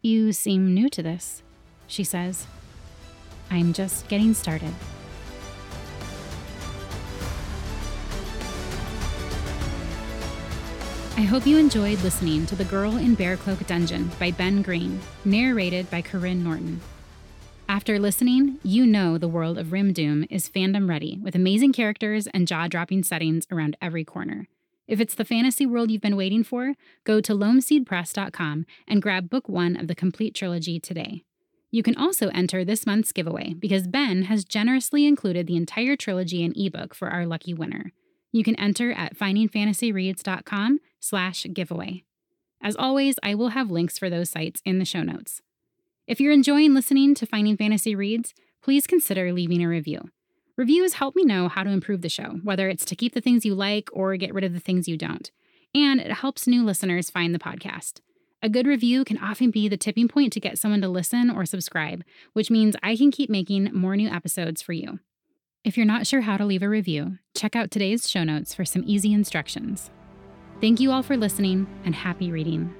You 0.00 0.32
seem 0.32 0.72
new 0.72 0.88
to 0.88 1.02
this, 1.02 1.42
she 1.86 2.02
says. 2.02 2.46
I'm 3.50 3.74
just 3.74 4.08
getting 4.08 4.32
started. 4.32 4.72
I 11.22 11.24
hope 11.24 11.46
you 11.46 11.56
enjoyed 11.56 12.02
listening 12.02 12.46
to 12.46 12.56
The 12.56 12.64
Girl 12.64 12.96
in 12.96 13.16
Bearcloak 13.16 13.64
Dungeon 13.68 14.10
by 14.18 14.32
Ben 14.32 14.60
Green, 14.60 14.98
narrated 15.24 15.88
by 15.88 16.02
Karyne 16.02 16.42
Norton. 16.42 16.80
After 17.68 18.00
listening, 18.00 18.58
you 18.64 18.84
know 18.84 19.18
the 19.18 19.28
world 19.28 19.56
of 19.56 19.68
Rimdoom 19.68 20.26
is 20.30 20.48
fandom 20.48 20.88
ready 20.88 21.20
with 21.22 21.36
amazing 21.36 21.74
characters 21.74 22.26
and 22.34 22.48
jaw 22.48 22.66
dropping 22.66 23.04
settings 23.04 23.46
around 23.52 23.76
every 23.80 24.04
corner. 24.04 24.48
If 24.88 24.98
it's 24.98 25.14
the 25.14 25.24
fantasy 25.24 25.64
world 25.64 25.92
you've 25.92 26.02
been 26.02 26.16
waiting 26.16 26.42
for, 26.42 26.74
go 27.04 27.20
to 27.20 27.34
loamseedpress.com 27.34 28.66
and 28.88 29.00
grab 29.00 29.30
book 29.30 29.48
one 29.48 29.76
of 29.76 29.86
the 29.86 29.94
complete 29.94 30.34
trilogy 30.34 30.80
today. 30.80 31.22
You 31.70 31.84
can 31.84 31.96
also 31.96 32.30
enter 32.30 32.64
this 32.64 32.84
month's 32.84 33.12
giveaway 33.12 33.54
because 33.54 33.86
Ben 33.86 34.22
has 34.22 34.44
generously 34.44 35.06
included 35.06 35.46
the 35.46 35.56
entire 35.56 35.94
trilogy 35.94 36.42
in 36.42 36.52
ebook 36.56 36.96
for 36.96 37.10
our 37.10 37.26
lucky 37.26 37.54
winner. 37.54 37.92
You 38.32 38.42
can 38.42 38.58
enter 38.58 38.90
at 38.90 39.16
findingfantasyreads.com 39.16 40.80
slash 41.02 41.46
giveaway. 41.52 42.04
As 42.62 42.76
always, 42.76 43.16
I 43.22 43.34
will 43.34 43.48
have 43.48 43.70
links 43.70 43.98
for 43.98 44.08
those 44.08 44.30
sites 44.30 44.62
in 44.64 44.78
the 44.78 44.84
show 44.84 45.02
notes. 45.02 45.42
If 46.06 46.20
you're 46.20 46.32
enjoying 46.32 46.74
listening 46.74 47.14
to 47.16 47.26
Finding 47.26 47.56
Fantasy 47.56 47.94
Reads, 47.94 48.32
please 48.62 48.86
consider 48.86 49.32
leaving 49.32 49.62
a 49.62 49.68
review. 49.68 50.10
Reviews 50.56 50.94
help 50.94 51.16
me 51.16 51.24
know 51.24 51.48
how 51.48 51.64
to 51.64 51.70
improve 51.70 52.02
the 52.02 52.08
show, 52.08 52.40
whether 52.44 52.68
it's 52.68 52.84
to 52.84 52.96
keep 52.96 53.14
the 53.14 53.20
things 53.20 53.44
you 53.44 53.54
like 53.54 53.90
or 53.92 54.16
get 54.16 54.32
rid 54.32 54.44
of 54.44 54.52
the 54.52 54.60
things 54.60 54.86
you 54.86 54.96
don't. 54.96 55.30
And 55.74 56.00
it 56.00 56.12
helps 56.12 56.46
new 56.46 56.64
listeners 56.64 57.10
find 57.10 57.34
the 57.34 57.38
podcast. 57.38 58.00
A 58.42 58.48
good 58.48 58.66
review 58.66 59.04
can 59.04 59.18
often 59.18 59.50
be 59.50 59.68
the 59.68 59.76
tipping 59.76 60.08
point 60.08 60.32
to 60.34 60.40
get 60.40 60.58
someone 60.58 60.82
to 60.82 60.88
listen 60.88 61.30
or 61.30 61.46
subscribe, 61.46 62.04
which 62.32 62.50
means 62.50 62.76
I 62.82 62.96
can 62.96 63.10
keep 63.10 63.30
making 63.30 63.70
more 63.72 63.96
new 63.96 64.08
episodes 64.08 64.60
for 64.60 64.72
you. 64.72 64.98
If 65.64 65.76
you're 65.76 65.86
not 65.86 66.06
sure 66.06 66.22
how 66.22 66.36
to 66.36 66.44
leave 66.44 66.62
a 66.62 66.68
review, 66.68 67.18
check 67.36 67.56
out 67.56 67.70
today's 67.70 68.10
show 68.10 68.24
notes 68.24 68.52
for 68.52 68.64
some 68.64 68.82
easy 68.84 69.12
instructions. 69.12 69.90
Thank 70.62 70.78
you 70.78 70.92
all 70.92 71.02
for 71.02 71.16
listening 71.16 71.66
and 71.84 71.92
happy 71.92 72.30
reading. 72.30 72.72